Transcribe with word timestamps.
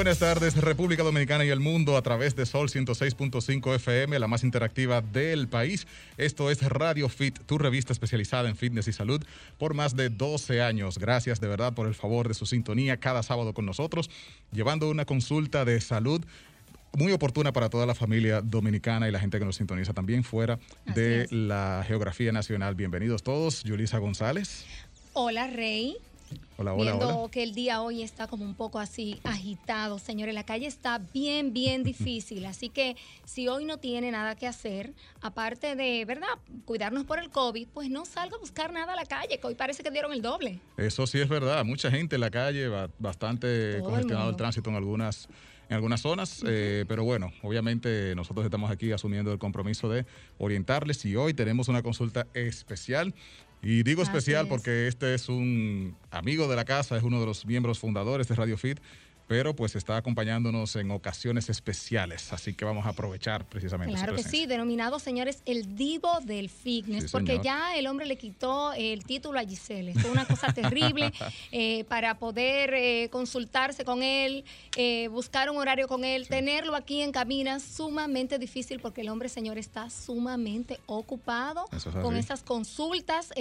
buenas 0.00 0.18
tardes, 0.18 0.56
República 0.56 1.02
Dominicana 1.02 1.44
y 1.44 1.50
el 1.50 1.60
mundo 1.60 1.98
a 1.98 2.00
través 2.00 2.34
de 2.34 2.46
Sol 2.46 2.70
106.5 2.70 3.74
FM, 3.74 4.18
la 4.18 4.28
más 4.28 4.44
interactiva 4.44 5.02
del 5.02 5.46
país. 5.46 5.86
Esto 6.16 6.50
es 6.50 6.62
Radio 6.62 7.10
Fit, 7.10 7.38
tu 7.40 7.58
revista 7.58 7.92
especializada 7.92 8.48
en 8.48 8.56
fitness 8.56 8.88
y 8.88 8.94
salud 8.94 9.22
por 9.58 9.74
más 9.74 9.96
de 9.96 10.08
12 10.08 10.62
años. 10.62 10.96
Gracias 10.96 11.38
de 11.38 11.48
verdad 11.48 11.74
por 11.74 11.86
el 11.86 11.94
favor 11.94 12.28
de 12.28 12.32
su 12.32 12.46
sintonía 12.46 12.96
cada 12.96 13.22
sábado 13.22 13.52
con 13.52 13.66
nosotros, 13.66 14.08
llevando 14.52 14.88
una 14.88 15.04
consulta 15.04 15.66
de 15.66 15.78
salud 15.82 16.24
muy 16.96 17.12
oportuna 17.12 17.52
para 17.52 17.68
toda 17.68 17.84
la 17.84 17.94
familia 17.94 18.40
dominicana 18.40 19.06
y 19.06 19.12
la 19.12 19.20
gente 19.20 19.38
que 19.38 19.44
nos 19.44 19.56
sintoniza 19.56 19.92
también 19.92 20.24
fuera 20.24 20.58
de 20.94 21.26
la 21.30 21.84
geografía 21.86 22.32
nacional. 22.32 22.74
Bienvenidos 22.74 23.22
todos. 23.22 23.64
Yulisa 23.64 23.98
González. 23.98 24.64
Hola, 25.12 25.46
Rey. 25.48 25.98
Hola, 26.56 26.74
hola, 26.74 26.92
Viendo 26.92 27.30
que 27.30 27.42
el 27.42 27.54
día 27.54 27.80
hoy 27.80 28.02
está 28.02 28.26
como 28.26 28.44
un 28.44 28.54
poco 28.54 28.78
así 28.78 29.18
agitado, 29.24 29.98
señores, 29.98 30.34
la 30.34 30.44
calle 30.44 30.66
está 30.66 30.98
bien, 30.98 31.52
bien 31.52 31.82
difícil. 31.82 32.44
Así 32.44 32.68
que 32.68 32.96
si 33.24 33.48
hoy 33.48 33.64
no 33.64 33.78
tiene 33.78 34.10
nada 34.10 34.34
que 34.34 34.46
hacer, 34.46 34.92
aparte 35.22 35.74
de, 35.74 36.04
¿verdad?, 36.04 36.28
cuidarnos 36.66 37.04
por 37.04 37.18
el 37.18 37.30
COVID, 37.30 37.68
pues 37.68 37.90
no 37.90 38.04
salga 38.04 38.36
a 38.36 38.38
buscar 38.38 38.72
nada 38.72 38.92
a 38.92 38.96
la 38.96 39.06
calle, 39.06 39.38
que 39.38 39.46
hoy 39.46 39.54
parece 39.54 39.82
que 39.82 39.90
dieron 39.90 40.12
el 40.12 40.22
doble. 40.22 40.60
Eso 40.76 41.06
sí 41.06 41.18
es 41.18 41.28
verdad. 41.28 41.64
Mucha 41.64 41.90
gente 41.90 42.16
en 42.16 42.20
la 42.20 42.30
calle, 42.30 42.68
bastante 42.98 43.80
congestionado 43.82 44.30
el, 44.30 44.36
tránsito 44.36 44.70
en 44.70 44.76
algunas 44.76 45.28
en 45.70 45.76
algunas 45.76 46.00
zonas, 46.00 46.42
eh, 46.48 46.84
pero 46.88 47.04
bueno, 47.04 47.32
obviamente 47.42 48.12
nosotros 48.16 48.44
estamos 48.44 48.72
aquí 48.72 48.90
asumiendo 48.90 49.32
el 49.32 49.38
compromiso 49.38 49.88
de 49.88 50.04
orientarles 50.38 51.04
y 51.04 51.14
hoy 51.14 51.32
tenemos 51.32 51.68
una 51.68 51.80
consulta 51.80 52.26
especial 52.34 53.14
y 53.62 53.82
digo 53.82 54.02
especial 54.02 54.48
porque 54.48 54.88
este 54.88 55.14
es 55.14 55.28
un 55.28 55.96
amigo 56.10 56.48
de 56.48 56.56
la 56.56 56.64
casa, 56.64 56.96
es 56.96 57.02
uno 57.02 57.20
de 57.20 57.26
los 57.26 57.44
miembros 57.46 57.78
fundadores 57.78 58.28
de 58.28 58.34
Radio 58.34 58.56
Fit 58.56 58.80
pero 59.30 59.54
pues 59.54 59.76
está 59.76 59.96
acompañándonos 59.96 60.74
en 60.74 60.90
ocasiones 60.90 61.48
especiales, 61.50 62.32
así 62.32 62.52
que 62.52 62.64
vamos 62.64 62.84
a 62.84 62.88
aprovechar 62.88 63.44
precisamente. 63.44 63.94
Claro 63.94 64.16
que 64.16 64.24
sí, 64.24 64.46
denominado, 64.46 64.98
señores, 64.98 65.44
el 65.46 65.76
divo 65.76 66.18
del 66.24 66.50
fitness, 66.50 67.12
porque 67.12 67.38
ya 67.40 67.76
el 67.76 67.86
hombre 67.86 68.06
le 68.06 68.16
quitó 68.16 68.72
el 68.72 69.04
título 69.04 69.38
a 69.38 69.44
Giselle. 69.44 69.94
Fue 69.94 70.10
una 70.10 70.24
cosa 70.26 70.52
terrible 70.52 71.12
eh, 71.52 71.84
para 71.84 72.18
poder 72.18 72.74
eh, 72.74 73.08
consultarse 73.12 73.84
con 73.84 74.02
él, 74.02 74.44
eh, 74.76 75.06
buscar 75.06 75.48
un 75.48 75.58
horario 75.58 75.86
con 75.86 76.04
él, 76.04 76.26
tenerlo 76.26 76.74
aquí 76.74 77.00
en 77.00 77.12
cabina, 77.12 77.60
sumamente 77.60 78.36
difícil 78.36 78.80
porque 78.80 79.02
el 79.02 79.10
hombre, 79.10 79.28
señor, 79.28 79.58
está 79.58 79.90
sumamente 79.90 80.80
ocupado 80.86 81.66
con 82.02 82.16
esas 82.16 82.42
consultas, 82.42 83.32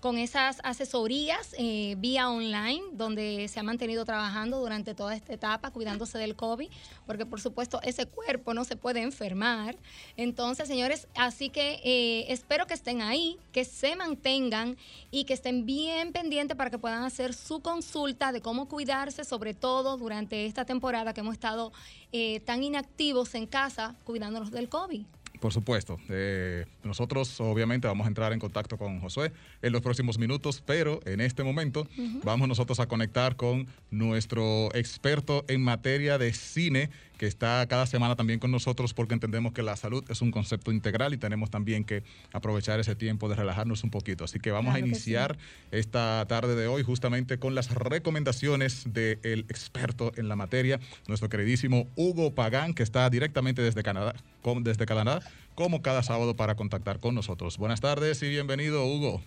con 0.00 0.16
esas 0.16 0.58
asesorías 0.64 1.54
vía 1.98 2.30
online, 2.30 2.80
donde 2.94 3.46
se 3.48 3.60
ha 3.60 3.62
mantenido 3.62 4.06
trabajando 4.06 4.58
durante 4.58 4.94
todo 4.94 5.01
toda 5.02 5.16
esta 5.16 5.32
etapa 5.32 5.72
cuidándose 5.72 6.16
del 6.16 6.36
COVID, 6.36 6.70
porque 7.08 7.26
por 7.26 7.40
supuesto 7.40 7.80
ese 7.82 8.06
cuerpo 8.06 8.54
no 8.54 8.62
se 8.62 8.76
puede 8.76 9.02
enfermar. 9.02 9.74
Entonces, 10.16 10.68
señores, 10.68 11.08
así 11.16 11.50
que 11.50 11.80
eh, 11.82 12.26
espero 12.28 12.68
que 12.68 12.74
estén 12.74 13.02
ahí, 13.02 13.36
que 13.50 13.64
se 13.64 13.96
mantengan 13.96 14.76
y 15.10 15.24
que 15.24 15.34
estén 15.34 15.66
bien 15.66 16.12
pendientes 16.12 16.56
para 16.56 16.70
que 16.70 16.78
puedan 16.78 17.02
hacer 17.02 17.34
su 17.34 17.58
consulta 17.60 18.30
de 18.30 18.40
cómo 18.40 18.68
cuidarse, 18.68 19.24
sobre 19.24 19.54
todo 19.54 19.96
durante 19.96 20.46
esta 20.46 20.64
temporada 20.64 21.12
que 21.12 21.20
hemos 21.20 21.34
estado 21.34 21.72
eh, 22.12 22.38
tan 22.38 22.62
inactivos 22.62 23.34
en 23.34 23.48
casa 23.48 23.96
cuidándonos 24.04 24.52
del 24.52 24.68
COVID. 24.68 25.04
Por 25.42 25.52
supuesto. 25.52 25.98
Eh, 26.08 26.66
nosotros 26.84 27.40
obviamente 27.40 27.88
vamos 27.88 28.04
a 28.04 28.08
entrar 28.08 28.32
en 28.32 28.38
contacto 28.38 28.78
con 28.78 29.00
Josué 29.00 29.32
en 29.60 29.72
los 29.72 29.82
próximos 29.82 30.16
minutos, 30.16 30.62
pero 30.64 31.00
en 31.04 31.20
este 31.20 31.42
momento 31.42 31.88
vamos 32.22 32.46
nosotros 32.46 32.78
a 32.78 32.86
conectar 32.86 33.34
con 33.34 33.66
nuestro 33.90 34.72
experto 34.72 35.44
en 35.48 35.60
materia 35.60 36.16
de 36.16 36.32
cine 36.32 36.90
que 37.22 37.28
está 37.28 37.64
cada 37.68 37.86
semana 37.86 38.16
también 38.16 38.40
con 38.40 38.50
nosotros 38.50 38.94
porque 38.94 39.14
entendemos 39.14 39.52
que 39.52 39.62
la 39.62 39.76
salud 39.76 40.02
es 40.08 40.22
un 40.22 40.32
concepto 40.32 40.72
integral 40.72 41.14
y 41.14 41.18
tenemos 41.18 41.50
también 41.50 41.84
que 41.84 42.02
aprovechar 42.32 42.80
ese 42.80 42.96
tiempo 42.96 43.28
de 43.28 43.36
relajarnos 43.36 43.84
un 43.84 43.90
poquito. 43.90 44.24
Así 44.24 44.40
que 44.40 44.50
vamos 44.50 44.74
a 44.74 44.80
iniciar 44.80 45.38
esta 45.70 46.26
tarde 46.26 46.56
de 46.56 46.66
hoy 46.66 46.82
justamente 46.82 47.38
con 47.38 47.54
las 47.54 47.72
recomendaciones 47.72 48.92
del 48.92 49.46
experto 49.48 50.10
en 50.16 50.28
la 50.28 50.34
materia, 50.34 50.80
nuestro 51.06 51.28
queridísimo 51.28 51.86
Hugo 51.94 52.34
Pagán, 52.34 52.74
que 52.74 52.82
está 52.82 53.08
directamente 53.08 53.62
desde 53.62 53.84
Canadá, 53.84 54.16
desde 54.62 54.84
Canadá, 54.84 55.20
como 55.54 55.80
cada 55.80 56.02
sábado 56.02 56.34
para 56.34 56.56
contactar 56.56 56.98
con 56.98 57.14
nosotros. 57.14 57.56
Buenas 57.56 57.80
tardes 57.80 58.20
y 58.24 58.30
bienvenido, 58.30 58.84
Hugo. 58.84 59.22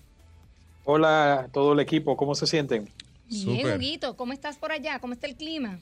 Hola 0.84 1.34
a 1.34 1.48
todo 1.48 1.72
el 1.72 1.80
equipo, 1.80 2.18
¿cómo 2.18 2.36
se 2.36 2.46
sienten? 2.46 2.90
Bien, 3.30 3.74
Huguito, 3.74 4.18
¿cómo 4.18 4.34
estás 4.34 4.58
por 4.58 4.74
allá? 4.74 5.00
¿Cómo 5.00 5.14
está 5.14 5.28
el 5.28 5.38
clima? 5.38 5.80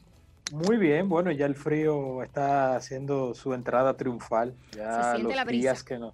Muy 0.53 0.77
bien, 0.77 1.09
bueno, 1.09 1.31
ya 1.31 1.47
el 1.47 1.55
frío 1.55 2.21
está 2.21 2.75
haciendo 2.75 3.33
su 3.33 3.55
entrada 3.55 3.97
triunfal. 3.97 4.53
Ya 4.71 5.17
los 5.17 5.47
días 5.47 5.83
que 5.83 5.97
no. 5.97 6.13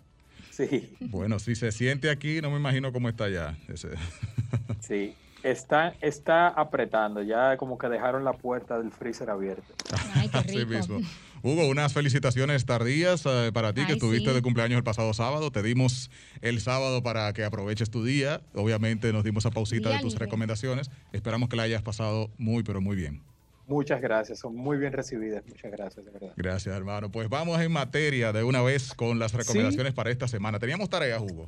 Sí. 0.50 0.96
Bueno, 1.02 1.40
si 1.40 1.56
se 1.56 1.74
siente 1.74 2.10
aquí, 2.10 2.40
no 2.42 2.50
me 2.50 2.56
imagino 2.56 2.94
cómo 2.94 3.10
está 3.10 3.28
ya. 3.28 3.58
Sí, 4.80 5.14
está, 5.44 5.94
está 6.00 6.48
apretando, 6.48 7.22
ya 7.22 7.58
como 7.58 7.78
que 7.78 7.90
dejaron 7.90 8.24
la 8.24 8.32
puerta 8.32 8.80
del 8.80 8.92
freezer 8.92 9.30
abierta. 9.30 9.68
Ay, 10.16 10.30
qué 10.30 10.40
rico. 10.40 10.70
mismo. 10.70 11.02
Hugo, 11.44 11.68
unas 11.68 11.92
felicitaciones 11.92 12.66
tardías 12.66 13.26
eh, 13.26 13.52
para 13.54 13.74
ti 13.74 13.86
que 13.86 13.94
estuviste 13.94 14.32
de 14.34 14.42
cumpleaños 14.42 14.78
el 14.78 14.84
pasado 14.86 15.14
sábado. 15.14 15.52
Te 15.52 15.64
dimos 15.64 16.10
el 16.42 16.62
sábado 16.62 17.04
para 17.04 17.34
que 17.34 17.44
aproveches 17.44 17.90
tu 17.90 18.06
día. 18.06 18.40
Obviamente 18.54 19.12
nos 19.12 19.26
dimos 19.26 19.46
a 19.46 19.52
pausita 19.52 19.90
de 19.90 20.00
tus 20.00 20.16
recomendaciones. 20.16 20.90
Esperamos 21.12 21.50
que 21.50 21.58
la 21.58 21.64
hayas 21.64 21.82
pasado 21.82 22.32
muy, 22.38 22.64
pero 22.64 22.80
muy 22.80 22.96
bien. 22.96 23.22
Muchas 23.70 24.02
gracias, 24.02 24.40
son 24.40 24.56
muy 24.56 24.80
bien 24.80 24.92
recibidas. 24.92 25.44
Muchas 25.48 25.72
gracias, 25.72 26.04
de 26.04 26.12
verdad. 26.12 26.34
Gracias, 26.36 26.76
hermano. 26.76 27.12
Pues 27.12 27.30
vamos 27.30 27.62
en 27.62 27.72
materia 27.72 28.34
de 28.34 28.44
una 28.44 28.64
vez 28.64 28.96
con 28.96 29.20
las 29.20 29.32
recomendaciones 29.32 29.94
para 29.94 30.10
esta 30.10 30.28
semana. 30.28 30.58
¿Teníamos 30.58 30.90
tareas, 30.90 31.22
Hugo? 31.22 31.48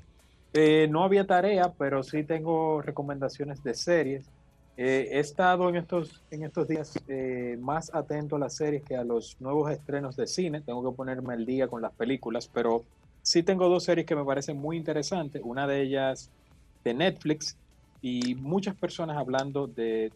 Eh, 0.54 0.88
no 0.92 1.04
había 1.04 1.26
tarea, 1.26 1.74
pero 1.76 2.04
sí 2.04 2.24
tengo 2.24 2.84
recomendaciones 2.84 3.64
de 3.64 3.74
series. 3.74 4.30
Eh, 4.78 5.10
he 5.14 5.20
estado 5.20 5.68
en 5.68 5.78
estos, 5.78 6.22
en 6.30 6.44
estos 6.44 6.68
días 6.68 6.94
eh, 7.08 7.58
más 7.60 7.92
atento 7.92 8.36
a 8.36 8.40
las 8.40 8.56
series 8.56 8.84
que 8.84 8.96
a 8.96 9.04
los 9.04 9.42
nuevos 9.42 9.72
estrenos 9.72 10.16
de 10.16 10.28
cine. 10.28 10.62
Tengo 10.62 10.92
que 10.92 10.96
ponerme 10.96 11.34
al 11.34 11.44
día 11.44 11.68
con 11.68 11.81
las 11.81 11.92
películas, 11.92 12.48
pero 12.54 12.84
sí 13.24 13.42
tengo 13.42 13.68
dos 13.68 13.84
series 13.84 14.06
que 14.06 14.16
me 14.16 14.24
parecen 14.24 14.58
muy 14.58 14.78
interesantes. 14.78 15.42
Una 15.44 15.66
de 15.66 15.81
ellas 15.81 16.30
de 16.84 16.94
Netflix 16.94 17.58
y 18.01 18.35
muchas 18.35 18.75
personas 18.75 19.17
hablando 19.17 19.67
de, 19.67 20.12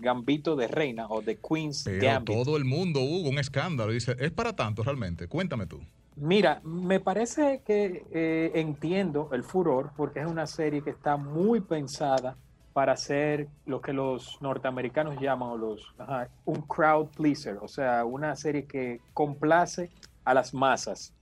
Gambito 0.00 0.56
de 0.56 0.66
Reina 0.66 1.06
o 1.08 1.22
de 1.22 1.38
Queen's 1.38 1.84
Pero 1.84 2.24
Todo 2.24 2.56
el 2.56 2.64
mundo 2.64 3.00
hubo 3.00 3.28
un 3.28 3.38
escándalo. 3.38 3.92
Dice, 3.92 4.16
¿es 4.18 4.32
para 4.32 4.54
tanto 4.54 4.82
realmente? 4.82 5.28
Cuéntame 5.28 5.66
tú. 5.66 5.80
Mira, 6.16 6.60
me 6.64 6.98
parece 6.98 7.62
que 7.64 8.06
eh, 8.10 8.50
entiendo 8.54 9.28
el 9.32 9.44
furor 9.44 9.90
porque 9.96 10.20
es 10.20 10.26
una 10.26 10.46
serie 10.46 10.82
que 10.82 10.90
está 10.90 11.16
muy 11.16 11.60
pensada 11.60 12.36
para 12.72 12.96
ser 12.96 13.48
lo 13.66 13.80
que 13.80 13.92
los 13.92 14.40
norteamericanos 14.40 15.18
llaman 15.20 15.60
los, 15.60 15.94
un 16.44 16.62
crowd 16.62 17.06
pleaser, 17.16 17.58
o 17.62 17.68
sea, 17.68 18.04
una 18.04 18.34
serie 18.36 18.64
que 18.64 19.00
complace 19.14 19.90
a 20.24 20.34
las 20.34 20.52
masas. 20.52 21.14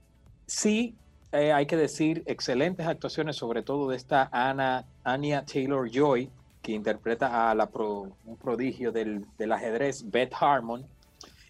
Sí, 0.46 0.96
eh, 1.34 1.52
hay 1.52 1.66
que 1.66 1.76
decir, 1.76 2.22
excelentes 2.26 2.86
actuaciones, 2.86 3.34
sobre 3.34 3.62
todo 3.62 3.90
de 3.90 3.96
esta 3.96 4.28
Anna, 4.30 4.84
Anya 5.02 5.44
Taylor 5.44 5.90
Joy, 5.90 6.30
que 6.62 6.70
interpreta 6.70 7.50
a 7.50 7.54
la 7.56 7.68
un 7.74 8.36
prodigio 8.40 8.92
del, 8.92 9.26
ajedrez, 9.52 10.08
Beth 10.08 10.32
Harmon. 10.38 10.86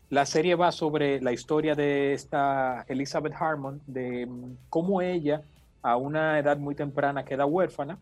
La 0.09 0.25
serie 0.25 0.55
va 0.55 0.73
sobre 0.73 1.21
la 1.21 1.33
historia 1.33 1.75
de 1.75 2.15
esta 2.15 2.87
Elizabeth 2.89 3.35
Harmon, 3.39 3.83
de 3.87 4.27
cómo 4.71 5.03
ella, 5.03 5.43
a 5.83 5.97
una 5.97 6.39
edad 6.39 6.57
muy 6.57 6.75
temprana, 6.75 7.23
queda 7.23 7.45
huérfana, 7.45 7.99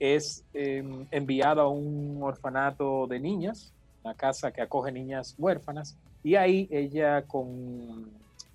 es 0.00 0.44
em, 0.54 1.06
enviada 1.12 1.62
a 1.62 1.68
un 1.68 2.18
orfanato 2.20 3.06
de 3.06 3.20
niñas, 3.20 3.72
una 4.02 4.14
casa 4.14 4.50
que 4.50 4.60
acoge 4.60 4.90
niñas 4.90 5.36
huérfanas, 5.38 5.96
y 6.24 6.34
ahí 6.34 6.66
ella 6.68 7.22
con 7.22 8.10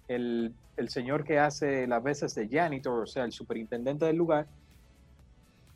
el 0.08 0.54
señor 0.88 1.24
que 1.24 1.40
hace 1.40 1.88
las 1.88 2.04
veces 2.04 2.36
de 2.36 2.48
janitor, 2.48 3.04
o 3.04 3.08
sea, 3.08 3.26
el 3.26 3.32
superintendente 3.32 4.06
del 4.06 4.16
lugar, 4.16 4.48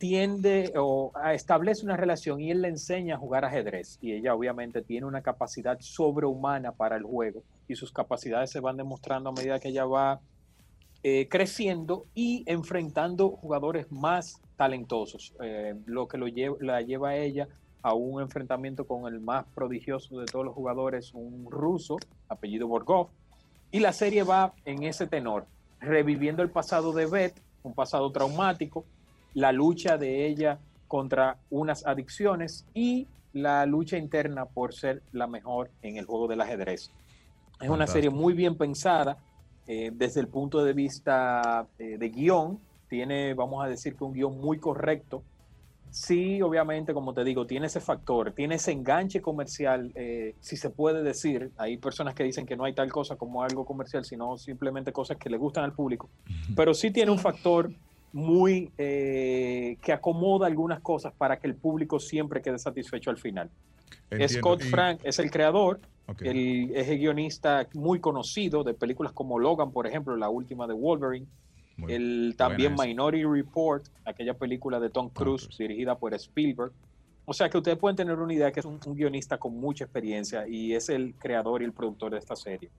tiende 0.02 0.74
o 0.78 1.12
establece 1.32 1.86
una 1.86 1.96
relación 1.96 2.42
y 2.42 2.50
él 2.50 2.64
le 2.64 2.70
enseña 2.70 3.14
a 3.14 3.18
jugar 3.20 3.46
ajedrez. 3.46 4.00
Y 4.02 4.14
ella 4.14 4.34
obviamente 4.34 4.82
tiene 4.82 5.06
una 5.06 5.22
capacidad 5.22 5.80
sobrehumana 5.80 6.72
para 6.72 6.96
el 6.96 7.04
juego 7.04 7.44
y 7.68 7.76
sus 7.76 7.92
capacidades 7.92 8.50
se 8.50 8.60
van 8.60 8.78
demostrando 8.78 9.30
a 9.30 9.34
medida 9.34 9.60
que 9.60 9.70
ella 9.70 9.86
va 9.86 10.20
eh, 11.04 11.28
creciendo 11.30 12.08
y 12.16 12.44
enfrentando 12.48 13.30
jugadores 13.30 13.92
más 13.92 14.42
talentosos, 14.56 15.36
eh, 15.44 15.76
lo 15.86 16.08
que 16.08 16.18
la 16.18 16.82
lleva 16.82 17.10
a 17.10 17.18
ella 17.18 17.48
a 17.84 17.94
un 17.94 18.22
enfrentamiento 18.22 18.88
con 18.88 19.12
el 19.12 19.20
más 19.20 19.46
prodigioso 19.54 20.20
de 20.20 20.26
todos 20.26 20.46
los 20.46 20.56
jugadores, 20.56 21.14
un 21.14 21.46
ruso, 21.50 21.98
apellido 22.28 22.68
Borgov, 22.68 23.10
y 23.72 23.80
la 23.80 23.94
serie 23.94 24.24
va 24.24 24.54
en 24.66 24.84
ese 24.84 25.08
tenor, 25.08 25.46
reviviendo 25.80 26.44
el 26.44 26.50
pasado 26.50 26.92
de 26.94 27.06
Beth, 27.06 27.42
un 27.64 27.74
pasado 27.74 28.12
traumático, 28.12 28.86
la 29.34 29.52
lucha 29.52 29.98
de 29.98 30.28
ella 30.28 30.60
contra 30.88 31.38
unas 31.50 31.86
adicciones 31.86 32.66
y 32.74 33.08
la 33.34 33.66
lucha 33.66 33.98
interna 33.98 34.46
por 34.46 34.74
ser 34.74 35.02
la 35.14 35.28
mejor 35.28 35.72
en 35.82 35.98
el 35.98 36.06
juego 36.06 36.28
del 36.28 36.42
ajedrez. 36.42 36.92
Es 37.62 37.70
una 37.70 37.88
serie 37.88 38.10
muy 38.10 38.34
bien 38.34 38.58
pensada 38.58 39.18
eh, 39.68 39.92
desde 39.94 40.20
el 40.20 40.28
punto 40.28 40.64
de 40.64 40.74
vista 40.74 41.68
eh, 41.78 41.98
de 41.98 42.10
guion. 42.10 42.60
Tiene, 42.90 43.34
vamos 43.36 43.64
a 43.64 43.68
decir 43.68 43.96
que 43.96 44.04
un 44.04 44.14
guion 44.14 44.38
muy 44.42 44.58
correcto. 44.58 45.24
Sí, 45.92 46.42
obviamente, 46.42 46.94
como 46.94 47.14
te 47.14 47.24
digo, 47.24 47.46
tiene 47.46 47.68
ese 47.68 47.82
factor, 47.82 48.32
tiene 48.32 48.56
ese 48.56 48.72
enganche 48.72 49.22
comercial, 49.22 49.92
eh, 49.94 50.36
si 50.40 50.56
se 50.56 50.70
puede 50.70 51.04
decir. 51.04 51.52
Hay 51.58 51.78
personas 51.78 52.16
que 52.16 52.24
dicen 52.24 52.46
que 52.46 52.56
no 52.56 52.64
hay 52.64 52.74
tal 52.74 52.92
cosa 52.92 53.18
como 53.18 53.44
algo 53.44 53.66
comercial, 53.66 54.06
sino 54.06 54.38
simplemente 54.38 54.94
cosas 54.94 55.18
que 55.18 55.30
le 55.30 55.38
gustan 55.38 55.66
al 55.66 55.74
público. 55.74 56.10
Pero 56.56 56.74
sí 56.74 56.92
tiene 56.92 57.12
un 57.12 57.20
factor 57.20 57.72
muy 58.14 58.72
que 58.78 59.94
acomoda 59.94 60.48
algunas 60.48 60.80
cosas 60.80 61.14
para 61.18 61.38
que 61.38 61.48
el 61.48 61.56
público 61.56 62.00
siempre 62.00 62.42
quede 62.42 62.58
satisfecho 62.58 63.10
al 63.10 63.18
final. 63.18 63.50
Scott 64.28 64.64
Frank 64.64 65.00
es 65.04 65.20
el 65.20 65.30
creador, 65.32 65.80
él 66.22 66.72
es 66.74 66.90
el 66.90 67.00
guionista 67.00 67.68
muy 67.74 68.00
conocido 68.00 68.64
de 68.64 68.74
películas 68.74 69.14
como 69.14 69.40
Logan, 69.40 69.72
por 69.72 69.88
ejemplo, 69.88 70.16
la 70.18 70.30
última 70.30 70.68
de 70.68 70.74
Wolverine. 70.74 71.28
El 71.88 72.36
también 72.38 72.76
Minority 72.80 73.24
Report, 73.26 73.86
aquella 74.06 74.34
película 74.34 74.80
de 74.80 74.90
Tom 74.90 75.10
Cruise, 75.10 75.50
dirigida 75.58 75.98
por 75.98 76.14
Spielberg. 76.14 76.72
O 77.26 77.34
sea 77.34 77.50
que 77.50 77.58
ustedes 77.58 77.78
pueden 77.78 77.96
tener 77.96 78.18
una 78.18 78.34
idea 78.34 78.52
que 78.52 78.60
es 78.60 78.66
un, 78.66 78.80
guionista 78.80 79.38
con 79.38 79.56
mucha 79.58 79.86
experiencia 79.86 80.48
y 80.48 80.74
es 80.74 80.90
el 80.90 81.14
creador 81.16 81.62
y 81.62 81.66
el 81.66 81.74
productor 81.74 82.12
de 82.12 82.18
esta 82.18 82.36
serie. 82.36 82.70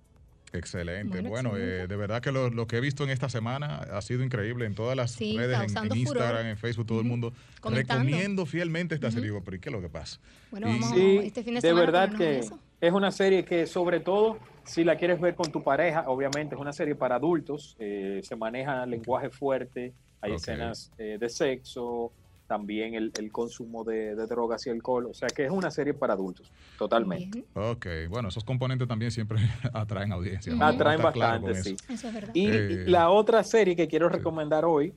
Excelente. 0.52 1.20
Bueno, 1.22 1.56
eh, 1.56 1.86
de 1.86 1.96
verdad 1.96 2.20
que 2.20 2.30
lo, 2.30 2.66
que 2.66 2.76
he 2.76 2.80
visto 2.80 3.04
en 3.04 3.10
esta 3.10 3.28
semana 3.28 3.76
ha 3.90 4.02
sido 4.02 4.22
increíble 4.22 4.66
en 4.66 4.74
todas 4.74 4.96
las 4.96 5.18
redes, 5.18 5.74
en, 5.74 5.96
Instagram, 5.96 6.46
en 6.46 6.56
Facebook, 6.56 6.86
todo 6.86 7.00
el 7.00 7.06
mundo 7.06 7.32
recomiendo 7.62 8.44
fielmente 8.44 8.94
esta 8.94 9.10
serie. 9.10 9.32
Pero 9.44 9.56
¿y 9.56 9.60
qué 9.60 9.68
es 9.70 9.72
lo 9.72 9.80
que 9.80 9.88
pasa? 9.88 10.20
Bueno, 10.50 10.66
vamos, 10.66 10.92
este 10.96 11.42
fin 11.42 11.54
de, 11.54 11.60
de 11.60 11.72
verdad 11.72 12.14
que 12.14 12.40
es 12.80 12.92
una 12.92 13.10
serie 13.10 13.44
que 13.44 13.66
sobre 13.66 14.00
todo 14.00 14.38
si 14.64 14.84
la 14.84 14.96
quieres 14.96 15.20
ver 15.20 15.34
con 15.34 15.50
tu 15.50 15.62
pareja, 15.62 16.04
obviamente 16.06 16.54
es 16.54 16.60
una 16.60 16.72
serie 16.72 16.94
para 16.94 17.16
adultos, 17.16 17.76
eh, 17.78 18.20
se 18.22 18.36
maneja 18.36 18.86
lenguaje 18.86 19.30
fuerte, 19.30 19.92
hay 20.20 20.34
escenas 20.34 20.92
eh, 20.98 21.16
de 21.18 21.28
sexo, 21.28 22.12
también 22.52 22.94
el, 22.94 23.32
consumo 23.32 23.82
de, 23.82 24.14
drogas 24.14 24.66
y 24.66 24.70
alcohol. 24.70 25.06
O 25.06 25.14
sea 25.14 25.26
que 25.28 25.46
es 25.46 25.50
una 25.50 25.70
serie 25.70 25.94
para 25.94 26.12
adultos, 26.12 26.52
totalmente. 26.76 27.46
Ok, 27.54 27.86
bueno, 28.10 28.28
esos 28.28 28.44
componentes 28.44 28.86
también 28.86 29.10
siempre 29.10 29.38
atraen 29.72 30.12
audiencia. 30.12 30.52
Atraen 30.60 31.00
bastante, 31.00 31.54
sí. 31.54 31.76
Eso 31.88 32.08
es 32.08 32.14
verdad. 32.14 32.34
Y 32.34 32.48
eh, 32.48 32.84
la 32.88 33.08
otra 33.08 33.42
serie 33.42 33.74
que 33.74 33.88
quiero 33.88 34.10
recomendar 34.10 34.66
hoy 34.66 34.92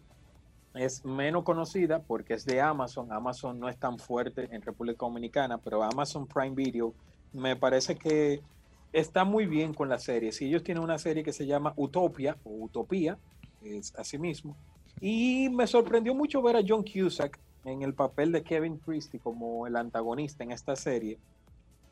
es 0.74 1.06
menos 1.06 1.46
conocida 1.46 2.02
porque 2.02 2.34
es 2.34 2.46
de 2.46 2.60
Amazon. 2.60 3.10
Amazon 3.14 3.58
no 3.58 3.70
es 3.70 3.78
tan 3.78 3.98
fuerte 3.98 4.50
en 4.52 4.62
República 4.62 5.06
Dominicana, 5.06 5.58
pero 5.58 5.82
Amazon 5.82 6.28
Prime 6.28 6.56
Video 6.56 6.94
me 7.32 7.56
parece 7.56 7.96
que 7.96 8.42
está 8.92 9.24
muy 9.24 9.46
bien 9.46 9.74
con 9.74 9.88
la 9.88 9.98
serie. 9.98 10.34
Si 10.34 10.44
ellos 10.44 10.62
tienen 10.62 10.84
una 10.84 10.98
serie 10.98 11.24
que 11.24 11.32
se 11.32 11.46
llama 11.46 11.72
Utopia 11.78 12.36
o 12.44 12.66
Utopía, 12.66 13.18
es 13.64 13.96
así 13.96 14.18
mismo. 14.18 14.58
Y 15.00 15.48
me 15.50 15.68
sorprendió 15.68 16.14
mucho 16.14 16.42
ver 16.42 16.58
a 16.58 16.62
John 16.68 16.84
Cusack 16.84 17.40
en 17.66 17.82
el 17.82 17.94
papel 17.94 18.32
de 18.32 18.44
Kevin 18.44 18.78
Christie 18.78 19.20
como 19.20 19.68
el 19.68 19.76
antagonista 19.76 20.44
en 20.44 20.52
esta 20.52 20.76
serie. 20.76 21.18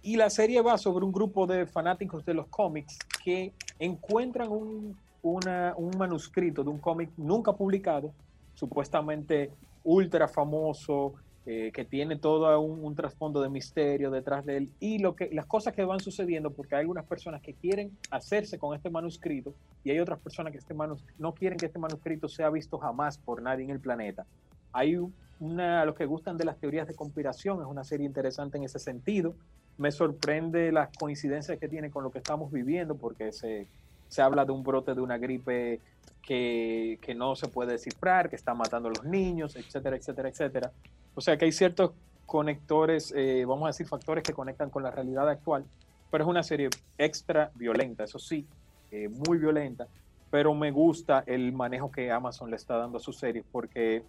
Y 0.02 0.18
la 0.18 0.30
serie 0.30 0.62
va 0.62 0.78
sobre 0.78 1.06
un 1.06 1.12
grupo 1.12 1.48
de 1.48 1.66
fanáticos 1.66 2.26
de 2.26 2.34
los 2.34 2.48
cómics 2.48 2.98
que 3.24 3.54
encuentran 3.80 4.50
un, 4.50 4.98
un 5.22 5.92
manuscrito 5.98 6.64
de 6.64 6.70
un 6.70 6.80
cómic 6.80 7.10
nunca 7.18 7.54
publicado, 7.54 8.12
supuestamente 8.54 9.52
ultra 9.84 10.28
famoso, 10.28 11.14
eh, 11.46 11.72
que 11.74 11.84
tiene 11.84 12.16
todo 12.16 12.58
un, 12.62 12.96
trasfondo 12.96 13.42
de 13.42 13.50
misterio 13.50 14.10
detrás 14.12 14.46
de 14.46 14.56
él 14.56 14.70
y 14.80 15.00
lo 15.00 15.14
que, 15.14 15.30
las 15.34 15.46
cosas 15.46 15.74
que 15.74 15.84
van 15.84 16.00
sucediendo, 16.00 16.52
porque 16.52 16.76
hay 16.76 16.82
algunas 16.82 17.06
personas 17.06 17.42
que 17.42 17.54
quieren 17.54 17.92
hacerse 18.12 18.58
con 18.58 18.74
este 18.74 18.90
manuscrito 18.90 19.54
y 19.84 19.92
hay 19.92 20.00
otras 20.00 20.20
personas 20.20 20.54
que 20.54 20.60
este 20.60 20.74
no 21.20 21.34
quieren 21.34 21.60
que 21.60 21.66
este 21.66 21.80
manuscrito 21.80 22.30
sea 22.30 22.50
visto 22.50 22.78
jamás 22.78 23.18
por 23.18 23.42
nadie 23.42 23.66
en 23.66 23.72
el 23.72 23.82
planeta. 23.82 24.26
Hay 24.74 24.98
a 25.60 25.86
los 25.86 25.96
que 25.96 26.06
gustan 26.06 26.38
de 26.38 26.46
las 26.46 26.58
teorías 26.58 26.88
de 26.88 26.96
conspiración, 26.96 27.62
es 27.62 27.68
una 27.68 27.84
serie 27.84 28.06
interesante 28.06 28.58
en 28.58 28.64
ese 28.64 28.80
sentido. 28.80 29.36
Me 29.78 29.92
sorprende 29.92 30.72
las 30.72 30.90
coincidencias 30.98 31.58
que 31.60 31.68
tiene 31.68 31.90
con 31.90 32.04
lo 32.04 32.12
que 32.12 32.20
estamos 32.20 32.52
viviendo, 32.52 32.96
porque 32.96 33.32
se, 33.32 33.68
se 34.08 34.22
habla 34.22 34.46
de 34.46 34.52
un 34.52 34.64
brote 34.64 34.94
de 34.94 35.02
una 35.02 35.18
gripe 35.18 35.80
que, 36.22 37.00
que, 37.02 37.16
no 37.16 37.36
se 37.36 37.48
puede 37.48 37.74
descifrar, 37.74 38.30
que 38.30 38.36
está 38.36 38.54
matando 38.54 38.90
a 38.90 38.92
los 38.92 39.04
niños, 39.04 39.56
etcétera, 39.56 39.96
etcétera, 39.96 40.30
etcétera. 40.30 40.72
O 41.16 41.22
sea 41.22 41.38
que 41.38 41.46
hay 41.46 41.52
ciertos 41.52 41.92
conectores, 42.26 43.14
eh, 43.16 43.46
vamos 43.46 43.66
a 43.66 43.68
decir, 43.68 43.88
factores 43.88 44.24
que 44.24 44.34
conectan 44.34 44.70
con 44.70 44.84
la 44.84 44.92
realidad 44.92 45.30
actual, 45.30 45.66
pero 46.10 46.24
es 46.24 46.30
una 46.30 46.44
serie 46.44 46.70
extra 46.98 47.52
violenta, 47.56 48.06
eso 48.06 48.20
sí, 48.20 48.48
eh, 48.92 49.10
muy 49.10 49.38
violenta, 49.38 49.88
pero 50.32 50.54
me 50.54 50.72
gusta 50.72 51.24
el 51.28 51.52
manejo 51.52 51.92
que 51.92 52.12
Amazon 52.12 52.50
le 52.50 52.56
está 52.56 52.78
dando 52.78 52.98
a 52.98 53.02
su 53.02 53.14
serie 53.14 53.44
porque 53.52 54.04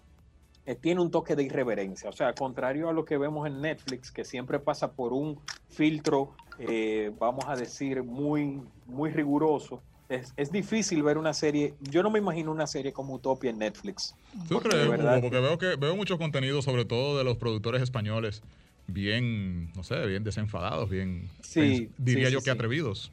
eh, 0.66 0.74
tiene 0.74 1.00
un 1.00 1.10
toque 1.10 1.36
de 1.36 1.42
irreverencia. 1.42 2.08
O 2.08 2.12
sea, 2.12 2.32
contrario 2.32 2.88
a 2.88 2.92
lo 2.92 3.04
que 3.04 3.18
vemos 3.18 3.46
en 3.46 3.60
Netflix, 3.60 4.10
que 4.10 4.24
siempre 4.24 4.58
pasa 4.58 4.92
por 4.92 5.12
un 5.12 5.38
filtro, 5.68 6.34
eh, 6.58 7.12
vamos 7.18 7.44
a 7.46 7.54
decir, 7.54 8.02
muy, 8.02 8.62
muy 8.86 9.10
riguroso. 9.10 9.82
Es, 10.08 10.32
es, 10.36 10.52
difícil 10.52 11.02
ver 11.02 11.18
una 11.18 11.34
serie. 11.34 11.74
Yo 11.80 12.02
no 12.02 12.10
me 12.10 12.18
imagino 12.18 12.50
una 12.52 12.66
serie 12.66 12.92
como 12.92 13.14
Utopia 13.14 13.50
en 13.50 13.58
Netflix. 13.58 14.14
¿Tú 14.48 14.60
crees? 14.60 14.86
Porque 14.86 15.40
veo 15.40 15.58
que 15.58 15.76
veo 15.76 15.96
mucho 15.96 16.18
contenido, 16.18 16.62
sobre 16.62 16.84
todo 16.84 17.18
de 17.18 17.24
los 17.24 17.36
productores 17.36 17.82
españoles, 17.82 18.42
bien, 18.86 19.72
no 19.74 19.82
sé, 19.82 20.06
bien 20.06 20.24
desenfadados, 20.24 20.90
bien, 20.90 21.30
sí, 21.40 21.90
diría 21.96 22.28
yo 22.28 22.42
que 22.42 22.50
atrevidos. 22.50 23.12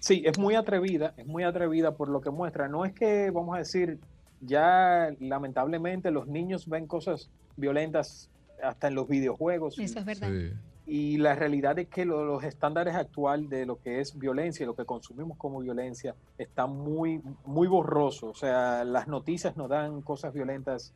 Sí, 0.00 0.22
es 0.24 0.38
muy 0.38 0.54
atrevida, 0.54 1.14
es 1.16 1.26
muy 1.26 1.42
atrevida 1.42 1.96
por 1.96 2.08
lo 2.08 2.20
que 2.20 2.30
muestra. 2.30 2.68
No 2.68 2.84
es 2.84 2.92
que, 2.92 3.30
vamos 3.30 3.56
a 3.56 3.58
decir, 3.58 3.98
ya 4.40 5.14
lamentablemente 5.20 6.10
los 6.10 6.26
niños 6.26 6.68
ven 6.68 6.86
cosas 6.86 7.30
violentas 7.56 8.30
hasta 8.62 8.88
en 8.88 8.94
los 8.94 9.08
videojuegos. 9.08 9.78
Eso 9.78 9.98
es 9.98 10.04
verdad. 10.04 10.30
Y 10.86 11.18
la 11.18 11.34
realidad 11.34 11.78
es 11.78 11.88
que 11.88 12.06
los 12.06 12.42
estándares 12.44 12.94
actuales 12.94 13.50
de 13.50 13.66
lo 13.66 13.78
que 13.78 14.00
es 14.00 14.18
violencia 14.18 14.64
y 14.64 14.66
lo 14.66 14.74
que 14.74 14.86
consumimos 14.86 15.36
como 15.36 15.60
violencia 15.60 16.14
están 16.38 16.70
muy, 16.70 17.20
muy 17.44 17.68
borrosos. 17.68 18.30
O 18.30 18.34
sea, 18.34 18.84
las 18.84 19.06
noticias 19.06 19.54
nos 19.56 19.68
dan 19.68 20.00
cosas 20.00 20.32
violentas 20.32 20.94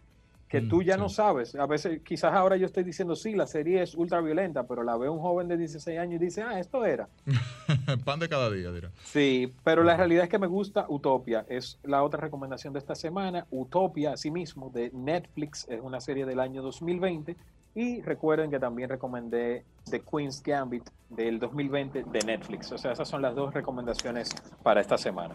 que 0.52 0.60
mm, 0.60 0.68
tú 0.68 0.82
ya 0.82 0.98
no 0.98 1.08
sabes. 1.08 1.54
A 1.54 1.64
veces, 1.64 2.02
quizás 2.02 2.34
ahora 2.34 2.58
yo 2.58 2.66
estoy 2.66 2.84
diciendo, 2.84 3.16
sí, 3.16 3.34
la 3.34 3.46
serie 3.46 3.82
es 3.82 3.94
ultra 3.94 4.20
violenta, 4.20 4.64
pero 4.66 4.82
la 4.82 4.98
ve 4.98 5.08
un 5.08 5.18
joven 5.18 5.48
de 5.48 5.56
16 5.56 5.98
años 5.98 6.20
y 6.20 6.26
dice, 6.26 6.42
ah, 6.42 6.60
esto 6.60 6.84
era. 6.84 7.08
Pan 8.04 8.20
de 8.20 8.28
cada 8.28 8.50
día, 8.50 8.70
dirá. 8.70 8.90
Sí, 9.02 9.50
pero 9.64 9.82
la 9.82 9.96
realidad 9.96 10.24
es 10.24 10.28
que 10.28 10.38
me 10.38 10.46
gusta 10.46 10.84
Utopia. 10.90 11.46
Es 11.48 11.78
la 11.84 12.02
otra 12.02 12.20
recomendación 12.20 12.74
de 12.74 12.80
esta 12.80 12.94
semana. 12.94 13.46
Utopia, 13.50 14.12
asimismo, 14.12 14.68
de 14.68 14.90
Netflix, 14.92 15.66
es 15.70 15.80
una 15.80 16.02
serie 16.02 16.26
del 16.26 16.38
año 16.38 16.60
2020. 16.60 17.34
Y 17.74 18.02
recuerden 18.02 18.50
que 18.50 18.58
también 18.58 18.90
recomendé 18.90 19.64
The 19.90 20.00
Queen's 20.00 20.42
Gambit 20.42 20.86
del 21.08 21.38
2020 21.38 22.04
de 22.12 22.18
Netflix. 22.26 22.70
O 22.72 22.76
sea, 22.76 22.92
esas 22.92 23.08
son 23.08 23.22
las 23.22 23.34
dos 23.34 23.54
recomendaciones 23.54 24.28
para 24.62 24.82
esta 24.82 24.98
semana 24.98 25.34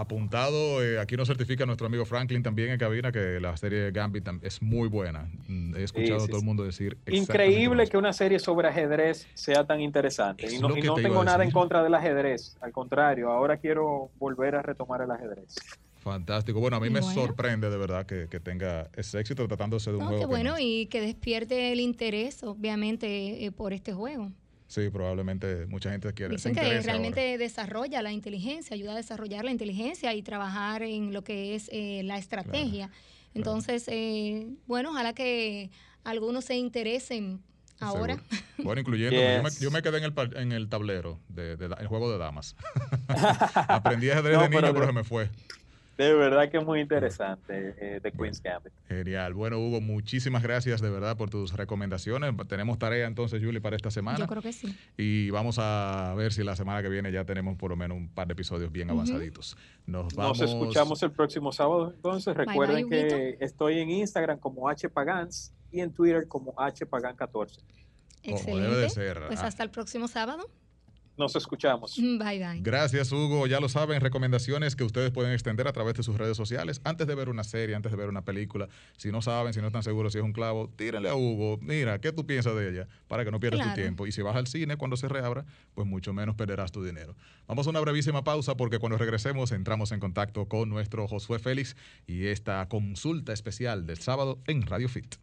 apuntado. 0.00 0.82
Eh, 0.82 0.98
aquí 0.98 1.16
nos 1.16 1.28
certifica 1.28 1.66
nuestro 1.66 1.86
amigo 1.86 2.04
Franklin 2.04 2.42
también 2.42 2.70
en 2.70 2.78
cabina 2.78 3.12
que 3.12 3.38
la 3.40 3.56
serie 3.56 3.90
Gambit 3.90 4.26
es 4.42 4.62
muy 4.62 4.88
buena. 4.88 5.30
Mm, 5.48 5.76
he 5.76 5.84
escuchado 5.84 6.24
a 6.24 6.26
todo 6.26 6.38
el 6.38 6.44
mundo 6.44 6.64
decir. 6.64 6.96
Increíble 7.06 7.86
que 7.88 7.96
una 7.96 8.12
serie 8.12 8.38
sobre 8.38 8.68
ajedrez 8.68 9.28
sea 9.34 9.66
tan 9.66 9.80
interesante. 9.80 10.52
y 10.52 10.58
no, 10.58 10.94
tengo 10.94 11.22
nada 11.24 11.44
en 11.44 11.50
contra 11.50 11.82
del 11.82 11.94
ajedrez. 11.94 12.56
Al 12.60 12.72
contrario, 12.72 13.30
ahora 13.30 13.58
quiero 13.58 14.10
volver 14.18 14.56
a 14.56 14.62
retomar 14.62 15.02
el 15.02 15.10
ajedrez. 15.10 15.56
Fantástico. 15.98 16.58
Bueno, 16.58 16.78
a 16.78 16.80
mí 16.80 16.90
me 16.90 17.00
sorprende 17.00 17.70
de 17.70 17.76
verdad 17.76 18.06
que, 18.06 18.26
tenga 18.40 18.90
ese 18.96 19.20
éxito 19.20 19.46
tratándose 19.46 19.90
de 19.90 19.98
un 19.98 20.06
juego. 20.06 20.20
Qué 20.20 20.26
bueno 20.26 20.56
y 20.58 20.86
que 20.86 21.00
despierte 21.00 21.72
el 21.72 21.78
interés, 21.78 22.42
obviamente, 22.42 23.44
eh, 23.44 23.52
por 23.52 23.72
este 23.72 23.92
juego. 23.92 24.32
Sí, 24.72 24.88
probablemente 24.88 25.66
mucha 25.66 25.90
gente 25.90 26.10
quiere. 26.14 26.32
Dicen 26.32 26.54
que 26.54 26.80
realmente 26.80 27.36
desarrolla 27.36 28.00
la 28.00 28.10
inteligencia, 28.10 28.72
ayuda 28.72 28.94
a 28.94 28.96
desarrollar 28.96 29.44
la 29.44 29.50
inteligencia 29.50 30.14
y 30.14 30.22
trabajar 30.22 30.82
en 30.82 31.12
lo 31.12 31.22
que 31.22 31.54
es 31.54 31.68
eh, 31.70 32.00
la 32.04 32.16
estrategia. 32.16 32.88
Entonces, 33.34 33.84
eh, 33.88 34.46
bueno, 34.66 34.92
ojalá 34.92 35.12
que 35.12 35.70
algunos 36.04 36.46
se 36.46 36.54
interesen 36.54 37.42
ahora. 37.80 38.16
Bueno, 38.64 38.80
incluyendo, 38.80 39.16
yo, 39.60 39.72
me, 39.72 39.82
quedé 39.82 39.98
en 39.98 40.04
el, 40.04 40.14
en 40.36 40.52
el 40.52 40.68
tablero 40.68 41.18
del 41.28 41.58
de, 41.58 41.86
juego 41.86 42.12
de 42.12 42.16
damas. 42.16 42.54
Aprendí 43.54 44.08
ajedrez 44.08 44.38
de 44.38 44.48
niño, 44.48 44.72
pero 44.72 44.86
se 44.86 44.92
me 44.92 45.02
fue. 45.02 45.30
De 45.98 46.14
verdad 46.14 46.50
que 46.50 46.58
es 46.58 46.64
muy 46.64 46.80
interesante 46.80 47.74
eh, 47.78 48.00
The 48.02 48.12
Queen's 48.12 48.42
Gambit. 48.42 48.72
Genial. 48.88 49.34
Bueno, 49.34 49.58
Hugo, 49.58 49.80
muchísimas 49.80 50.42
gracias 50.42 50.80
de 50.80 50.90
verdad 50.90 51.16
por 51.16 51.28
tus 51.28 51.52
recomendaciones. 51.52 52.34
Tenemos 52.48 52.78
tarea 52.78 53.06
entonces, 53.06 53.42
Julie, 53.44 53.60
para 53.60 53.76
esta 53.76 53.90
semana. 53.90 54.18
Yo 54.18 54.26
creo 54.26 54.42
que 54.42 54.52
sí. 54.52 54.74
Y 54.96 55.30
vamos 55.30 55.58
a 55.60 56.14
ver 56.16 56.32
si 56.32 56.42
la 56.42 56.56
semana 56.56 56.82
que 56.82 56.88
viene 56.88 57.12
ya 57.12 57.24
tenemos 57.24 57.56
por 57.56 57.70
lo 57.70 57.76
menos 57.76 57.98
un 57.98 58.08
par 58.08 58.26
de 58.26 58.32
episodios 58.32 58.72
bien 58.72 58.90
avanzaditos. 58.90 59.56
Nos 59.86 60.14
vamos. 60.14 60.40
Nos 60.40 60.50
escuchamos 60.50 61.02
el 61.02 61.12
próximo 61.12 61.52
sábado. 61.52 61.92
Entonces, 61.94 62.36
recuerden 62.36 62.88
que 62.88 63.36
estoy 63.40 63.78
en 63.80 63.90
Instagram 63.90 64.38
como 64.38 64.68
H 64.68 64.88
Pagans 64.88 65.52
y 65.70 65.80
en 65.80 65.92
Twitter 65.92 66.26
como 66.26 66.54
H 66.58 66.86
Pagan 66.86 67.16
14. 67.16 67.60
Como 68.24 68.58
debe 68.58 68.76
de 68.76 68.88
ser. 68.88 69.20
Pues 69.26 69.40
hasta 69.40 69.62
el 69.62 69.70
próximo 69.70 70.08
sábado. 70.08 70.48
Nos 71.16 71.36
escuchamos. 71.36 71.98
Mm, 71.98 72.18
bye 72.18 72.38
bye. 72.38 72.60
Gracias, 72.60 73.12
Hugo. 73.12 73.46
Ya 73.46 73.60
lo 73.60 73.68
saben, 73.68 74.00
recomendaciones 74.00 74.76
que 74.76 74.84
ustedes 74.84 75.10
pueden 75.10 75.32
extender 75.32 75.68
a 75.68 75.72
través 75.72 75.94
de 75.94 76.02
sus 76.02 76.16
redes 76.16 76.36
sociales. 76.36 76.80
Antes 76.84 77.06
de 77.06 77.14
ver 77.14 77.28
una 77.28 77.44
serie, 77.44 77.74
antes 77.74 77.92
de 77.92 77.98
ver 77.98 78.08
una 78.08 78.24
película, 78.24 78.68
si 78.96 79.12
no 79.12 79.20
saben, 79.20 79.52
si 79.52 79.60
no 79.60 79.66
están 79.66 79.82
seguros 79.82 80.12
si 80.12 80.18
es 80.18 80.24
un 80.24 80.32
clavo, 80.32 80.70
tírenle 80.76 81.10
a 81.10 81.14
Hugo. 81.14 81.58
Mira, 81.60 82.00
¿qué 82.00 82.12
tú 82.12 82.26
piensas 82.26 82.54
de 82.56 82.70
ella? 82.70 82.88
Para 83.08 83.24
que 83.24 83.30
no 83.30 83.40
pierdas 83.40 83.68
tu 83.68 83.74
tiempo. 83.74 84.06
Y 84.06 84.12
si 84.12 84.22
vas 84.22 84.36
al 84.36 84.46
cine 84.46 84.76
cuando 84.76 84.96
se 84.96 85.08
reabra, 85.08 85.44
pues 85.74 85.86
mucho 85.86 86.12
menos 86.12 86.34
perderás 86.34 86.72
tu 86.72 86.82
dinero. 86.82 87.14
Vamos 87.46 87.66
a 87.66 87.70
una 87.70 87.80
brevísima 87.80 88.24
pausa 88.24 88.56
porque 88.56 88.78
cuando 88.78 88.98
regresemos 88.98 89.52
entramos 89.52 89.92
en 89.92 90.00
contacto 90.00 90.46
con 90.46 90.68
nuestro 90.68 91.06
Josué 91.08 91.38
Félix 91.38 91.76
y 92.06 92.26
esta 92.26 92.66
consulta 92.68 93.32
especial 93.32 93.86
del 93.86 93.98
sábado 93.98 94.40
en 94.46 94.62
Radio 94.62 94.88
Fit. 94.88 95.16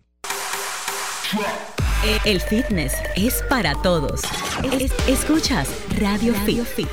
El 2.01 2.39
fitness 2.39 2.93
es 3.17 3.43
para 3.49 3.73
todos. 3.81 4.21
escuchas 5.05 5.69
Radio, 5.99 6.33
Fit. 6.33 6.87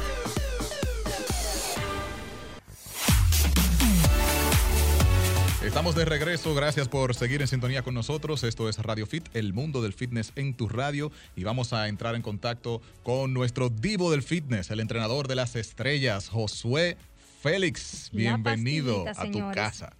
Estamos 5.64 5.94
de 5.94 6.04
regreso, 6.04 6.56
gracias 6.56 6.88
por 6.88 7.14
seguir 7.14 7.40
en 7.40 7.46
sintonía 7.46 7.82
con 7.82 7.94
nosotros. 7.94 8.42
Esto 8.42 8.68
es 8.68 8.78
Radio 8.78 9.06
Fit, 9.06 9.28
el 9.34 9.52
mundo 9.52 9.80
del 9.80 9.92
fitness 9.92 10.32
en 10.34 10.56
tu 10.56 10.68
radio. 10.68 11.12
Y 11.36 11.44
vamos 11.44 11.72
a 11.72 11.86
entrar 11.86 12.16
en 12.16 12.22
contacto 12.22 12.82
con 13.04 13.32
nuestro 13.32 13.68
divo 13.68 14.10
del 14.10 14.24
fitness, 14.24 14.72
el 14.72 14.80
entrenador 14.80 15.28
de 15.28 15.36
las 15.36 15.54
estrellas, 15.54 16.28
Josué 16.28 16.96
Félix. 17.42 18.10
Bienvenido 18.12 19.04
a 19.06 19.30
tu 19.30 19.38
casa. 19.52 19.94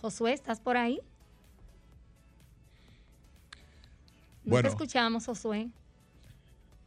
Josué, 0.00 0.32
¿estás 0.32 0.60
por 0.60 0.76
ahí? 0.76 1.00
No 4.44 4.60
te 4.60 4.68
escuchamos, 4.68 5.26
Josué. 5.26 5.68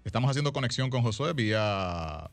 Estamos 0.03 0.29
haciendo 0.29 0.53
conexión 0.53 0.89
con 0.89 1.01
Josué 1.01 1.33
vía 1.33 2.29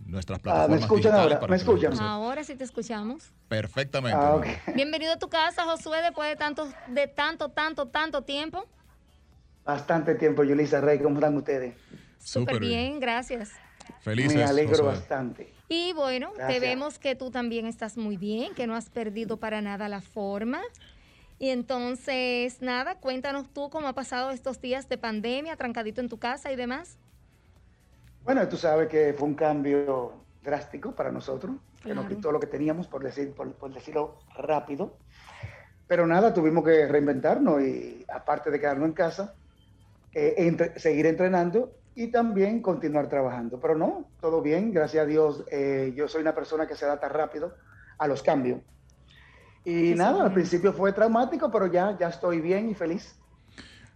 nuestras 0.00 0.40
plataformas. 0.40 0.76
Ah, 0.76 0.76
¿Me 0.76 0.80
escuchan 0.80 1.14
ahora? 1.14 1.40
¿Me 1.46 1.56
escuchan? 1.56 1.98
Ahora 2.00 2.44
sí 2.44 2.56
te 2.56 2.64
escuchamos. 2.64 3.32
Perfectamente. 3.48 4.18
Ah, 4.18 4.40
Bienvenido 4.74 5.12
a 5.12 5.18
tu 5.18 5.28
casa, 5.28 5.64
Josué, 5.64 6.02
después 6.02 6.28
de 6.28 6.36
tanto, 6.36 6.68
de 6.88 7.06
tanto, 7.06 7.50
tanto, 7.50 7.86
tanto 7.86 8.22
tiempo. 8.22 8.66
Bastante 9.64 10.14
tiempo, 10.14 10.42
Yulisa 10.42 10.80
Rey. 10.80 10.98
¿Cómo 10.98 11.16
están 11.16 11.36
ustedes? 11.36 11.74
Súper 12.18 12.58
bien, 12.60 12.98
gracias. 12.98 13.50
Felices. 14.00 14.34
Me 14.34 14.44
alegro 14.44 14.86
bastante. 14.86 15.52
Y 15.68 15.92
bueno, 15.92 16.32
te 16.48 16.60
vemos 16.60 16.98
que 16.98 17.14
tú 17.16 17.30
también 17.30 17.66
estás 17.66 17.96
muy 17.96 18.16
bien, 18.16 18.54
que 18.54 18.66
no 18.66 18.74
has 18.76 18.88
perdido 18.88 19.36
para 19.36 19.60
nada 19.62 19.88
la 19.88 20.00
forma. 20.00 20.60
Y 21.38 21.50
entonces, 21.50 22.62
nada, 22.62 22.94
cuéntanos 22.94 23.48
tú 23.52 23.68
cómo 23.68 23.88
ha 23.88 23.92
pasado 23.92 24.30
estos 24.30 24.60
días 24.60 24.88
de 24.88 24.96
pandemia, 24.96 25.56
trancadito 25.56 26.00
en 26.00 26.08
tu 26.08 26.18
casa 26.18 26.50
y 26.50 26.56
demás. 26.56 26.98
Bueno, 28.24 28.48
tú 28.48 28.56
sabes 28.56 28.88
que 28.88 29.14
fue 29.16 29.28
un 29.28 29.34
cambio 29.34 30.14
drástico 30.42 30.92
para 30.92 31.12
nosotros, 31.12 31.56
que 31.82 31.94
nos 31.94 32.06
quitó 32.06 32.32
lo 32.32 32.40
que 32.40 32.46
teníamos, 32.46 32.88
por, 32.88 33.02
decir, 33.04 33.32
por, 33.34 33.72
decirlo 33.72 34.18
rápido. 34.36 34.96
Pero 35.86 36.06
nada, 36.06 36.32
tuvimos 36.32 36.64
que 36.64 36.86
reinventarnos 36.86 37.62
y 37.62 38.04
aparte 38.12 38.50
de 38.50 38.58
quedarnos 38.58 38.88
en 38.88 38.94
casa, 38.94 39.34
eh, 40.12 40.72
seguir 40.76 41.06
entrenando 41.06 41.72
y 41.94 42.08
también 42.08 42.62
continuar 42.62 43.08
trabajando. 43.08 43.60
Pero 43.60 43.76
no, 43.76 44.08
todo 44.20 44.42
bien, 44.42 44.72
gracias 44.72 45.04
a 45.04 45.06
Dios. 45.06 45.44
Eh, 45.50 45.92
yo 45.94 46.08
soy 46.08 46.22
una 46.22 46.34
persona 46.34 46.66
que 46.66 46.74
se 46.74 46.84
adapta 46.84 47.08
rápido 47.08 47.54
a 47.98 48.08
los 48.08 48.22
cambios. 48.22 48.60
Y 49.66 49.94
nada, 49.96 50.24
al 50.24 50.32
principio 50.32 50.72
fue 50.72 50.92
traumático, 50.92 51.50
pero 51.50 51.66
ya, 51.66 51.98
ya 51.98 52.08
estoy 52.08 52.40
bien 52.40 52.70
y 52.70 52.74
feliz. 52.74 53.16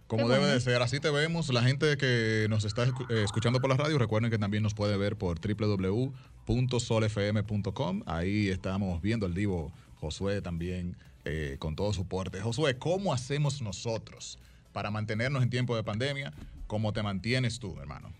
Como 0.05 0.27
debe 0.27 0.47
de 0.47 0.59
ser, 0.59 0.81
así 0.81 0.99
te 0.99 1.09
vemos. 1.09 1.47
La 1.53 1.61
gente 1.61 1.95
que 1.95 2.47
nos 2.49 2.65
está 2.65 2.83
eh, 2.83 3.23
escuchando 3.23 3.61
por 3.61 3.69
la 3.69 3.77
radio, 3.77 3.97
recuerden 3.97 4.29
que 4.29 4.37
también 4.37 4.63
nos 4.63 4.73
puede 4.73 4.97
ver 4.97 5.15
por 5.15 5.39
www.solfm.com. 5.39 8.03
Ahí 8.05 8.49
estamos 8.49 9.01
viendo 9.01 9.25
al 9.25 9.33
divo 9.33 9.71
Josué 10.01 10.41
también 10.41 10.97
eh, 11.23 11.55
con 11.57 11.77
todo 11.77 11.93
su 11.93 12.05
porte. 12.05 12.41
Josué, 12.41 12.77
¿cómo 12.77 13.13
hacemos 13.13 13.61
nosotros 13.61 14.39
para 14.73 14.91
mantenernos 14.91 15.41
en 15.41 15.49
tiempo 15.49 15.77
de 15.77 15.85
pandemia? 15.85 16.33
¿Cómo 16.67 16.91
te 16.91 17.01
mantienes 17.01 17.59
tú, 17.59 17.79
hermano? 17.79 18.11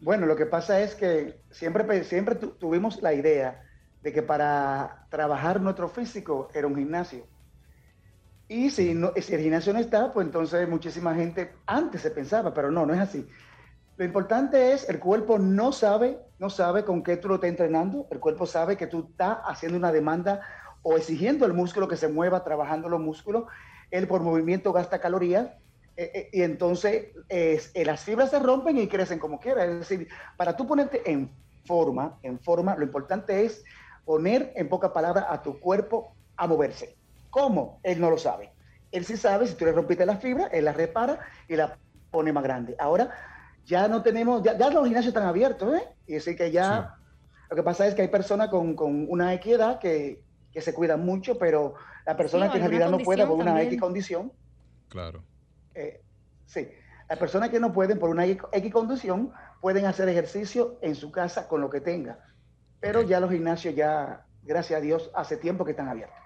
Bueno, 0.00 0.26
lo 0.26 0.36
que 0.36 0.46
pasa 0.46 0.82
es 0.82 0.94
que 0.94 1.34
siempre, 1.50 2.04
siempre 2.04 2.36
tuvimos 2.36 3.02
la 3.02 3.12
idea 3.12 3.60
de 4.02 4.12
que 4.12 4.22
para 4.22 5.06
trabajar 5.10 5.60
nuestro 5.60 5.88
físico 5.88 6.48
era 6.54 6.66
un 6.66 6.76
gimnasio. 6.76 7.24
Y 8.48 8.70
si, 8.70 8.94
no, 8.94 9.12
si 9.16 9.34
el 9.34 9.40
gimnasio 9.40 9.72
no 9.72 9.78
está, 9.78 10.12
pues 10.12 10.26
entonces 10.26 10.68
muchísima 10.68 11.14
gente 11.14 11.52
antes 11.66 12.02
se 12.02 12.10
pensaba, 12.10 12.52
pero 12.52 12.70
no, 12.70 12.84
no 12.84 12.92
es 12.92 13.00
así. 13.00 13.26
Lo 13.96 14.04
importante 14.04 14.72
es, 14.72 14.88
el 14.88 14.98
cuerpo 14.98 15.38
no 15.38 15.72
sabe, 15.72 16.18
no 16.38 16.50
sabe 16.50 16.84
con 16.84 17.02
qué 17.02 17.16
tú 17.16 17.28
lo 17.28 17.36
estás 17.36 17.50
entrenando, 17.50 18.06
el 18.10 18.20
cuerpo 18.20 18.46
sabe 18.46 18.76
que 18.76 18.86
tú 18.86 19.06
estás 19.10 19.38
haciendo 19.44 19.78
una 19.78 19.92
demanda 19.92 20.40
o 20.82 20.96
exigiendo 20.96 21.44
al 21.44 21.54
músculo 21.54 21.88
que 21.88 21.96
se 21.96 22.08
mueva, 22.08 22.42
trabajando 22.42 22.88
los 22.88 23.00
músculos, 23.00 23.44
él 23.90 24.08
por 24.08 24.22
movimiento 24.22 24.72
gasta 24.72 25.00
calorías, 25.00 25.50
eh, 25.96 26.10
eh, 26.14 26.28
y 26.32 26.42
entonces 26.42 27.08
eh, 27.28 27.60
las 27.84 28.02
fibras 28.02 28.30
se 28.30 28.38
rompen 28.38 28.78
y 28.78 28.88
crecen 28.88 29.18
como 29.18 29.38
quiera. 29.38 29.64
Es 29.64 29.78
decir, 29.80 30.08
para 30.36 30.56
tú 30.56 30.66
ponerte 30.66 31.10
en 31.10 31.30
forma, 31.64 32.18
en 32.22 32.40
forma, 32.40 32.74
lo 32.76 32.84
importante 32.84 33.44
es 33.44 33.62
poner 34.04 34.52
en 34.56 34.68
pocas 34.68 34.90
palabras 34.90 35.26
a 35.28 35.42
tu 35.42 35.58
cuerpo 35.60 36.14
a 36.36 36.46
moverse. 36.46 36.96
¿Cómo? 37.30 37.80
Él 37.82 38.00
no 38.00 38.10
lo 38.10 38.18
sabe. 38.18 38.52
Él 38.90 39.04
sí 39.04 39.16
sabe, 39.16 39.46
si 39.46 39.54
tú 39.54 39.64
le 39.64 39.72
rompiste 39.72 40.04
la 40.04 40.16
fibra, 40.16 40.46
él 40.48 40.66
la 40.66 40.72
repara 40.72 41.20
y 41.48 41.56
la 41.56 41.78
pone 42.10 42.32
más 42.32 42.42
grande. 42.42 42.76
Ahora 42.78 43.10
ya 43.64 43.88
no 43.88 44.02
tenemos, 44.02 44.42
ya, 44.42 44.54
los 44.54 44.84
gimnasios 44.84 45.08
están 45.14 45.26
abiertos, 45.26 45.74
¿eh? 45.74 45.88
Y 46.06 46.16
así 46.16 46.36
que 46.36 46.50
ya, 46.50 46.96
lo 47.48 47.56
que 47.56 47.62
pasa 47.62 47.86
es 47.86 47.94
que 47.94 48.02
hay 48.02 48.08
personas 48.08 48.48
con, 48.48 48.76
una 49.08 49.32
equidad 49.32 49.78
que, 49.78 50.22
que 50.52 50.60
se 50.60 50.74
cuidan 50.74 51.04
mucho, 51.04 51.38
pero 51.38 51.74
la 52.04 52.16
persona 52.16 52.50
que 52.50 52.58
en 52.58 52.64
realidad 52.64 52.90
no 52.90 52.98
puede 52.98 53.26
por 53.26 53.38
una 53.38 53.62
X 53.62 53.80
condición. 53.80 54.32
Claro. 54.88 55.22
Eh, 55.74 56.02
sí, 56.44 56.68
las 57.08 57.18
personas 57.18 57.48
que 57.48 57.60
no 57.60 57.72
pueden 57.72 57.98
por 57.98 58.10
una 58.10 58.26
X 58.26 58.72
condición 58.72 59.32
pueden 59.62 59.86
hacer 59.86 60.08
ejercicio 60.08 60.76
en 60.82 60.94
su 60.94 61.10
casa 61.10 61.48
con 61.48 61.60
lo 61.60 61.70
que 61.70 61.80
tenga 61.80 62.18
pero 62.82 63.00
ya 63.00 63.20
los 63.20 63.30
gimnasios 63.30 63.74
ya, 63.76 64.26
gracias 64.42 64.78
a 64.78 64.82
Dios, 64.82 65.10
hace 65.14 65.36
tiempo 65.36 65.64
que 65.64 65.70
están 65.70 65.88
abiertos. 65.88 66.16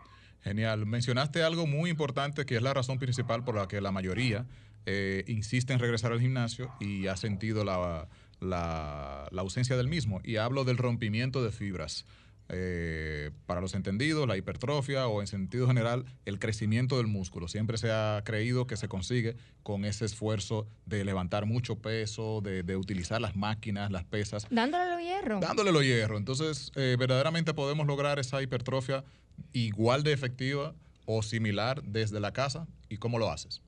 Genial. 0.43 0.87
Mencionaste 0.87 1.43
algo 1.43 1.67
muy 1.67 1.91
importante 1.91 2.47
que 2.47 2.57
es 2.57 2.63
la 2.63 2.73
razón 2.73 2.99
principal 2.99 3.45
por 3.45 3.57
la 3.57 3.69
que 3.69 3.81
la 3.81 3.93
mayoría 3.93 4.47
eh, 4.87 5.25
insiste 5.27 5.73
en 5.75 5.81
regresar 5.81 6.13
al 6.13 6.21
gimnasio 6.21 6.73
y 6.81 7.09
ha 7.09 7.17
sentido 7.17 7.63
la, 7.65 8.09
la 8.41 9.29
ausencia 9.37 9.77
del 9.77 9.89
mismo. 9.89 10.21
Y 10.25 10.37
hablo 10.37 10.65
del 10.65 10.79
rompimiento 10.79 11.45
de 11.45 11.53
fibras. 11.53 12.07
Eh, 12.49 13.33
para 13.47 13.61
los 13.61 13.75
entendidos, 13.75 14.29
la 14.29 14.37
hipertrofia 14.37 15.09
o 15.09 15.21
en 15.21 15.27
sentido 15.27 15.67
general 15.67 16.05
el 16.25 16.39
crecimiento 16.39 16.97
del 16.97 17.09
músculo. 17.09 17.49
Siempre 17.49 17.77
se 17.77 17.91
ha 17.91 18.23
creído 18.25 18.67
que 18.67 18.77
se 18.77 18.89
consigue 18.89 19.37
con 19.63 19.85
ese 19.85 20.05
esfuerzo 20.05 20.67
de 20.85 21.05
levantar 21.05 21.47
mucho 21.47 21.77
peso, 21.77 22.41
de, 22.41 22.77
utilizar 22.77 23.21
las 23.21 23.35
máquinas, 23.35 23.91
las 23.91 24.05
pesas. 24.05 24.47
Dándole 24.51 24.91
lo 24.91 25.01
hierro. 25.01 25.41
Dándole 25.41 25.73
lo 25.73 25.83
hierro. 25.83 26.17
Entonces, 26.17 26.71
eh, 26.77 26.97
verdaderamente 26.99 27.53
podemos 27.53 27.87
lograr 27.87 28.19
esa 28.19 28.41
hipertrofia 28.43 29.05
igual 29.53 30.03
de 30.03 30.13
efectiva 30.13 30.75
o 31.05 31.23
similar 31.23 31.83
desde 31.83 32.21
la 32.21 32.33
casa. 32.33 32.67
¿Y 32.89 32.99
cómo 32.99 33.19
lo 33.19 33.31
haces? 33.31 33.61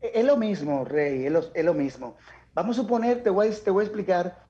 Es 0.00 0.24
lo 0.24 0.36
mismo, 0.36 0.84
Rey, 0.84 1.26
es 1.26 1.64
lo, 1.64 1.74
mismo. 1.74 2.16
Vamos 2.54 2.78
a 2.78 2.82
suponer, 2.82 3.22
te 3.22 3.30
voy, 3.30 3.50
te 3.50 3.70
voy 3.70 3.82
a 3.82 3.86
explicar 3.86 4.43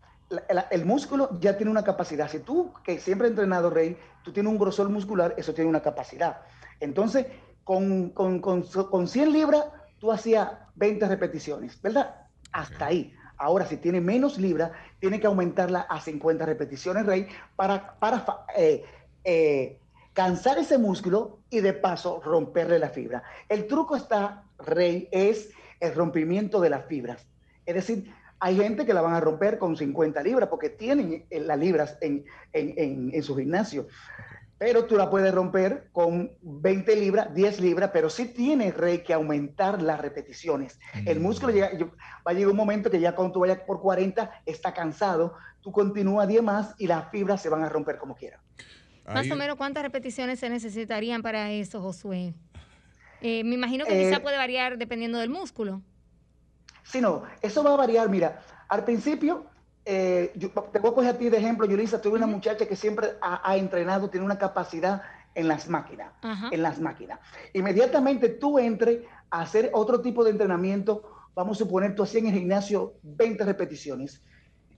el 0.70 0.84
músculo 0.84 1.38
ya 1.40 1.56
tiene 1.56 1.70
una 1.70 1.84
capacidad. 1.84 2.28
Si 2.28 2.40
tú, 2.40 2.72
que 2.82 2.98
siempre 2.98 3.26
has 3.26 3.30
entrenado, 3.30 3.70
Rey, 3.70 3.96
tú 4.22 4.32
tienes 4.32 4.50
un 4.50 4.58
grosor 4.58 4.88
muscular, 4.88 5.34
eso 5.36 5.54
tiene 5.54 5.70
una 5.70 5.82
capacidad. 5.82 6.40
Entonces, 6.80 7.26
con, 7.62 8.10
con, 8.10 8.40
con, 8.40 9.08
100 9.08 9.32
libras, 9.32 9.64
tú 9.98 10.12
hacías 10.12 10.50
20 10.76 11.06
repeticiones, 11.08 11.80
¿verdad? 11.80 12.14
Hasta 12.52 12.86
ahí. 12.86 13.14
Ahora, 13.36 13.66
si 13.66 13.76
tiene 13.76 14.00
menos 14.00 14.38
libras, 14.38 14.70
tiene 15.00 15.20
que 15.20 15.26
aumentarla 15.26 15.80
a 15.80 16.00
50 16.00 16.46
repeticiones, 16.46 17.06
Rey, 17.06 17.26
para, 17.56 17.98
para 17.98 18.24
eh, 18.56 18.84
eh, 19.24 19.78
cansar 20.12 20.58
ese 20.58 20.78
músculo 20.78 21.40
y 21.50 21.60
de 21.60 21.72
paso 21.72 22.20
romperle 22.24 22.78
la 22.78 22.90
fibra. 22.90 23.22
El 23.48 23.66
truco 23.66 23.96
está, 23.96 24.44
Rey, 24.58 25.08
es 25.10 25.50
el 25.80 25.94
rompimiento 25.94 26.60
de 26.60 26.70
las 26.70 26.86
fibras. 26.86 27.26
Es 27.66 27.74
decir, 27.74 28.14
hay 28.40 28.56
gente 28.56 28.84
que 28.84 28.94
la 28.94 29.00
van 29.00 29.14
a 29.14 29.20
romper 29.20 29.58
con 29.58 29.76
50 29.76 30.22
libras 30.22 30.48
porque 30.48 30.70
tienen 30.70 31.26
eh, 31.30 31.40
las 31.40 31.58
libras 31.58 31.98
en, 32.00 32.24
su 33.22 33.36
gimnasio. 33.36 33.86
Pero 34.58 34.84
tú 34.84 34.96
la 34.96 35.10
puedes 35.10 35.34
romper 35.34 35.88
con 35.92 36.32
20 36.42 36.96
libras, 36.96 37.34
10 37.34 37.60
libras, 37.60 37.90
pero 37.92 38.08
sí 38.08 38.26
tienes, 38.26 38.76
Rey, 38.76 38.98
que 39.02 39.12
aumentar 39.12 39.82
las 39.82 40.00
repeticiones. 40.00 40.78
El 41.04 41.20
músculo 41.20 41.52
llega, 41.52 41.70
va 41.76 42.30
a 42.30 42.32
llegar 42.32 42.50
un 42.50 42.56
momento 42.56 42.90
que 42.90 43.00
ya 43.00 43.14
cuando 43.14 43.32
tú 43.32 43.40
vayas 43.40 43.58
por 43.60 43.80
40 43.80 44.42
está 44.46 44.72
cansado, 44.72 45.34
tú 45.60 45.72
continúas 45.72 46.28
10 46.28 46.42
más 46.42 46.74
y 46.78 46.86
las 46.86 47.10
fibras 47.10 47.42
se 47.42 47.48
van 47.48 47.64
a 47.64 47.68
romper 47.68 47.98
como 47.98 48.14
quieran. 48.14 48.40
Más 49.06 49.30
o 49.30 49.36
menos, 49.36 49.56
¿cuántas 49.56 49.82
repeticiones 49.82 50.38
se 50.38 50.48
necesitarían 50.48 51.20
para 51.20 51.50
eso, 51.50 51.80
Josué? 51.82 52.34
Eh, 53.20 53.44
me 53.44 53.54
imagino 53.54 53.84
que 53.84 53.92
quizá 53.92 54.16
eh, 54.16 54.20
puede 54.20 54.36
variar 54.36 54.78
dependiendo 54.78 55.18
del 55.18 55.30
músculo. 55.30 55.82
Sino 56.84 57.24
eso 57.42 57.64
va 57.64 57.74
a 57.74 57.76
variar. 57.76 58.08
Mira, 58.08 58.40
al 58.68 58.84
principio, 58.84 59.46
eh, 59.84 60.32
yo, 60.36 60.50
te 60.50 60.78
voy 60.78 60.92
a 60.92 60.94
coger 60.94 61.14
a 61.14 61.18
ti 61.18 61.28
de 61.28 61.38
ejemplo, 61.38 61.66
Yulisa, 61.66 62.00
tuve 62.00 62.16
una 62.16 62.26
muchacha 62.26 62.66
que 62.66 62.76
siempre 62.76 63.14
ha, 63.20 63.56
entrenado, 63.56 64.08
tiene 64.08 64.24
una 64.24 64.38
capacidad 64.38 65.02
en 65.34 65.48
las 65.48 65.68
máquinas, 65.68 66.12
en 66.52 66.62
las 66.62 66.78
máquinas. 66.80 67.18
Inmediatamente 67.52 68.28
tú 68.28 68.58
entres 68.58 69.00
a 69.30 69.40
hacer 69.40 69.70
otro 69.72 70.00
tipo 70.00 70.22
de 70.22 70.30
entrenamiento, 70.30 71.02
vamos 71.34 71.56
a 71.56 71.64
suponer, 71.64 71.96
tú 71.96 72.04
hacías 72.04 72.22
en 72.22 72.28
el 72.28 72.38
gimnasio 72.38 72.94
20 73.02 73.44
repeticiones 73.44 74.22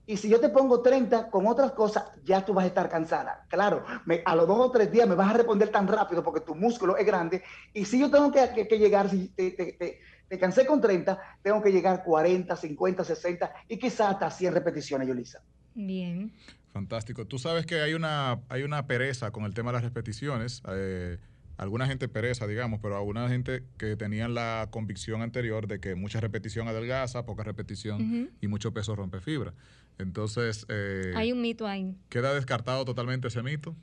y 0.09 0.15
si 0.15 0.29
yo 0.29 0.39
te 0.39 0.47
pongo 0.47 0.81
30 0.81 1.29
con 1.29 1.47
otras 1.47 1.73
cosas, 1.73 2.05
ya 2.23 2.45
tú 2.45 2.53
vas 2.53 2.63
a 2.63 2.69
estar 2.69 2.89
cansada. 2.89 3.45
Claro, 3.49 3.83
a 4.25 4.35
los 4.35 4.47
dos 4.47 4.57
o 4.57 4.71
tres 4.71 4.89
días 4.89 5.05
me 5.05 5.15
vas 5.15 5.29
a 5.29 5.33
responder 5.33 5.67
tan 5.67 5.85
rápido 5.85 6.23
porque 6.23 6.39
tu 6.39 6.55
músculo 6.55 6.95
es 6.95 7.05
grande. 7.05 7.43
Y 7.73 7.83
si 7.83 7.99
yo 7.99 8.09
tengo 8.09 8.31
que, 8.31 8.63
llegar, 8.77 9.09
si 9.09 9.27
te, 9.27 9.99
cansé 10.39 10.65
con 10.65 10.81
30, 10.81 11.19
tengo 11.41 11.61
que 11.61 11.71
llegar 11.71 12.03
40, 12.03 12.55
50, 12.55 13.03
60 13.03 13.53
y 13.69 13.77
quizás 13.77 14.13
hasta 14.13 14.29
100 14.29 14.53
repeticiones, 14.53 15.07
Yulisa. 15.07 15.41
Bien. 15.73 16.33
Fantástico. 16.73 17.25
Tú 17.25 17.39
sabes 17.39 17.65
que 17.65 17.81
hay 17.81 17.93
una, 17.93 18.41
hay 18.49 18.63
una 18.63 18.85
pereza 18.87 19.31
con 19.31 19.45
el 19.45 19.53
tema 19.53 19.71
de 19.71 19.77
las 19.77 19.83
repeticiones. 19.83 20.61
Eh, 20.69 21.17
alguna 21.57 21.87
gente 21.87 22.07
pereza, 22.07 22.45
digamos, 22.45 22.79
pero 22.81 22.97
alguna 22.97 23.27
gente 23.29 23.63
que 23.77 23.95
tenían 23.95 24.33
la 24.33 24.67
convicción 24.69 25.21
anterior 25.21 25.67
de 25.67 25.79
que 25.79 25.95
mucha 25.95 26.19
repetición 26.19 26.67
adelgaza, 26.67 27.25
poca 27.25 27.43
repetición 27.43 28.29
y 28.41 28.47
mucho 28.47 28.73
peso 28.73 28.95
rompe 28.95 29.21
fibra. 29.21 29.53
Entonces... 29.97 30.65
Eh, 30.69 31.13
Hay 31.15 31.31
un 31.31 31.41
mito 31.41 31.65
ahí. 31.65 31.95
¿Queda 32.09 32.33
descartado 32.33 32.85
totalmente 32.85 33.29
ese 33.29 33.41
mito? 33.41 33.75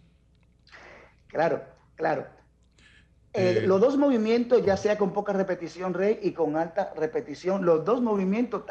Claro, 1.29 1.65
claro. 1.97 2.27
Eh, 3.37 3.65
los 3.67 3.81
dos 3.81 3.97
movimientos, 3.97 4.65
ya 4.65 4.77
sea 4.77 4.97
con 4.97 5.13
poca 5.13 5.33
repetición, 5.33 5.93
Rey, 5.93 6.21
y 6.23 6.33
con 6.33 6.57
alta 6.57 6.93
repetición, 6.95 7.65
los 7.65 7.85
dos 7.85 8.01
movimientos 8.01 8.63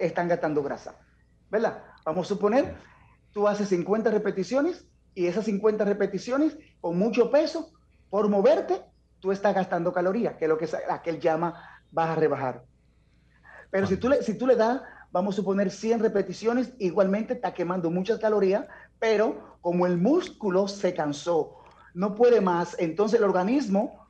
están 0.00 0.26
gastando 0.26 0.62
grasa. 0.62 0.96
¿Verdad? 1.50 1.82
Vamos 2.02 2.26
a 2.26 2.28
suponer, 2.30 2.74
tú 3.32 3.46
haces 3.46 3.68
50 3.68 4.10
repeticiones 4.10 4.86
y 5.14 5.26
esas 5.26 5.44
50 5.44 5.84
repeticiones 5.84 6.56
con 6.80 6.98
mucho 6.98 7.30
peso, 7.30 7.72
por 8.08 8.28
moverte, 8.30 8.80
tú 9.20 9.32
estás 9.32 9.54
gastando 9.54 9.92
calorías, 9.92 10.36
que 10.36 10.46
es 10.46 10.48
lo 10.48 10.56
que 10.56 10.66
aquel 10.88 11.20
llama 11.20 11.82
vas 11.90 12.08
a 12.08 12.14
rebajar. 12.14 12.64
Pero 13.70 13.86
si 13.86 13.98
tú, 13.98 14.08
le, 14.08 14.22
si 14.22 14.38
tú 14.38 14.46
le 14.46 14.56
das 14.56 14.80
vamos 15.12 15.34
a 15.34 15.36
suponer 15.36 15.70
100 15.70 16.00
repeticiones, 16.00 16.72
igualmente 16.78 17.34
está 17.34 17.52
quemando 17.52 17.90
muchas 17.90 18.18
calorías, 18.18 18.64
pero 18.98 19.58
como 19.60 19.86
el 19.86 19.98
músculo 19.98 20.68
se 20.68 20.94
cansó, 20.94 21.58
no 21.92 22.14
puede 22.14 22.40
más, 22.40 22.76
entonces 22.78 23.18
el 23.18 23.24
organismo 23.24 24.05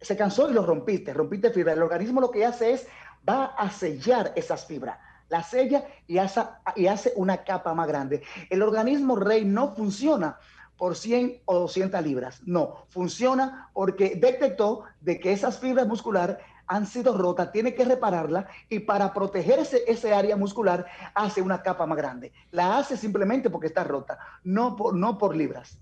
se 0.00 0.16
cansó 0.16 0.50
y 0.50 0.54
lo 0.54 0.64
rompiste, 0.64 1.12
rompiste 1.12 1.50
fibra. 1.50 1.72
El 1.72 1.82
organismo 1.82 2.20
lo 2.20 2.30
que 2.30 2.44
hace 2.44 2.72
es, 2.72 2.86
va 3.28 3.46
a 3.46 3.70
sellar 3.70 4.32
esas 4.36 4.66
fibras, 4.66 4.98
la 5.28 5.42
sella 5.42 5.84
y 6.06 6.18
hace, 6.18 6.42
y 6.76 6.86
hace 6.86 7.12
una 7.16 7.44
capa 7.44 7.74
más 7.74 7.88
grande. 7.88 8.22
El 8.50 8.62
organismo 8.62 9.16
rey 9.16 9.44
no 9.44 9.74
funciona 9.74 10.38
por 10.76 10.94
100 10.94 11.42
o 11.46 11.60
200 11.60 12.02
libras, 12.02 12.42
no, 12.44 12.84
funciona 12.88 13.70
porque 13.72 14.14
detectó 14.16 14.84
de 15.00 15.18
que 15.18 15.32
esas 15.32 15.58
fibras 15.58 15.86
musculares 15.86 16.36
han 16.66 16.86
sido 16.86 17.16
rotas, 17.16 17.52
tiene 17.52 17.74
que 17.74 17.84
repararla 17.84 18.46
y 18.68 18.80
para 18.80 19.12
proteger 19.14 19.60
ese, 19.60 20.14
área 20.14 20.36
muscular 20.36 20.86
hace 21.14 21.40
una 21.40 21.62
capa 21.62 21.86
más 21.86 21.96
grande. 21.96 22.32
La 22.50 22.78
hace 22.78 22.96
simplemente 22.96 23.50
porque 23.50 23.68
está 23.68 23.84
rota, 23.84 24.18
no 24.44 24.76
por, 24.76 24.94
no 24.94 25.16
por 25.16 25.36
libras. 25.36 25.78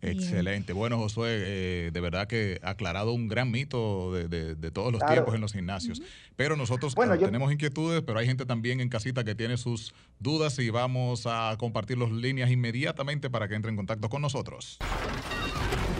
Excelente. 0.00 0.72
Bueno, 0.72 0.96
Josué, 0.98 1.30
eh, 1.30 1.90
de 1.92 2.00
verdad 2.00 2.28
que 2.28 2.60
ha 2.62 2.70
aclarado 2.70 3.12
un 3.12 3.28
gran 3.28 3.50
mito 3.50 4.12
de, 4.12 4.70
todos 4.70 4.92
los 4.92 5.04
tiempos 5.04 5.34
en 5.34 5.40
los 5.40 5.52
gimnasios. 5.52 6.00
Pero 6.36 6.54
nosotros 6.56 6.94
tenemos 6.94 7.52
inquietudes, 7.52 8.02
pero 8.02 8.20
hay 8.20 8.26
gente 8.26 8.46
también 8.46 8.80
en 8.80 8.88
casita 8.88 9.24
que 9.24 9.34
tiene 9.34 9.56
sus 9.56 9.92
dudas 10.20 10.56
y 10.58 10.70
vamos 10.70 11.26
a 11.26 11.56
compartir 11.58 11.98
las 11.98 12.12
líneas 12.12 12.50
inmediatamente 12.50 13.28
para 13.30 13.48
que 13.48 13.56
entre 13.56 13.70
en 13.70 13.76
contacto 13.76 14.08
con 14.08 14.22
nosotros. 14.22 14.78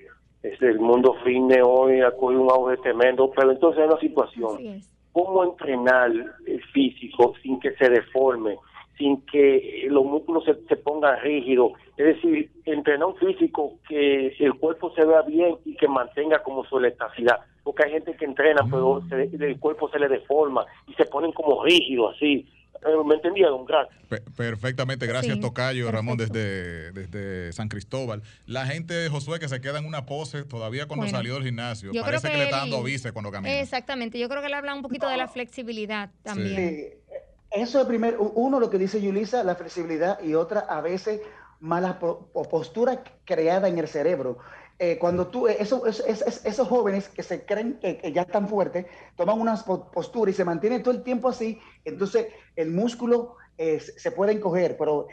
Es 0.44 0.62
el 0.62 0.80
mundo 0.80 1.16
fitness 1.24 1.62
hoy 1.64 2.02
ha 2.02 2.12
cogido 2.12 2.42
un 2.42 2.52
auge 2.52 2.78
tremendo, 2.78 3.32
pero 3.36 3.52
entonces 3.52 3.82
hay 3.82 3.88
una 3.90 4.00
situación. 4.00 4.82
¿Cómo 5.12 5.44
entrenar 5.44 6.12
el 6.48 6.64
físico 6.74 7.34
sin 7.42 7.60
que 7.60 7.76
se 7.76 7.90
deforme? 7.90 8.58
sin 9.02 9.26
que 9.26 9.88
los 9.90 10.06
músculos 10.06 10.44
se, 10.46 10.76
pongan 10.76 11.20
rígidos. 11.22 11.74
Es 11.98 12.16
decir, 12.16 12.52
entrenar 12.66 13.08
un 13.08 13.16
físico 13.16 13.80
que 13.90 14.28
el 14.40 14.54
cuerpo 14.56 14.94
se 14.94 15.04
vea 15.04 15.24
bien 15.24 15.56
y 15.66 15.76
que 15.76 15.88
mantenga 15.88 16.44
como 16.44 16.64
su 16.66 16.78
elasticidad. 16.78 17.40
Porque 17.64 17.84
hay 17.86 17.92
gente 17.94 18.16
que 18.16 18.26
entrena, 18.26 18.62
pero 18.70 19.02
mm. 19.02 19.42
el 19.42 19.60
cuerpo 19.60 19.90
se 19.90 20.00
le 20.00 20.08
deforma 20.08 20.66
y 20.88 20.94
se 20.94 21.06
ponen 21.06 21.32
como 21.32 21.64
rígidos 21.64 22.16
así. 22.16 22.48
Eh, 22.84 23.04
¿Me 23.06 23.16
entendieron? 23.16 23.64
Gracias. 23.66 23.96
perfectamente, 24.36 25.06
gracias 25.06 25.40
Tocayo, 25.40 25.92
Ramón, 25.92 26.18
desde, 26.18 26.92
desde 26.92 27.54
San 27.54 27.70
Cristóbal. 27.70 28.24
La 28.48 28.66
gente, 28.66 29.08
Josué, 29.10 29.40
que 29.40 29.48
se 29.48 29.62
queda 29.62 29.80
en 29.80 29.86
una 29.86 30.06
pose 30.06 30.44
todavía 30.44 30.88
cuando 30.88 31.08
salió 31.08 31.36
del 31.36 31.44
gimnasio, 31.44 31.92
parece 32.02 32.32
que, 32.32 32.38
le 32.38 32.44
está 32.46 32.58
dando 32.58 32.82
vice 32.82 33.12
cuando 33.12 33.32
camina. 33.32 33.60
Exactamente, 33.60 34.18
yo 34.18 34.28
creo 34.30 34.42
que 34.42 34.50
le 34.50 34.56
habla 34.56 34.74
un 34.74 34.82
poquito 34.82 35.08
de 35.08 35.18
la 35.18 35.28
flexibilidad 35.28 36.10
también. 36.24 36.56
Sí. 36.56 37.16
Eso 37.52 37.82
es 37.82 37.86
primero, 37.86 38.22
uno 38.36 38.60
lo 38.60 38.70
que 38.70 38.78
dice 38.78 39.02
Yulisa, 39.02 39.44
la 39.44 39.56
flexibilidad, 39.56 40.24
y 40.24 40.36
otra 40.36 40.62
a 40.62 40.80
veces 40.80 41.22
mala 41.60 42.00
postura 42.00 43.04
creada 43.26 43.68
en 43.68 43.78
el 43.78 43.88
cerebro. 43.88 44.40
Eh, 44.80 44.98
cuando 44.98 45.28
tú, 45.28 45.48
eh, 45.48 45.58
eso, 45.60 45.86
esos 45.86 46.68
jóvenes 46.68 47.08
que 47.10 47.24
se 47.24 47.46
creen 47.46 47.80
que, 47.80 48.12
ya 48.12 48.24
están 48.24 48.48
fuertes, 48.48 48.86
toman 49.16 49.40
una 49.40 49.56
postura 49.56 50.32
y 50.32 50.34
se 50.34 50.46
mantienen 50.46 50.82
todo 50.82 50.94
el 50.94 51.04
tiempo 51.04 51.30
así, 51.30 51.60
entonces 51.86 52.28
el 52.56 52.72
músculo 52.72 53.36
eh, 53.58 53.80
se 53.80 54.12
puede 54.12 54.34
encoger, 54.34 54.78
pero 54.78 55.08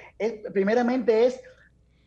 primeramente 0.52 1.26
es 1.26 1.40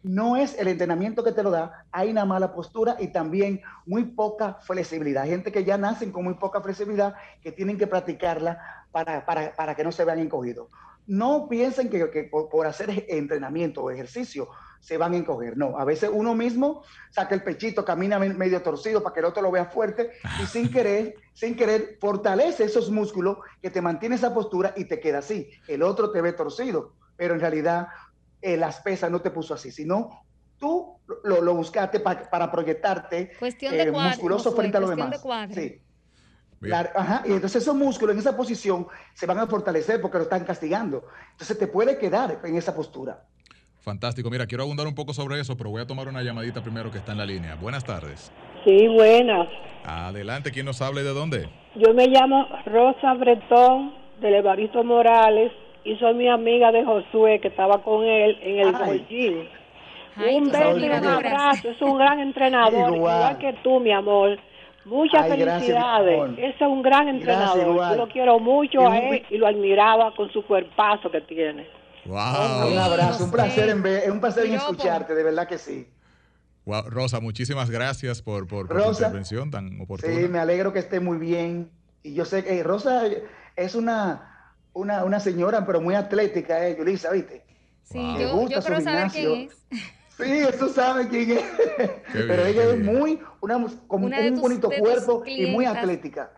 no 0.03 0.35
es 0.35 0.57
el 0.57 0.67
entrenamiento 0.67 1.23
que 1.23 1.31
te 1.31 1.43
lo 1.43 1.51
da, 1.51 1.85
hay 1.91 2.09
una 2.09 2.25
mala 2.25 2.53
postura 2.53 2.97
y 2.99 3.07
también 3.07 3.61
muy 3.85 4.05
poca 4.05 4.55
flexibilidad. 4.61 5.25
Gente 5.25 5.51
que 5.51 5.63
ya 5.63 5.77
nacen 5.77 6.11
con 6.11 6.23
muy 6.23 6.33
poca 6.35 6.61
flexibilidad 6.61 7.15
que 7.41 7.51
tienen 7.51 7.77
que 7.77 7.87
practicarla 7.87 8.85
para, 8.91 9.25
para, 9.25 9.55
para 9.55 9.75
que 9.75 9.83
no 9.83 9.91
se 9.91 10.03
vean 10.03 10.19
encogidos. 10.19 10.69
No 11.05 11.47
piensen 11.47 11.89
que, 11.89 12.09
que 12.09 12.23
por, 12.23 12.65
hacer 12.65 13.05
entrenamiento 13.09 13.83
o 13.83 13.91
ejercicio 13.91 14.49
se 14.81 14.97
van 14.97 15.13
a 15.13 15.17
encoger. 15.17 15.57
No, 15.57 15.77
a 15.77 15.85
veces 15.85 16.09
uno 16.11 16.35
mismo 16.35 16.83
saca 17.11 17.35
el 17.35 17.43
pechito, 17.43 17.85
camina 17.85 18.19
medio 18.19 18.61
torcido 18.61 19.01
para 19.01 19.13
que 19.13 19.19
el 19.21 19.27
otro 19.27 19.41
lo 19.41 19.51
vea 19.51 19.65
fuerte 19.65 20.11
y 20.41 20.45
sin 20.47 20.69
querer, 20.73 21.15
sin 21.33 21.55
querer, 21.55 21.97
fortalece 22.01 22.65
esos 22.65 22.89
músculos 22.91 23.37
que 23.61 23.69
te 23.69 23.81
mantiene 23.81 24.15
esa 24.15 24.33
postura 24.33 24.73
y 24.75 24.85
te 24.85 24.99
queda 24.99 25.19
así. 25.19 25.49
El 25.67 25.83
otro 25.83 26.11
te 26.11 26.19
ve 26.19 26.33
torcido, 26.33 26.95
pero 27.15 27.35
en 27.35 27.39
realidad 27.39 27.87
eh, 28.41 28.57
las 28.57 28.81
pesas 28.81 29.11
no 29.11 29.21
te 29.21 29.29
puso 29.29 29.53
así, 29.53 29.71
sino 29.71 30.25
tú 30.57 30.97
lo, 31.23 31.55
buscaste 31.55 31.99
para 31.99 32.51
proyectarte 32.51 33.31
eh, 33.39 33.91
musculoso 33.91 34.51
frente 34.53 34.77
a 34.77 34.79
los 34.79 34.89
demás. 34.89 35.21
sí. 35.53 35.81
ajá, 36.95 37.23
y 37.25 37.33
entonces 37.33 37.63
esos 37.63 37.75
músculos 37.75 38.13
en 38.13 38.19
esa 38.19 38.35
posición 38.35 38.87
se 39.13 39.25
van 39.25 39.39
a 39.39 39.47
fortalecer 39.47 40.01
porque 40.01 40.17
lo 40.17 40.23
están 40.23 40.43
castigando. 40.43 41.05
Entonces 41.31 41.57
te 41.57 41.67
puede 41.67 41.97
quedar 41.97 42.39
en 42.43 42.55
esa 42.55 42.75
postura. 42.75 43.25
Fantástico. 43.81 44.29
Mira, 44.29 44.45
quiero 44.45 44.63
abundar 44.63 44.85
un 44.85 44.93
poco 44.93 45.13
sobre 45.13 45.39
eso, 45.39 45.57
pero 45.57 45.71
voy 45.71 45.81
a 45.81 45.87
tomar 45.87 46.07
una 46.07 46.21
llamadita 46.21 46.61
primero 46.61 46.91
que 46.91 46.99
está 46.99 47.13
en 47.13 47.17
la 47.17 47.25
línea. 47.25 47.55
Buenas 47.55 47.83
tardes. 47.83 48.31
Sí, 48.63 48.87
buenas. 48.87 49.47
Adelante, 49.83 50.51
¿quién 50.51 50.67
nos 50.67 50.81
habla 50.81 51.01
y 51.01 51.03
de 51.03 51.13
dónde? 51.13 51.49
Yo 51.75 51.93
me 51.93 52.05
llamo 52.07 52.47
Rosa 52.65 53.13
Bretón, 53.15 53.93
de 54.19 54.37
Evaristo 54.37 54.83
Morales, 54.83 55.51
y 55.83 55.95
soy 55.95 56.13
mi 56.13 56.27
amiga 56.27 56.71
de 56.71 56.85
Josué 56.85 57.39
que 57.39 57.47
estaba 57.47 57.81
con 57.81 58.05
él 58.05 58.37
en 58.43 58.59
el 58.59 58.71
Golgín. 58.73 59.47
Un 60.17 60.51
beso 60.51 60.77
y 60.77 60.83
un 60.85 61.05
abrazo, 61.05 61.69
es 61.71 61.81
un 61.81 61.97
gran 61.97 62.19
entrenador, 62.19 62.95
igual. 62.95 63.37
que 63.39 63.53
tú, 63.63 63.79
mi 63.79 63.91
amor. 63.91 64.37
Muchas 64.85 65.27
felicidades. 65.27 66.37
Ese 66.37 66.49
es 66.49 66.61
un 66.61 66.81
gran 66.81 67.07
entrenador. 67.07 67.65
Yo 67.65 67.95
lo 67.95 68.07
quiero 68.09 68.39
mucho 68.39 68.87
a 68.87 68.97
él 68.97 69.23
y 69.29 69.37
lo 69.37 69.47
admiraba 69.47 70.13
con 70.15 70.31
su 70.31 70.43
cuerpazo 70.43 71.09
que 71.09 71.21
tiene. 71.21 71.65
Wow. 72.05 72.71
un 72.71 72.77
abrazo, 72.77 73.25
un 73.25 73.31
placer 73.31 73.69
en 73.69 73.83
ver, 73.83 74.11
un 74.11 74.19
placer 74.19 74.45
en 74.45 74.55
escucharte, 74.55 75.13
de 75.13 75.23
verdad 75.23 75.47
que 75.47 75.57
sí. 75.57 75.87
Wow, 76.65 76.89
Rosa, 76.89 77.19
muchísimas 77.19 77.69
gracias 77.69 78.21
por, 78.21 78.47
por, 78.47 78.67
tu 78.67 78.77
intervención 78.77 79.49
tan 79.51 79.81
oportuna. 79.81 80.13
Sí, 80.13 80.27
me 80.27 80.39
alegro 80.39 80.73
que 80.73 80.79
esté 80.79 80.99
muy 80.99 81.17
bien. 81.17 81.71
Y 82.03 82.13
yo 82.13 82.25
sé 82.25 82.43
que 82.43 82.61
Rosa 82.63 83.03
es 83.55 83.75
una, 83.75 84.55
una, 84.73 85.03
una 85.03 85.19
señora, 85.19 85.65
pero 85.65 85.81
muy 85.81 85.95
atlética, 85.95 86.67
eh, 86.67 86.75
Yulisa, 86.77 87.11
¿viste? 87.11 87.43
Sí, 87.83 87.99
yo, 88.19 88.47
yo 88.47 88.61
quiero 88.61 88.81
saber 88.81 89.11
quién 89.11 89.49
es. 89.49 89.57
Sí, 90.17 90.31
eso 90.31 90.69
sabe 90.69 91.07
quién 91.07 91.31
es. 91.31 91.43
Pero 92.13 92.45
ella 92.45 92.63
es 92.73 92.79
muy, 92.79 93.19
una, 93.39 93.65
como 93.87 94.05
un 94.05 94.39
bonito 94.39 94.69
cuerpo 94.69 95.23
y 95.25 95.47
muy 95.47 95.65
atlética. 95.65 96.31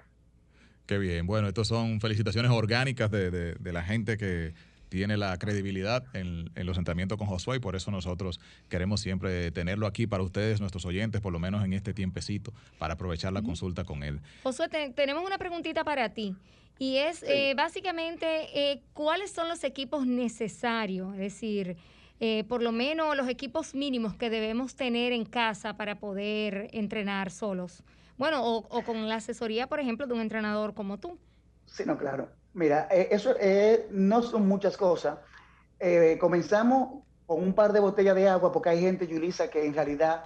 Qué 0.86 0.98
bien. 0.98 1.26
Bueno, 1.26 1.48
estas 1.48 1.68
son 1.68 2.00
felicitaciones 2.00 2.52
orgánicas 2.52 3.10
de, 3.10 3.32
de, 3.32 3.74
la 3.74 3.84
gente 3.84 4.18
que 4.18 4.54
tiene 4.94 5.18
la 5.18 5.36
credibilidad 5.40 6.06
en, 6.14 6.52
los 6.54 6.78
entrenamientos 6.78 7.18
con 7.18 7.26
Josué 7.26 7.58
y 7.58 7.60
por 7.60 7.76
eso 7.76 7.90
nosotros 7.90 8.40
queremos 8.70 9.02
siempre 9.02 9.50
tenerlo 9.50 9.88
aquí 9.88 10.06
para 10.06 10.22
ustedes, 10.22 10.60
nuestros 10.60 10.86
oyentes, 10.86 11.20
por 11.20 11.34
lo 11.34 11.40
menos 11.40 11.66
en 11.66 11.74
este 11.74 11.96
tiempecito, 11.96 12.54
para 12.78 12.94
aprovechar 12.94 13.34
la 13.34 13.42
consulta 13.42 13.86
con 13.86 14.04
él. 14.04 14.20
Josué, 14.44 14.70
tenemos 14.96 15.26
una 15.26 15.40
preguntita 15.40 15.84
para 15.84 16.10
ti. 16.10 16.36
Y 16.78 16.98
es 16.98 17.24
eh, 17.24 17.56
básicamente, 17.58 18.26
eh, 18.54 18.84
¿cuáles 18.94 19.32
son 19.32 19.50
los 19.50 19.64
equipos 19.64 20.06
necesarios? 20.06 21.12
Es 21.14 21.20
decir, 21.20 21.76
eh, 22.20 22.44
por 22.48 22.62
lo 22.62 22.72
menos 22.72 23.18
los 23.18 23.28
equipos 23.28 23.74
mínimos 23.74 24.14
que 24.14 24.30
debemos 24.30 24.76
tener 24.76 25.12
en 25.12 25.26
casa 25.26 25.76
para 25.76 25.98
poder 25.98 26.70
entrenar 26.72 27.32
solos. 27.32 27.84
Bueno, 28.18 28.46
o, 28.46 28.84
con 28.84 29.10
la 29.10 29.16
asesoría, 29.16 29.66
por 29.66 29.80
ejemplo, 29.80 30.06
de 30.06 30.14
un 30.14 30.22
entrenador 30.22 30.76
como 30.76 31.00
tú. 31.00 31.18
Sí, 31.66 31.82
no, 31.84 31.98
claro. 31.98 32.30
Mira, 32.54 32.88
eh, 32.92 33.10
eso 33.12 33.36
eh, 33.40 33.88
no 33.92 34.22
son 34.22 34.48
muchas 34.48 34.78
cosas. 34.78 35.18
comenzamos 36.20 37.04
con 37.26 37.42
un 37.44 37.54
par 37.54 37.74
de 37.74 37.80
botellas 37.80 38.16
de 38.16 38.30
agua 38.30 38.52
porque 38.52 38.70
hay 38.70 38.82
gente, 38.82 39.08
Yulisa, 39.08 39.50
que 39.50 39.66
en 39.66 39.74
realidad 39.74 40.24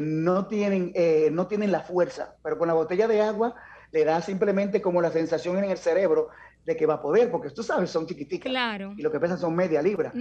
no, 0.00 0.46
tienen, 0.46 0.92
no 1.32 1.46
tienen 1.46 1.72
la 1.72 1.80
fuerza, 1.80 2.36
pero 2.42 2.58
con 2.58 2.68
la 2.68 2.74
botella 2.74 3.06
de 3.08 3.20
agua 3.20 3.54
le 3.92 4.04
da 4.04 4.20
simplemente 4.20 4.80
como 4.80 5.00
la 5.00 5.10
sensación 5.10 5.58
en 5.58 5.70
el 5.70 5.78
cerebro 5.78 6.28
de 6.64 6.76
que 6.76 6.86
va 6.86 6.94
a 6.94 7.02
poder, 7.02 7.30
porque 7.30 7.50
tú 7.50 7.62
sabes, 7.62 7.90
son 7.90 8.06
chiquiticas. 8.06 8.50
Claro. 8.50 8.94
Y 8.96 9.02
lo 9.02 9.10
que 9.10 9.18
pesan 9.18 9.38
son 9.38 9.54
media 9.56 9.82
libra 9.82 10.12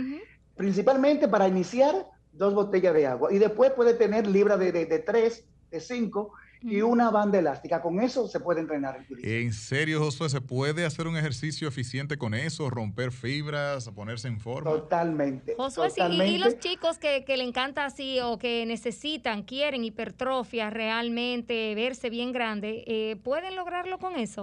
principalmente 0.60 1.30
para 1.30 1.48
iniciar 1.48 2.06
dos 2.34 2.54
botellas 2.54 2.94
de 2.94 3.08
agua. 3.08 3.32
Y 3.32 3.38
después 3.38 3.72
puede 3.72 3.94
tener 3.94 4.28
libra 4.28 4.58
de, 4.58 4.74
de, 4.74 5.00
tres, 5.00 5.48
de 5.72 5.80
cinco 5.80 6.34
y 6.62 6.82
una 6.82 7.10
banda 7.10 7.40
elástica. 7.40 7.82
Con 7.82 8.02
eso 8.02 8.28
se 8.28 8.40
puede 8.40 8.62
entrenar 8.62 9.06
¿En 9.24 9.54
serio, 9.54 10.00
Josué? 10.00 10.30
¿Se 10.30 10.42
puede 10.42 10.86
hacer 10.86 11.08
un 11.08 11.18
ejercicio 11.18 11.68
eficiente 11.68 12.18
con 12.18 12.34
eso? 12.34 12.70
¿Romper 12.70 13.12
fibras? 13.12 13.90
¿Ponerse 13.90 14.28
en 14.28 14.40
forma? 14.40 14.72
Totalmente. 14.72 15.56
Josué, 15.56 15.90
Y, 16.28 16.38
los 16.38 16.60
chicos 16.60 16.98
que, 16.98 17.24
que, 17.24 17.38
le 17.38 17.44
encanta 17.44 17.86
así 17.86 18.20
o 18.22 18.38
que 18.38 18.66
necesitan, 18.66 19.44
quieren 19.44 19.84
hipertrofia 19.84 20.70
realmente, 20.70 21.74
verse 21.76 22.10
bien 22.10 22.32
grande, 22.32 22.84
eh, 22.88 23.16
¿pueden 23.24 23.56
lograrlo 23.56 23.98
con 23.98 24.18
eso? 24.18 24.42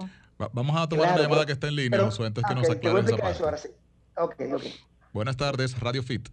vamos 0.53 0.77
a 0.77 0.87
tomar 0.87 1.15
una 1.15 1.23
llamada 1.23 1.47
que 1.47 1.53
está 1.53 1.69
en 1.69 1.77
línea, 1.77 1.99
Josué, 1.99 2.27
entonces 2.27 2.49
que 2.49 2.55
nos 2.61 2.71
aclare 2.71 3.01
esa 3.01 3.17
parte. 3.17 3.43
ahora 3.43 3.57
sí. 3.57 3.69
Ok, 4.19 4.35
ok. 4.55 4.63
Buenas 5.13 5.37
tardes, 5.37 5.79
Radio 5.81 6.03
Fit. 6.03 6.29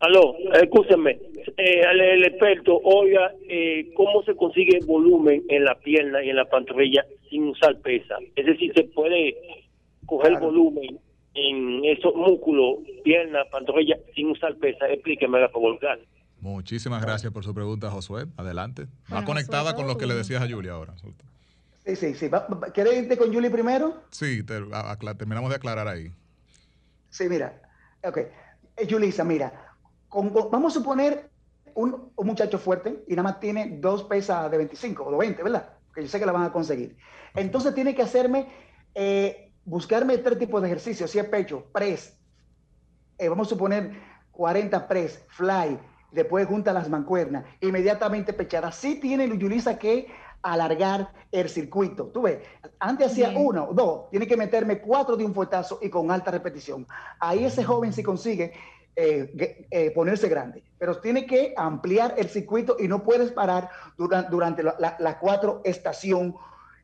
Aló, 0.00 0.34
escúcheme, 0.54 1.18
eh, 1.56 1.82
el, 1.90 2.24
experto, 2.24 2.80
oiga, 2.82 3.32
eh, 3.48 3.90
¿cómo 3.94 4.22
se 4.22 4.34
consigue 4.34 4.80
volumen 4.84 5.42
en 5.48 5.64
la 5.64 5.74
pierna 5.76 6.22
y 6.22 6.30
en 6.30 6.36
la 6.36 6.44
pantorrilla 6.44 7.04
sin 7.28 7.48
usar 7.48 7.78
pesa? 7.80 8.16
Es 8.36 8.46
decir, 8.46 8.72
¿se 8.74 8.84
puede 8.84 9.36
coger 10.06 10.38
volumen 10.38 10.98
en 11.34 11.84
esos 11.84 12.14
músculos, 12.14 12.78
pierna, 13.04 13.44
pantorrilla, 13.50 13.96
sin 14.14 14.30
usar 14.30 14.56
pesa? 14.56 14.88
Explíqueme, 14.88 15.40
por 15.48 15.78
favor, 15.78 15.98
Muchísimas 16.40 17.02
gracias 17.02 17.32
por 17.32 17.44
su 17.44 17.52
pregunta, 17.54 17.90
Josué. 17.90 18.26
Adelante. 18.36 18.86
Va 19.12 19.24
conectada 19.24 19.74
con 19.74 19.86
lo 19.86 19.98
que 19.98 20.06
le 20.06 20.14
decías 20.14 20.40
a 20.40 20.48
Julia 20.48 20.72
ahora. 20.72 20.94
Sí, 21.84 21.96
sí, 21.96 22.14
sí. 22.14 22.30
¿Quieres 22.74 23.02
irte 23.02 23.16
con 23.16 23.32
Julie 23.32 23.50
primero? 23.50 24.02
Sí, 24.10 24.44
terminamos 24.44 25.50
de 25.50 25.56
aclarar 25.56 25.88
ahí. 25.88 26.10
Sí, 27.10 27.24
mira, 27.28 27.60
Ok. 28.04 28.18
Eh, 28.18 28.86
Julissa, 28.88 29.24
mira, 29.24 29.52
vamos 30.10 30.76
a 30.76 30.78
suponer 30.78 31.28
un, 31.74 32.12
muchacho 32.16 32.58
fuerte 32.58 33.04
y 33.06 33.12
nada 33.12 33.22
más 33.24 33.40
tiene 33.40 33.78
dos 33.80 34.04
pesas 34.04 34.50
de 34.50 34.56
25 34.56 35.04
o 35.04 35.10
de 35.10 35.18
20, 35.18 35.42
¿verdad? 35.42 35.70
Que 35.94 36.02
yo 36.02 36.08
sé 36.08 36.18
que 36.18 36.26
la 36.26 36.32
van 36.32 36.44
a 36.44 36.52
conseguir. 36.52 36.96
Entonces 37.34 37.74
tiene 37.74 37.94
que 37.94 38.02
hacerme, 38.02 38.48
eh, 38.94 39.52
buscarme 39.64 40.18
tres 40.18 40.38
tipos 40.38 40.60
de 40.62 40.68
ejercicios, 40.68 41.10
si 41.10 41.18
es 41.18 41.24
pecho, 41.26 41.66
press, 41.72 42.18
eh, 43.18 43.28
vamos 43.28 43.48
a 43.48 43.50
suponer 43.50 43.92
40 44.32 44.86
press, 44.86 45.24
fly, 45.28 45.78
después 46.12 46.46
junta 46.46 46.72
las 46.72 46.88
mancuernas, 46.88 47.44
inmediatamente 47.60 48.32
pechada. 48.32 48.72
Sí 48.72 49.00
tiene 49.00 49.28
Julissa 49.28 49.78
que 49.78 50.08
alargar 50.42 51.12
el 51.32 51.48
circuito. 51.48 52.06
Tú 52.06 52.22
ves, 52.22 52.38
antes 52.78 53.08
hacía 53.08 53.32
uno, 53.36 53.70
dos, 53.72 54.08
tiene 54.10 54.26
que 54.26 54.36
meterme 54.36 54.80
cuatro 54.80 55.16
de 55.16 55.24
un 55.24 55.34
fuetazo 55.34 55.78
y 55.82 55.90
con 55.90 56.10
alta 56.10 56.30
repetición. 56.30 56.86
Ahí 57.18 57.44
ese 57.44 57.64
joven 57.64 57.92
sí 57.92 58.02
consigue 58.02 58.52
eh, 58.96 59.66
eh, 59.70 59.90
ponerse 59.92 60.28
grande, 60.28 60.62
pero 60.78 61.00
tiene 61.00 61.26
que 61.26 61.54
ampliar 61.56 62.14
el 62.18 62.28
circuito 62.28 62.76
y 62.78 62.88
no 62.88 63.02
puedes 63.02 63.30
parar 63.32 63.70
durante, 63.96 64.30
durante 64.30 64.62
la, 64.62 65.18
cuatro 65.20 65.62
estación 65.64 66.34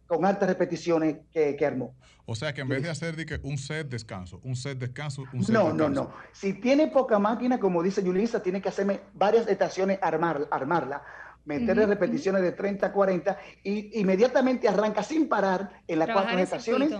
con 0.06 0.24
altas 0.24 0.48
repeticiones 0.48 1.16
que, 1.32 1.56
que, 1.56 1.66
armó. 1.66 1.94
O 2.26 2.34
sea 2.34 2.52
que 2.52 2.60
en 2.60 2.68
vez 2.68 2.82
de 2.82 2.90
hacer 2.90 3.14
un 3.42 3.58
set 3.58 3.88
descanso, 3.88 4.40
un 4.44 4.56
set 4.56 4.78
descanso, 4.78 5.24
un 5.32 5.44
set 5.44 5.54
no, 5.54 5.64
descanso. 5.64 5.76
No, 5.76 5.88
no, 5.88 6.02
no. 6.04 6.14
Si 6.32 6.54
tiene 6.54 6.88
poca 6.88 7.18
máquina, 7.18 7.58
como 7.58 7.82
dice 7.82 8.02
Yulisa, 8.02 8.42
tiene 8.42 8.62
que 8.62 8.68
hacerme 8.68 9.00
varias 9.14 9.48
estaciones 9.48 9.98
armar, 10.00 10.46
armarla 10.50 11.02
meterle 11.44 11.86
repeticiones 11.86 12.42
de 12.42 12.52
30 12.52 12.86
a 12.86 12.92
40 12.92 13.38
y 13.62 14.00
inmediatamente 14.00 14.68
arranca 14.68 15.02
sin 15.02 15.28
parar 15.28 15.82
en 15.86 15.98
las 15.98 16.10
cuatro 16.10 16.38
estaciones, 16.38 16.90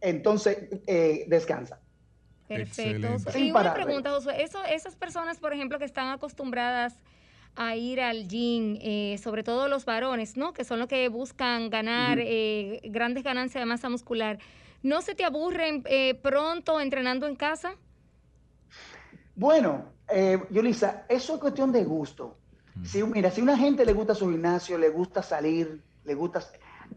entonces 0.00 0.58
eh, 0.86 1.24
descansa. 1.28 1.80
Perfecto. 2.56 3.38
y 3.38 3.50
una 3.50 3.74
pregunta, 3.74 4.10
Josué, 4.10 4.42
eso, 4.42 4.64
esas 4.64 4.96
personas, 4.96 5.38
por 5.38 5.52
ejemplo, 5.52 5.78
que 5.78 5.84
están 5.84 6.08
acostumbradas 6.08 6.94
a 7.54 7.76
ir 7.76 8.00
al 8.00 8.28
gym, 8.28 8.78
eh, 8.80 9.18
sobre 9.22 9.42
todo 9.42 9.68
los 9.68 9.84
varones, 9.84 10.36
¿no? 10.36 10.52
Que 10.52 10.64
son 10.64 10.78
los 10.78 10.88
que 10.88 11.08
buscan 11.08 11.68
ganar 11.68 12.18
eh, 12.18 12.80
grandes 12.84 13.24
ganancias 13.24 13.60
de 13.60 13.66
masa 13.66 13.88
muscular. 13.88 14.38
¿No 14.82 15.02
se 15.02 15.14
te 15.14 15.24
aburren 15.24 15.84
pronto 16.22 16.80
entrenando 16.80 17.26
en 17.26 17.36
casa? 17.36 17.76
Bueno, 19.36 19.84
Yulisa, 20.50 21.04
eso 21.08 21.34
es 21.34 21.40
cuestión 21.40 21.70
de 21.70 21.84
gusto. 21.84 22.36
Si, 22.84 23.02
mira, 23.02 23.30
si 23.30 23.42
una 23.42 23.56
gente 23.56 23.84
le 23.84 23.92
gusta 23.92 24.14
su 24.14 24.28
gimnasio, 24.30 24.78
le 24.78 24.88
gusta 24.88 25.22
salir, 25.22 25.82
le 26.04 26.14
gusta 26.14 26.40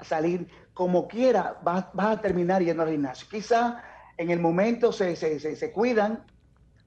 salir 0.01 0.47
como 0.73 1.07
quiera, 1.07 1.57
vas, 1.63 1.85
a 1.97 2.21
terminar 2.21 2.61
yendo 2.63 2.83
al 2.83 2.91
gimnasio. 2.91 3.27
Quizá 3.29 3.83
en 4.17 4.29
el 4.29 4.39
momento 4.39 4.91
se, 4.91 5.15
se, 5.15 5.39
se, 5.39 5.71
cuidan 5.71 6.25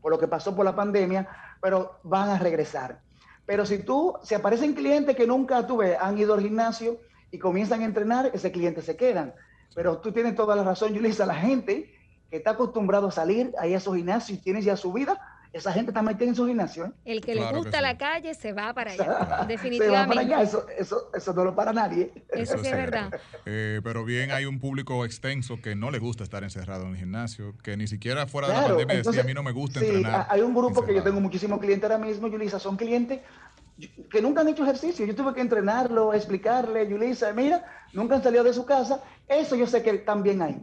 por 0.00 0.12
lo 0.12 0.18
que 0.18 0.28
pasó 0.28 0.54
por 0.54 0.64
la 0.64 0.74
pandemia, 0.74 1.28
pero 1.60 1.98
van 2.02 2.30
a 2.30 2.38
regresar. 2.38 3.00
Pero 3.46 3.66
si 3.66 3.78
tú, 3.78 4.14
si 4.22 4.34
aparecen 4.34 4.74
clientes 4.74 5.16
que 5.16 5.26
nunca 5.26 5.66
tuve, 5.66 5.96
han 5.96 6.18
ido 6.18 6.34
al 6.34 6.40
gimnasio 6.40 6.98
y 7.30 7.38
comienzan 7.38 7.82
a 7.82 7.84
entrenar, 7.84 8.30
ese 8.32 8.52
cliente 8.52 8.82
se 8.82 8.96
quedan. 8.96 9.34
Pero 9.74 9.98
tú 9.98 10.12
tienes 10.12 10.34
toda 10.34 10.56
la 10.56 10.64
razón, 10.64 10.94
Julissa, 10.94 11.26
la 11.26 11.34
gente 11.34 11.94
que 12.30 12.36
está 12.36 12.50
acostumbrado 12.50 13.08
a 13.08 13.12
salir 13.12 13.52
ahí 13.58 13.74
a 13.74 13.78
esos 13.78 13.96
gimnasios 13.96 14.38
y 14.38 14.42
tiene 14.42 14.62
ya 14.62 14.76
su 14.76 14.92
vida, 14.92 15.20
esa 15.52 15.72
gente 15.72 15.90
está 15.90 16.02
metida 16.02 16.28
en 16.28 16.34
su 16.34 16.46
gimnasio. 16.46 16.86
¿eh? 16.86 16.92
El 17.04 17.20
que 17.20 17.34
le 17.34 17.52
gusta 17.52 17.80
la 17.80 17.96
calle 17.96 18.34
se 18.34 18.52
va 18.52 18.72
para 18.74 18.92
allá, 18.92 19.44
definitivamente. 19.48 19.84
Se 19.84 19.90
va 19.90 20.06
para 20.06 20.20
allá, 20.20 20.42
eso, 20.42 20.66
eso, 20.76 21.10
eso 21.14 21.32
no 21.32 21.44
lo 21.44 21.54
para 21.54 21.72
nadie. 21.72 22.12
Eso, 22.30 22.58
sí 22.58 22.66
es 22.66 22.72
verdad. 22.72 23.10
Eh, 23.46 23.80
pero 23.82 24.04
bien, 24.04 24.30
hay 24.30 24.44
un 24.44 24.60
público 24.60 25.04
extenso 25.04 25.60
que 25.62 25.74
no 25.74 25.90
le 25.90 25.98
gusta 25.98 26.24
estar 26.24 26.42
encerrado 26.44 26.84
en 26.84 26.90
el 26.90 26.96
gimnasio, 26.96 27.54
que 27.62 27.76
ni 27.76 27.86
siquiera 27.86 28.26
fuera 28.26 28.48
de 28.48 28.54
la 28.54 28.66
pandemia 28.66 28.96
decía, 28.96 29.22
a 29.22 29.24
mí 29.24 29.34
no 29.34 29.42
me 29.42 29.52
gusta 29.52 29.80
sí, 29.80 30.02
Hay 30.28 30.40
un 30.40 30.54
grupo 30.54 30.84
que 30.84 30.94
yo 30.94 31.02
tengo 31.02 31.20
muchísimos 31.20 31.58
clientes 31.60 31.90
ahora 31.90 32.04
mismo, 32.04 32.28
Yulisa, 32.28 32.58
son 32.58 32.76
clientes 32.76 33.20
que 34.10 34.20
nunca 34.20 34.40
han 34.40 34.48
hecho 34.48 34.64
ejercicio. 34.64 35.06
Yo 35.06 35.14
tuve 35.14 35.34
que 35.34 35.40
entrenarlo, 35.40 36.12
explicarle, 36.12 36.88
Yulisa, 36.88 37.32
mira, 37.32 37.64
nunca 37.92 38.16
han 38.16 38.22
salido 38.22 38.44
de 38.44 38.52
su 38.52 38.64
casa. 38.64 39.02
Eso 39.28 39.56
yo 39.56 39.66
sé 39.66 39.82
que 39.82 39.94
también 39.98 40.42
hay. 40.42 40.60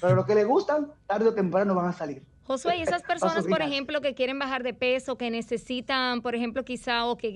Pero 0.00 0.14
los 0.14 0.26
que 0.26 0.34
le 0.34 0.44
gustan, 0.44 0.92
tarde 1.06 1.28
o 1.28 1.34
temprano 1.34 1.74
van 1.74 1.86
a 1.86 1.92
salir. 1.92 2.22
Josué, 2.48 2.78
y 2.78 2.82
esas 2.82 3.02
personas, 3.12 3.46
por 3.46 3.60
ejemplo, 3.60 4.00
que 4.00 4.14
quieren 4.14 4.38
bajar 4.38 4.62
de 4.62 4.72
peso, 4.72 5.18
que 5.18 5.30
necesitan, 5.30 6.22
por 6.22 6.34
ejemplo, 6.34 6.64
quizá 6.64 7.04
o 7.04 7.18
que 7.18 7.28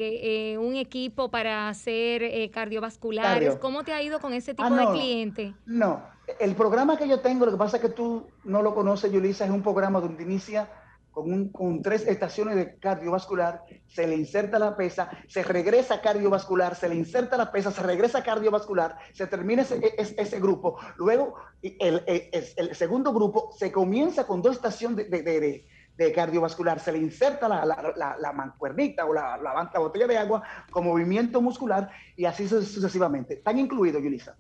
eh, 0.52 0.58
un 0.58 0.74
equipo 0.76 1.30
para 1.30 1.68
hacer 1.68 2.22
eh, 2.22 2.50
cardiovasculares, 2.50 3.56
¿cómo 3.56 3.84
te 3.84 3.92
ha 3.92 4.02
ido 4.02 4.20
con 4.20 4.32
ese 4.32 4.54
tipo 4.54 4.72
ah, 4.72 4.76
de 4.76 4.86
cliente? 4.98 5.54
No, 5.66 6.02
el 6.40 6.54
programa 6.54 6.96
que 6.96 7.06
yo 7.06 7.20
tengo, 7.20 7.44
lo 7.44 7.52
que 7.52 7.58
pasa 7.58 7.76
es 7.76 7.82
que 7.82 7.90
tú 7.90 8.26
no 8.44 8.62
lo 8.62 8.74
conoces, 8.74 9.12
Yulisa, 9.12 9.44
es 9.44 9.50
un 9.50 9.62
programa 9.62 10.00
donde 10.00 10.22
inicia 10.22 10.68
con, 11.12 11.50
con 11.50 11.82
tres 11.82 12.06
estaciones 12.06 12.56
de 12.56 12.78
cardiovascular, 12.78 13.62
se 13.86 14.06
le 14.06 14.16
inserta 14.16 14.58
la 14.58 14.76
pesa, 14.76 15.10
se 15.28 15.42
regresa 15.44 16.00
cardiovascular, 16.00 16.74
se 16.74 16.88
le 16.88 16.94
inserta 16.94 17.36
la 17.36 17.52
pesa, 17.52 17.70
se 17.70 17.82
regresa 17.82 18.22
cardiovascular, 18.22 18.96
se 19.12 19.26
termina 19.26 19.62
ese, 19.62 19.94
ese, 19.98 20.40
grupo. 20.40 20.78
Luego, 20.96 21.34
el, 21.62 22.02
el, 22.06 22.74
segundo 22.74 23.12
grupo 23.12 23.52
se 23.56 23.70
comienza 23.70 24.26
con 24.26 24.40
dos 24.40 24.56
estaciones 24.56 25.10
de, 25.10 25.22
de, 25.22 25.66
de, 25.96 26.12
cardiovascular, 26.12 26.80
se 26.80 26.92
le 26.92 26.98
inserta 26.98 27.46
la, 27.46 27.64
la, 27.66 28.16
la, 28.18 28.32
mancuernita 28.32 29.04
o 29.04 29.12
la, 29.12 29.36
la, 29.36 29.78
botella 29.78 30.06
de 30.06 30.16
agua 30.16 30.42
con 30.70 30.84
movimiento 30.84 31.42
muscular 31.42 31.90
y 32.16 32.24
así 32.24 32.48
sucesivamente. 32.48 33.34
Están 33.34 33.58
incluidos, 33.58 34.02
Yulisa. 34.02 34.34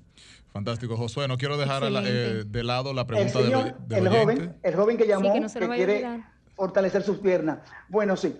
Fantástico, 0.52 0.96
Josué. 0.96 1.28
No 1.28 1.36
quiero 1.36 1.56
dejar 1.58 1.82
eh, 1.84 2.44
de 2.46 2.64
lado 2.64 2.92
la 2.92 3.06
pregunta 3.06 3.40
del, 3.40 3.74
el 3.90 4.08
joven, 4.08 4.56
el 4.62 4.74
joven 4.74 4.96
que 4.96 5.06
llamó, 5.06 5.32
que, 5.34 5.68
quiere 5.68 6.24
fortalecer 6.62 7.02
sus 7.02 7.18
piernas. 7.18 7.58
Bueno, 7.88 8.16
sí. 8.16 8.38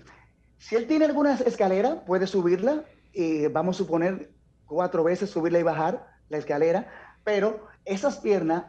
Si 0.56 0.76
él 0.76 0.86
tiene 0.86 1.06
alguna 1.06 1.34
escalera, 1.34 2.04
puede 2.04 2.28
subirla. 2.28 2.84
Y 3.12 3.48
vamos 3.48 3.74
a 3.74 3.78
suponer 3.78 4.30
cuatro 4.64 5.02
veces 5.02 5.28
subirla 5.28 5.58
y 5.58 5.64
bajar 5.64 6.06
la 6.28 6.38
escalera. 6.38 6.86
Pero 7.24 7.66
esas 7.84 8.18
piernas 8.18 8.66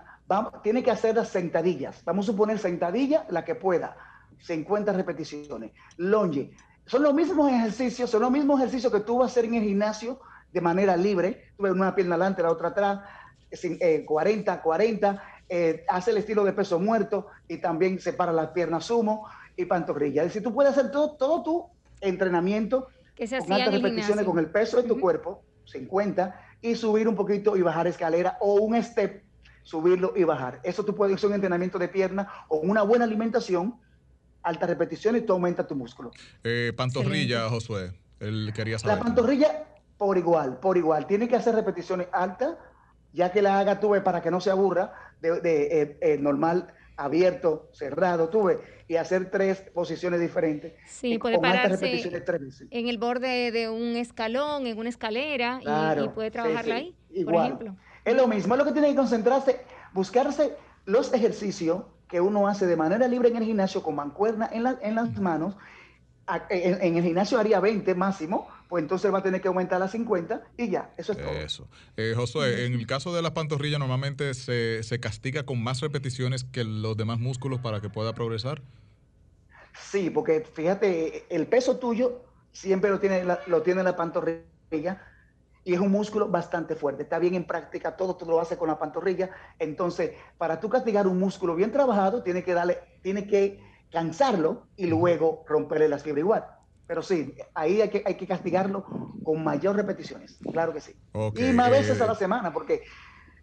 tiene 0.64 0.82
que 0.82 0.90
hacer 0.90 1.18
las 1.18 1.28
sentadillas. 1.30 2.04
Vamos 2.04 2.26
a 2.26 2.32
suponer 2.32 2.58
sentadilla 2.58 3.28
la 3.30 3.46
que 3.46 3.54
pueda. 3.54 3.96
50 4.40 4.92
repeticiones. 4.92 5.72
Longe. 5.98 6.50
Son 6.88 7.04
los 7.04 7.14
mismos 7.14 7.52
ejercicios, 7.52 8.10
son 8.10 8.24
los 8.24 8.32
mismos 8.32 8.60
ejercicios 8.60 8.92
que 8.92 9.02
tú 9.02 9.20
vas 9.20 9.28
a 9.28 9.32
hacer 9.34 9.46
en 9.46 9.54
el 9.54 9.64
gimnasio 9.64 10.20
de 10.52 10.62
manera 10.62 10.98
libre. 10.98 11.54
Tú 11.58 11.62
ves 11.62 11.74
una 11.74 11.94
pierna 11.94 12.16
adelante, 12.16 12.42
la 12.42 12.52
otra 12.52 12.70
atrás. 12.70 13.02
40, 14.08 14.62
40. 14.64 15.24
Eh, 15.50 15.86
hace 15.88 16.10
el 16.10 16.18
estilo 16.18 16.44
de 16.44 16.54
peso 16.54 16.80
muerto 16.80 17.28
y 17.48 17.58
también 17.58 18.00
separa 18.00 18.32
las 18.32 18.50
piernas 18.50 18.86
sumo 18.86 19.28
y 19.56 19.66
pantorrilla. 19.66 20.24
Es 20.24 20.30
decir, 20.30 20.44
tú 20.44 20.54
puedes 20.54 20.72
hacer 20.72 20.92
todo, 20.92 21.16
todo 21.16 21.44
tu 21.44 21.66
entrenamiento 22.02 22.88
que 23.16 23.28
se 23.28 23.40
con 23.40 23.54
altas 23.54 23.74
repeticiones 23.74 24.26
con 24.26 24.40
el 24.40 24.50
peso 24.50 24.82
de 24.82 24.88
tu 24.88 25.00
cuerpo, 25.00 25.44
50, 25.66 26.40
y 26.62 26.76
subir 26.76 27.08
un 27.08 27.16
poquito 27.16 27.56
y 27.56 27.62
bajar 27.62 27.88
escalera 27.88 28.38
o 28.40 28.56
un 28.56 28.82
step, 28.82 29.24
subirlo 29.64 30.14
y 30.16 30.24
bajar. 30.24 30.60
Eso 30.64 30.84
tú 30.84 30.96
puedes 30.96 31.16
hacer 31.16 31.30
un 31.30 31.36
entrenamiento 31.36 31.78
de 31.78 31.88
pierna 31.88 32.28
o 32.48 32.58
una 32.58 32.82
buena 32.82 33.06
alimentación, 33.06 33.80
altas 34.42 34.70
repeticiones 34.70 35.24
y 35.24 35.26
tú 35.26 35.34
aumentas 35.34 35.68
tu 35.68 35.76
músculo. 35.76 36.12
Eh, 36.44 36.74
pantorrilla, 36.76 37.50
Josué, 37.50 37.94
él 38.20 38.52
quería 38.56 38.80
saber. 38.80 38.98
La 38.98 39.04
pantorrilla 39.04 39.66
por 39.98 40.18
igual, 40.18 40.60
por 40.60 40.78
igual. 40.78 41.08
Tiene 41.08 41.28
que 41.28 41.36
hacer 41.36 41.56
repeticiones 41.56 42.08
altas, 42.12 42.56
ya 43.14 43.32
que 43.32 43.42
la 43.42 43.60
haga 43.60 43.80
tuve 43.80 44.02
para 44.02 44.22
que 44.22 44.32
no 44.32 44.42
se 44.42 44.52
aburra 44.52 44.94
de, 45.22 45.40
eh, 45.44 45.98
eh, 46.02 46.18
normal 46.20 46.74
abierto, 46.98 47.70
cerrado, 47.74 48.30
tuve, 48.30 48.60
y 48.88 48.96
hacer 48.96 49.30
tres 49.32 49.62
posiciones 49.74 50.20
diferentes. 50.20 50.74
Sí, 50.88 51.18
puede 51.18 51.40
pararse 51.40 52.04
en 52.70 52.88
el 52.88 52.98
borde 52.98 53.52
de 53.52 53.70
un 53.70 53.96
escalón, 53.96 54.68
en 54.68 54.78
una 54.78 54.90
escalera, 54.90 55.60
y, 55.62 56.10
puede 56.10 56.32
trabajarla 56.32 56.76
ahí, 56.76 56.96
por 57.24 57.36
ejemplo. 57.36 57.76
Es 58.06 58.16
lo 58.16 58.28
mismo, 58.28 58.54
es 58.54 58.60
lo 58.60 58.66
que 58.66 58.74
tiene 58.74 58.90
que 58.90 58.96
concentrarse, 58.96 59.62
buscarse 59.94 60.56
los 60.86 61.14
ejercicios 61.14 61.84
que 62.08 62.20
uno 62.22 62.48
hace 62.48 62.66
de 62.68 62.76
manera 62.76 63.08
libre 63.08 63.30
en 63.30 63.38
el 63.38 63.44
gimnasio 63.44 63.82
con 63.82 63.96
mancuerna 63.96 64.50
en, 64.52 64.66
en 64.82 64.96
las 64.96 65.18
manos. 65.20 65.56
En, 66.50 66.96
el 66.96 67.04
gimnasio 67.04 67.40
haría 67.40 67.60
20 67.60 67.96
máximo, 67.96 68.48
pues 68.74 68.82
entonces 68.82 69.14
va 69.14 69.20
a 69.20 69.22
tener 69.22 69.40
que 69.40 69.48
aumentar 69.48 69.84
a 69.84 69.88
50 69.88 70.42
y 70.58 70.68
ya, 70.72 70.96
eso 70.98 71.12
es 71.12 71.20
todo. 71.20 71.30
Eso. 71.30 71.68
Eh, 71.96 72.14
Josué, 72.16 72.66
en 72.66 72.74
el 72.74 72.88
caso 72.88 73.14
de 73.14 73.22
la 73.22 73.32
pantorrilla 73.32 73.78
normalmente 73.78 74.34
se, 74.34 74.82
se, 74.82 75.00
castiga 75.00 75.46
con 75.46 75.62
más 75.62 75.82
repeticiones 75.82 76.44
que 76.44 76.64
los 76.64 76.98
demás 76.98 77.20
músculos 77.20 77.60
para 77.60 77.82
que 77.82 77.92
pueda 77.92 78.14
progresar. 78.14 78.64
Sí, 79.80 80.10
porque 80.10 80.42
fíjate, 80.42 81.24
el 81.30 81.46
peso 81.46 81.78
tuyo 81.78 82.24
siempre 82.52 82.90
lo 82.90 83.00
tiene 83.00 83.24
la, 83.24 83.42
lo 83.46 83.62
tiene 83.62 83.84
la 83.84 83.96
pantorrilla 83.96 85.06
y 85.64 85.74
es 85.76 85.80
un 85.80 85.92
músculo 85.92 86.30
bastante 86.30 86.76
fuerte. 86.76 87.04
Está 87.04 87.20
bien 87.20 87.36
en 87.36 87.46
práctica, 87.46 87.96
todo 87.96 88.16
tú 88.16 88.26
lo 88.26 88.42
haces 88.42 88.58
con 88.58 88.70
la 88.70 88.80
pantorrilla. 88.80 89.30
Entonces, 89.60 90.14
para 90.40 90.60
tú 90.60 90.68
castigar 90.68 91.06
un 91.06 91.20
músculo 91.20 91.54
bien 91.54 91.72
trabajado, 91.72 92.24
tiene 92.24 92.44
que 92.44 92.56
darle, 92.56 92.80
tiene 93.04 93.28
que 93.28 93.60
cansarlo 93.92 94.66
y 94.76 94.88
luego 94.88 95.46
romperle 95.48 95.90
las 95.90 96.02
fibras 96.02 96.22
igual. 96.22 96.63
Pero 96.88 97.02
sí, 97.02 97.34
ahí 97.54 97.82
hay 97.82 97.90
que, 97.90 98.04
hay 98.06 98.16
que 98.16 98.28
castigarlo 98.28 98.86
con 99.24 99.44
mayor 99.44 99.76
repeticiones, 99.76 100.38
claro 100.52 100.74
que 100.74 100.82
sí. 100.82 100.94
Y 101.36 101.54
más 101.54 101.72
veces 101.72 102.00
a 102.02 102.08
la 102.08 102.16
semana, 102.16 102.52
porque 102.52 102.84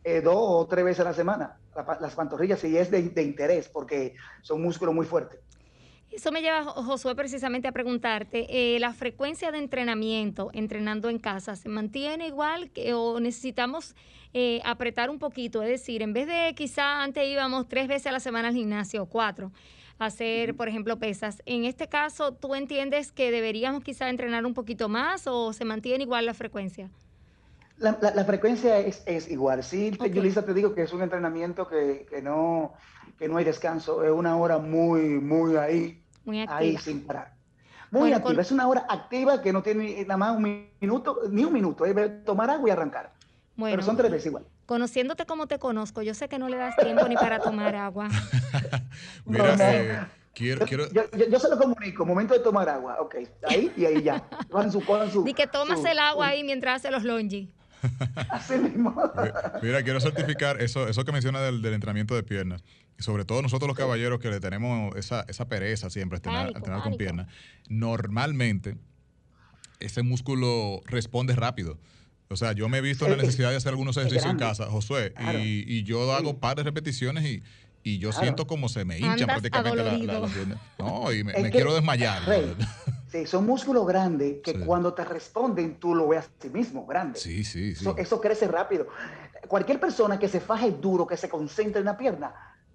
eh, 0.05 0.21
dos 0.21 0.37
o 0.37 0.67
tres 0.67 0.85
veces 0.85 1.01
a 1.01 1.05
la 1.05 1.15
semana, 1.15 1.59
las 2.01 2.15
pantorrillas 2.15 2.61
sí 2.61 2.77
es 2.77 2.91
de, 2.91 3.03
de, 3.03 3.23
interés, 3.23 3.69
porque 3.69 4.15
son 4.43 4.63
músculos 4.63 4.95
muy 4.95 5.07
fuertes. 5.07 5.41
Eso 6.11 6.33
me 6.33 6.43
lleva, 6.43 6.65
Josué, 6.65 7.15
precisamente 7.15 7.69
a 7.69 7.73
preguntarte, 7.73 8.47
eh, 8.49 8.81
¿la 8.81 8.93
frecuencia 8.93 9.53
de 9.53 9.59
entrenamiento, 9.59 10.51
entrenando 10.53 11.09
en 11.09 11.21
casa, 11.21 11.55
se 11.55 11.69
mantiene 11.69 12.27
igual 12.27 12.71
que, 12.71 12.95
o 12.95 13.21
necesitamos 13.21 13.95
eh, 14.35 14.61
apretar 14.65 15.09
un 15.09 15.21
poquito? 15.21 15.63
Es 15.63 15.69
decir, 15.69 16.03
en 16.03 16.13
vez 16.13 16.27
de 16.27 16.53
quizá 16.57 17.03
antes 17.03 17.25
íbamos 17.29 17.69
tres 17.69 17.87
veces 17.87 18.09
a 18.09 18.13
la 18.13 18.19
semana 18.21 18.49
al 18.49 18.55
gimnasio, 18.55 19.07
cuatro, 19.07 19.53
hacer, 20.07 20.57
por 20.57 20.69
ejemplo, 20.69 20.99
pesas. 20.99 21.43
En 21.47 21.65
este 21.65 21.89
caso, 21.89 22.33
¿tú 22.33 22.55
entiendes 22.55 23.13
que 23.13 23.31
deberíamos 23.31 23.85
quizá 23.85 24.09
entrenar 24.09 24.47
un 24.47 24.55
poquito 24.55 24.89
más 24.89 25.27
o 25.27 25.53
se 25.53 25.65
mantiene 25.65 26.05
igual 26.05 26.27
la 26.27 26.35
frecuencia? 26.35 26.91
La, 27.77 28.25
frecuencia 28.25 28.79
es, 28.79 29.03
es, 29.07 29.31
igual. 29.31 29.63
Sí, 29.63 29.91
okay. 29.99 30.11
te 30.11 30.55
digo 30.55 30.75
que 30.75 30.83
es 30.83 30.93
un 30.93 31.03
entrenamiento 31.03 31.67
que, 31.67 32.07
que, 32.11 32.21
no, 32.21 32.75
que 33.19 33.27
no 33.27 33.39
hay 33.39 33.45
descanso. 33.45 34.05
Es 34.05 34.11
una 34.11 34.37
hora 34.37 34.59
muy, 34.59 35.19
muy 35.19 35.57
ahí, 35.57 36.03
muy 36.25 36.41
ahí 36.47 36.77
sin 36.77 37.07
parar. 37.07 37.33
Muy 37.91 38.13
activa. 38.13 38.43
Es 38.43 38.53
una 38.53 38.69
hora 38.69 38.85
activa 38.89 39.41
que 39.41 39.53
no 39.53 39.63
tiene 39.63 40.03
nada 40.03 40.19
más 40.19 40.37
un 40.37 40.71
minuto, 40.81 41.21
ni 41.31 41.45
un 41.45 41.53
minuto. 41.53 41.87
Es 41.87 42.25
tomar 42.25 42.51
agua 42.51 42.69
y 42.69 42.73
arrancar. 42.73 43.13
Pero 43.57 43.83
son 43.83 43.97
tres 43.97 44.11
veces 44.11 44.27
igual. 44.27 44.45
Conociéndote 44.71 45.27
como 45.27 45.49
te 45.49 45.59
conozco, 45.59 46.01
yo 46.01 46.15
sé 46.15 46.29
que 46.29 46.39
no 46.39 46.49
le 46.49 46.57
das 46.57 46.77
tiempo 46.77 47.09
ni 47.09 47.17
para 47.17 47.41
tomar 47.41 47.75
agua. 47.75 48.09
Mira, 49.25 49.57
eh, 49.59 50.01
quiero, 50.33 50.65
quiero... 50.65 50.85
Yo, 50.93 51.41
se 51.41 51.49
lo 51.49 51.59
comunico, 51.59 52.07
momento 52.07 52.35
de 52.35 52.39
tomar 52.39 52.69
agua, 52.69 52.99
ok, 53.01 53.17
ahí 53.49 53.73
y 53.77 53.85
ahí 53.85 54.01
ya. 54.01 54.25
su, 54.71 55.25
Di 55.25 55.35
que 55.35 55.49
tomas 55.49 55.85
el 55.85 55.99
agua 55.99 56.29
ahí 56.29 56.45
mientras 56.45 56.77
hace 56.77 56.93
los 56.93 57.03
longi. 57.03 57.53
Así 58.31 58.59
mismo. 58.59 58.95
Mira, 59.61 59.83
quiero 59.83 60.01
certificar 60.01 60.63
eso, 60.63 60.87
eso 60.87 61.05
que 61.05 61.11
menciona 61.11 61.41
del, 61.41 61.67
entrenamiento 61.67 62.15
de 62.15 62.23
piernas. 62.23 62.63
Y 62.97 63.03
sobre 63.03 63.25
todo 63.25 63.43
nosotros 63.43 63.67
los 63.67 63.77
caballeros 63.77 64.21
que 64.21 64.31
le 64.31 64.39
tenemos 64.39 64.95
esa, 64.95 65.25
esa 65.27 65.49
pereza 65.49 65.91
siempre, 65.91 66.19
entrenar, 66.19 66.53
entrenar 66.55 66.83
con 66.85 66.97
piernas. 66.97 67.27
Normalmente, 67.69 68.77
ese 69.81 70.05
músculo 70.05 70.81
responde 70.87 71.35
rápido. 71.35 71.77
O 72.33 72.37
sea, 72.37 72.53
yo 72.53 72.69
me 72.69 72.79
he 72.79 72.81
visto 72.81 73.09
la 73.09 73.17
necesidad 73.17 73.51
de 73.51 73.57
hacer 73.57 73.71
algunos 73.71 73.97
ejercicios 73.97 74.31
en 74.31 74.39
casa, 74.39 74.67
Josué, 74.67 75.13
y, 75.43 75.65
y, 75.67 75.83
yo 75.83 76.13
hago 76.13 76.39
par 76.39 76.57
de 76.57 76.63
repeticiones 76.63 77.25
y, 77.25 77.43
y 77.83 77.99
yo 77.99 78.13
siento 78.13 78.47
como 78.47 78.69
se 78.69 78.85
me 78.85 79.01
hincha 79.01 79.27
prácticamente 79.27 80.07
la, 80.07 80.29
No, 80.79 81.13
y 81.13 81.25
me, 81.25 81.51
quiero 81.51 81.75
desmayar. 81.75 82.23
sí, 83.09 83.27
son 83.27 83.47
músculos 83.47 83.85
grandes 83.85 84.37
que 84.45 84.61
cuando 84.61 84.95
te 84.95 85.05
responden 85.05 85.81
tú 85.81 85.93
lo 85.93 86.07
ves 86.07 86.27
a 86.27 86.29
ti 86.41 86.51
mismo 86.51 86.87
grande. 86.87 87.19
Sí, 87.19 87.43
sí, 87.43 87.75
sí. 87.75 87.85
Eso, 87.97 88.21
crece 88.21 88.47
rápido. 88.47 88.87
Cualquier 89.49 89.81
persona 89.81 90.17
que 90.21 90.29
se 90.29 90.39
faje 90.39 90.71
duro, 90.71 91.09
que 91.09 91.17
se 91.17 91.29
concentre 91.29 91.81
en 91.81 91.87
la 91.87 91.97
pierna, 91.97 92.33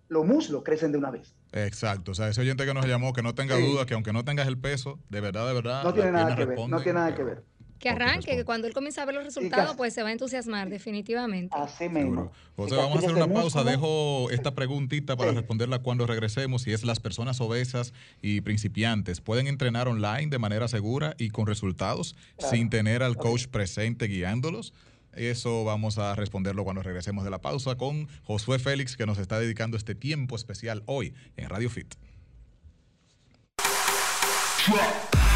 los 0.10 0.26
muslos 0.26 0.64
crecen 0.66 0.92
de 0.92 0.98
una 0.98 1.12
vez. 1.12 1.34
Exacto. 1.54 2.12
O 2.12 2.14
sea, 2.14 2.28
ese 2.28 2.42
oyente 2.42 2.66
que 2.66 2.74
nos 2.74 2.86
llamó, 2.88 3.14
que 3.14 3.22
no 3.22 3.34
tenga 3.34 3.56
duda, 3.56 3.86
que 3.86 3.94
aunque 3.94 4.12
no 4.12 4.26
tengas 4.26 4.50
el 4.50 4.58
peso, 4.58 5.00
de 5.08 5.22
verdad, 5.22 5.48
de 5.48 5.54
verdad. 5.54 5.82
No 5.82 5.94
tiene 5.94 6.12
nada 6.12 6.36
que 6.36 6.44
ver. 6.44 6.60
No 6.68 6.82
tiene 6.82 7.00
nada 7.00 7.16
que 7.16 7.24
ver. 7.24 7.55
Que 7.86 7.92
arranque, 7.92 8.36
que 8.36 8.46
cuando 8.46 8.66
él 8.66 8.74
comience 8.74 9.00
a 9.00 9.06
ver 9.06 9.14
los 9.14 9.24
resultados, 9.24 9.76
pues 9.76 9.94
se 9.94 10.02
va 10.02 10.10
a 10.10 10.12
entusiasmar, 10.12 10.72
definitivamente. 10.72 11.56
Así 11.56 11.88
mismo. 11.88 12.32
José, 12.56 12.76
vamos 12.76 12.96
a 12.96 12.98
hacer 12.98 13.14
una 13.14 13.32
pausa. 13.32 13.64
Dejo 13.64 14.32
esta 14.32 14.56
preguntita 14.56 15.16
para 15.16 15.34
responderla 15.34 15.78
cuando 15.78 16.08
regresemos. 16.08 16.66
Y 16.66 16.74
es 16.74 16.84
las 16.84 17.00
personas 17.00 17.40
obesas 17.42 17.94
y 18.24 18.42
principiantes, 18.42 19.22
¿pueden 19.22 19.46
entrenar 19.46 19.88
online 19.88 20.30
de 20.32 20.40
manera 20.40 20.68
segura 20.68 21.14
y 21.20 21.30
con 21.30 21.46
resultados 21.46 22.16
sin 22.40 22.72
tener 22.72 23.04
al 23.04 23.18
coach 23.18 23.46
presente 23.46 24.08
guiándolos? 24.08 24.74
Eso 25.14 25.64
vamos 25.64 26.00
a 26.00 26.16
responderlo 26.16 26.64
cuando 26.64 26.82
regresemos 26.82 27.24
de 27.24 27.30
la 27.30 27.40
pausa 27.40 27.76
con 27.76 28.08
Josué 28.24 28.58
Félix, 28.58 28.98
que 28.98 29.06
nos 29.06 29.20
está 29.20 29.40
dedicando 29.40 29.78
este 29.78 29.94
tiempo 29.94 30.36
especial 30.36 30.82
hoy 30.88 31.14
en 31.38 31.50
Radio 31.50 31.70
Fit. 31.70 31.94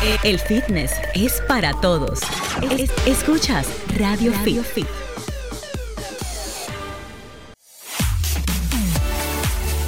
El 0.02 0.40
fitness 0.40 0.94
es 1.14 1.42
para 1.46 1.74
todos. 1.82 2.22
escuchas 3.06 3.68
Radio, 3.98 4.32
Fit. 4.32 4.88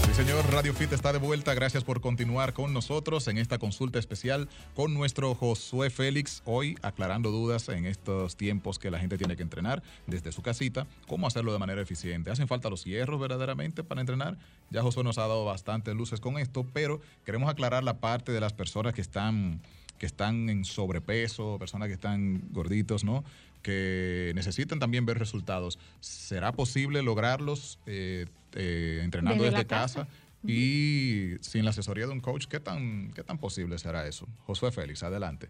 Sí, 0.06 0.14
señor, 0.14 0.44
Radio 0.44 0.52
Radio 0.52 0.74
Fit 0.74 0.92
está 0.92 1.14
de 1.14 1.20
vuelta. 1.20 1.54
Gracias 1.54 1.86
por 1.86 2.02
continuar 2.02 2.52
con 2.52 2.74
nosotros 2.74 3.26
en 3.30 3.38
esta 3.38 3.58
consulta 3.58 4.00
especial 4.00 4.50
con 4.76 4.94
nuestro 4.94 5.34
Josué 5.34 5.90
Félix. 5.90 6.42
Hoy 6.44 6.78
aclarando 6.82 7.32
dudas 7.32 7.70
en 7.70 7.86
estos 7.86 8.36
tiempos 8.36 8.80
que 8.80 8.92
la 8.92 9.00
gente 9.00 9.18
tiene 9.18 9.38
que 9.38 9.44
entrenar 9.44 9.82
desde 10.08 10.34
su 10.34 10.42
casita. 10.42 10.88
¿Cómo 11.08 11.26
hacerlo 11.26 11.54
de 11.54 11.60
manera 11.60 11.82
eficiente? 11.82 12.32
¿Hacen 12.32 12.50
falta 12.50 12.70
los 12.70 12.84
hierros 12.84 13.18
verdaderamente 13.18 13.82
para 13.86 14.02
entrenar? 14.02 14.38
Ya 14.72 14.82
Josué 14.82 15.06
nos 15.06 15.18
ha 15.18 15.22
dado 15.22 15.46
bastantes 15.46 15.96
luces 15.96 16.20
con 16.20 16.38
esto, 16.38 16.66
pero 16.74 17.00
queremos 17.26 17.50
aclarar 17.50 17.86
la 17.86 18.00
parte 18.00 18.34
de 18.34 18.42
las 18.42 18.52
personas 18.52 18.94
que 18.94 19.00
están 19.00 19.62
que 20.02 20.08
están 20.08 20.50
en 20.50 20.66
sobrepeso, 20.66 21.60
personas 21.60 21.88
que 21.88 21.94
están 21.94 22.42
gorditos, 22.50 23.04
¿no? 23.04 23.24
que 23.62 24.32
necesitan 24.34 24.80
también 24.80 25.06
ver 25.06 25.20
resultados. 25.20 25.78
¿Será 26.00 26.54
posible 26.54 27.04
lograrlos 27.04 27.78
eh, 27.86 28.26
eh, 28.54 29.02
entrenando 29.04 29.44
desde, 29.44 29.68
casa? 29.68 30.08
Y 30.44 31.34
sin 31.42 31.66
la 31.66 31.70
asesoría 31.70 32.08
de 32.08 32.14
un 32.14 32.20
coach, 32.20 32.48
¿qué 32.48 32.60
tan, 32.60 33.12
¿qué 33.14 33.24
tan 33.24 33.38
posible 33.38 33.78
será 33.78 34.08
eso? 34.08 34.28
Josué 34.48 34.72
Félix, 34.72 35.04
adelante. 35.04 35.50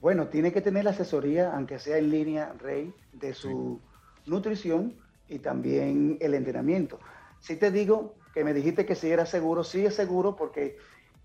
Bueno, 0.00 0.28
tiene 0.28 0.50
que 0.50 0.62
tener 0.62 0.84
la 0.84 0.92
asesoría, 0.92 1.52
aunque 1.54 1.78
sea 1.78 1.98
en 1.98 2.08
línea, 2.08 2.54
Rey, 2.60 2.94
de 3.12 3.34
su 3.34 3.78
nutrición 4.24 4.94
y 5.28 5.38
también 5.40 6.16
el 6.22 6.32
entrenamiento. 6.32 6.98
Si 7.40 7.56
te 7.56 7.70
digo 7.70 8.14
que 8.32 8.42
me 8.42 8.54
dijiste 8.54 8.86
que 8.86 8.94
si 8.94 9.10
era 9.10 9.26
seguro, 9.26 9.64
sí 9.64 9.84
es 9.84 9.94
seguro 9.94 10.34
porque 10.34 10.78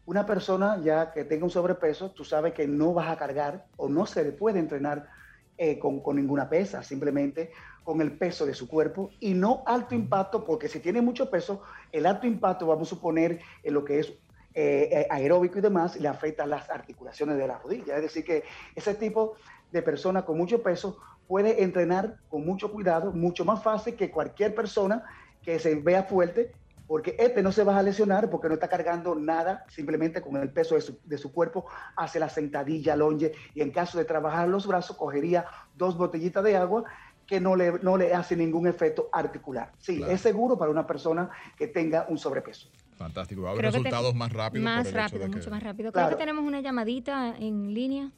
una 0.07 0.25
persona 0.25 0.79
ya 0.81 1.11
que 1.11 1.25
tenga 1.25 1.43
un 1.43 1.51
sobrepeso, 1.51 2.11
tú 2.11 2.23
sabes 2.23 2.53
que 2.53 2.65
no 2.65 2.93
vas 2.93 3.09
a 3.09 3.17
cargar 3.17 3.65
o 3.75 3.89
no 3.89 4.05
se 4.05 4.23
le 4.23 4.31
puede 4.31 4.57
entrenar 4.57 5.09
eh, 5.57 5.77
con, 5.77 6.01
ninguna 6.15 6.49
pesa, 6.49 6.81
simplemente 6.81 7.51
con 7.83 7.99
el 7.99 8.17
peso 8.17 8.45
de 8.45 8.53
su 8.53 8.69
cuerpo 8.69 9.11
y 9.19 9.33
no 9.33 9.63
alto 9.65 9.95
impacto, 9.95 10.45
porque 10.45 10.69
si 10.69 10.79
tiene 10.79 11.01
mucho 11.01 11.29
peso, 11.29 11.61
el 11.91 12.05
alto 12.05 12.25
impacto, 12.25 12.65
vamos 12.65 12.87
a 12.87 12.95
suponer, 12.95 13.41
en 13.63 13.73
lo 13.73 13.83
que 13.83 13.99
es 13.99 14.07
eh, 14.53 14.89
eh, 14.91 15.07
aeróbico 15.09 15.59
y 15.59 15.61
demás, 15.61 15.99
le 15.99 16.07
afecta 16.07 16.45
las 16.45 16.69
articulaciones 16.69 17.37
de 17.37 17.45
la 17.45 17.57
rodilla. 17.57 17.97
Es 17.97 18.01
decir, 18.01 18.23
que 18.23 18.45
ese 18.75 18.95
tipo 18.95 19.35
de 19.73 19.81
persona 19.81 20.23
con 20.23 20.37
mucho 20.37 20.63
peso 20.63 20.99
puede 21.27 21.61
entrenar 21.61 22.15
con 22.29 22.45
mucho 22.45 22.71
cuidado, 22.71 23.11
mucho 23.11 23.43
más 23.43 23.61
fácil 23.61 23.97
que 23.97 24.09
cualquier 24.09 24.55
persona 24.55 25.03
que 25.43 25.59
se 25.59 25.75
vea 25.75 26.03
fuerte 26.03 26.53
porque 26.87 27.15
este 27.19 27.43
no 27.43 27.51
se 27.51 27.63
va 27.63 27.77
a 27.77 27.83
lesionar 27.83 28.29
porque 28.29 28.47
no 28.47 28.53
está 28.53 28.69
cargando 28.69 29.13
nada, 29.13 29.65
simplemente 29.69 30.21
con 30.21 30.37
el 30.37 30.49
peso 30.49 30.75
de 30.75 31.17
su, 31.17 31.33
cuerpo 31.33 31.65
hace 31.95 32.19
la 32.19 32.29
sentadilla, 32.29 32.95
longe, 32.95 33.33
y 33.53 33.61
en 33.61 33.71
caso 33.71 33.97
de 33.97 34.05
trabajar 34.05 34.47
los 34.47 34.65
brazos, 34.65 34.95
cogería 34.95 35.45
dos 35.75 35.97
botellitas 35.97 36.43
de 36.43 36.55
agua 36.55 36.85
que 37.27 37.41
no 37.41 37.57
le, 37.57 37.73
no 37.81 37.97
le 37.97 38.13
hace 38.13 38.37
ningún 38.37 38.67
efecto 38.67 39.09
articular. 39.11 39.73
Sí, 39.79 40.01
es 40.07 40.21
seguro 40.21 40.57
para 40.57 40.71
una 40.71 40.87
persona 40.87 41.29
que 41.57 41.67
tenga 41.67 42.05
un 42.07 42.17
sobrepeso. 42.17 42.69
Fantástico, 42.95 43.41
va 43.41 43.49
a 43.49 43.51
haber 43.51 43.65
resultados 43.65 44.15
más 44.15 44.31
rápidos. 44.31 44.63
Más 44.63 44.91
rápido, 44.93 45.27
mucho 45.27 45.51
más 45.51 45.61
rápido. 45.61 45.91
Creo 45.91 46.09
que 46.09 46.15
tenemos 46.15 46.45
una 46.45 46.61
llamadita 46.61 47.35
en 47.37 47.73
línea. 47.73 48.09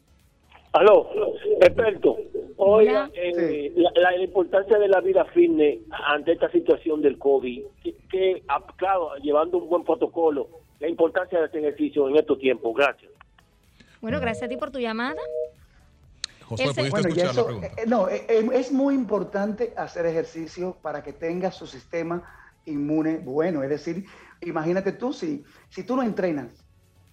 Aló, 0.72 1.10
experto. 1.60 2.18
Oiga, 2.62 3.10
eh, 3.14 3.74
la, 3.96 4.18
importancia 4.18 4.78
de 4.78 4.90
la 4.90 5.00
vida 5.00 5.24
fitness 5.34 5.80
ante 6.08 6.34
esta 6.34 6.52
situación 6.52 7.02
del 7.02 7.18
COVID, 7.18 7.64
que, 8.12 8.44
ah, 8.50 8.62
claro, 8.76 9.16
llevando 9.22 9.60
un 9.60 9.70
buen 9.70 9.86
protocolo, 9.86 10.50
la 10.82 10.90
importancia 10.90 11.40
de 11.40 11.46
este 11.46 11.60
ejercicio 11.60 12.10
en 12.10 12.18
estos 12.18 12.38
tiempos. 12.38 12.76
Gracias. 12.76 13.14
Bueno, 14.02 14.20
gracias 14.20 14.44
a 14.44 14.50
ti 14.50 14.58
por 14.58 14.72
tu 14.72 14.80
llamada. 14.80 15.22
José, 16.44 16.66
¿pudiste 16.66 17.00
escuchar 17.00 17.36
la 17.36 17.46
pregunta? 17.46 17.68
Eh, 17.78 17.86
no, 17.88 18.10
eh, 18.10 18.26
es 18.28 18.74
muy 18.74 18.94
importante 18.94 19.74
hacer 19.78 20.06
ejercicio 20.06 20.76
para 20.82 21.02
que 21.02 21.14
tenga 21.14 21.54
su 21.54 21.66
sistema 21.66 22.30
inmune 22.66 23.20
bueno. 23.20 23.64
Es 23.64 23.70
decir, 23.70 24.04
imagínate 24.42 24.92
tú, 24.92 25.14
si, 25.14 25.46
si 25.70 25.84
tú 25.84 25.96
no 25.96 26.04
entrenas, 26.04 26.48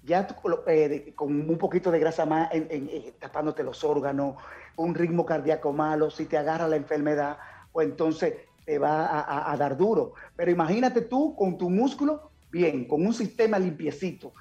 ya 0.07 0.27
eh, 0.69 1.13
con 1.15 1.51
un 1.51 1.59
poquito 1.59 1.91
de 1.91 1.99
grasa 1.99 2.25
más 2.25 2.49
en, 2.53 2.69
eh, 2.71 3.15
tapándote 3.19 3.65
los 3.65 3.83
órganos, 3.83 4.37
un 4.77 4.95
ritmo 4.95 5.27
cardíaco 5.27 5.73
malo, 5.73 6.11
si 6.11 6.27
te 6.27 6.39
agarra 6.39 6.69
la 6.69 6.77
enfermedad, 6.77 7.39
pues 7.73 7.89
entonces 7.89 8.35
te 8.65 8.79
va 8.79 9.51
a, 9.53 9.57
dar 9.57 9.77
duro. 9.77 10.15
Pero 10.35 10.51
imagínate 10.51 11.03
tú 11.03 11.35
con 11.37 11.59
tu 11.59 11.71
músculo 11.71 12.31
bien, 12.51 12.87
con 12.87 13.05
un 13.05 13.13
sistema 13.13 13.59
limpiecito, 13.59 14.33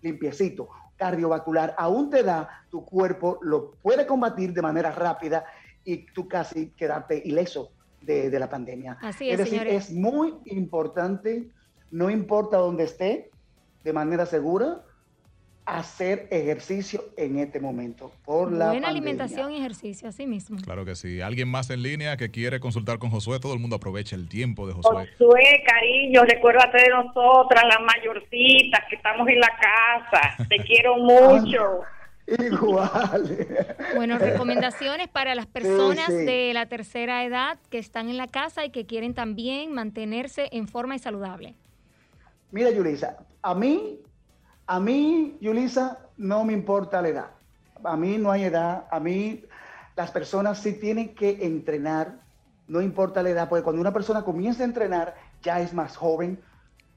limpiecito, 0.00 0.68
cardiovascular, 0.96 1.74
aún 1.78 2.10
te 2.10 2.22
da, 2.22 2.64
tu 2.70 2.84
cuerpo 2.84 3.38
lo 3.42 3.72
puede 3.72 4.06
combatir 4.06 4.52
de 4.52 4.62
manera 4.62 4.92
rápida 4.92 5.44
y 5.84 6.06
tú 6.12 6.28
casi 6.28 6.70
quedarte 6.70 7.20
ileso 7.24 7.72
de, 8.00 8.38
la 8.38 8.48
pandemia. 8.48 8.98
Así 9.00 9.30
es, 9.30 9.38
es 9.38 9.50
decir, 9.50 9.66
es 9.66 9.90
muy 9.90 10.34
importante, 10.46 11.50
no 11.90 12.10
importa 12.10 12.58
dónde 12.58 12.84
esté, 12.84 13.30
de 13.84 13.92
manera 13.92 14.26
segura, 14.26 14.84
hacer 15.64 16.26
ejercicio 16.30 17.04
en 17.16 17.38
este 17.38 17.60
momento 17.60 18.12
por 18.24 18.50
la 18.50 18.68
Buena 18.68 18.88
alimentación 18.88 19.52
y 19.52 19.58
ejercicio, 19.58 20.08
así 20.08 20.26
mismo. 20.26 20.58
Claro 20.62 20.84
que 20.84 20.96
sí. 20.96 21.20
Alguien 21.20 21.48
más 21.48 21.70
en 21.70 21.82
línea 21.82 22.16
que 22.16 22.30
quiere 22.30 22.58
consultar 22.58 22.98
con 22.98 23.10
Josué, 23.10 23.38
todo 23.38 23.54
el 23.54 23.60
mundo 23.60 23.76
aprovecha 23.76 24.16
el 24.16 24.28
tiempo 24.28 24.66
de 24.66 24.74
Josué. 24.74 25.08
Josué, 25.18 25.62
cariño, 25.66 26.22
recuérdate 26.24 26.82
de 26.82 26.88
nosotras, 26.88 27.64
las 27.64 27.80
mayorcitas 27.80 28.80
que 28.88 28.96
estamos 28.96 29.28
en 29.28 29.38
la 29.38 29.50
casa. 29.60 30.48
Te 30.48 30.56
quiero 30.58 30.96
mucho. 30.98 31.80
Igual. 32.26 33.46
Bueno, 33.94 34.18
recomendaciones 34.18 35.08
para 35.08 35.34
las 35.34 35.46
personas 35.46 36.08
de 36.08 36.52
la 36.54 36.66
tercera 36.66 37.24
edad 37.24 37.58
que 37.68 37.78
están 37.78 38.08
en 38.08 38.16
la 38.16 38.26
casa 38.26 38.64
y 38.64 38.70
que 38.70 38.86
quieren 38.86 39.12
también 39.14 39.72
mantenerse 39.72 40.48
en 40.52 40.68
forma 40.68 40.94
y 40.94 40.98
saludable. 40.98 41.54
Mira, 42.50 42.70
Yulisa, 42.70 43.16
a 43.42 43.54
mí 43.54 43.98
a 44.72 44.80
mí, 44.80 45.36
Yulisa, 45.38 45.98
no 46.16 46.46
me 46.46 46.54
importa 46.54 47.02
la 47.02 47.08
edad. 47.08 47.30
A 47.84 47.94
mí 47.94 48.16
no 48.16 48.30
hay 48.30 48.44
edad. 48.44 48.86
A 48.90 49.00
mí 49.00 49.44
las 49.96 50.10
personas 50.10 50.62
sí 50.62 50.72
tienen 50.72 51.14
que 51.14 51.44
entrenar, 51.44 52.20
no 52.68 52.80
importa 52.80 53.22
la 53.22 53.28
edad, 53.28 53.50
porque 53.50 53.64
cuando 53.64 53.82
una 53.82 53.92
persona 53.92 54.24
comienza 54.24 54.62
a 54.62 54.64
entrenar 54.64 55.14
ya 55.42 55.60
es 55.60 55.74
más 55.74 55.98
joven. 55.98 56.40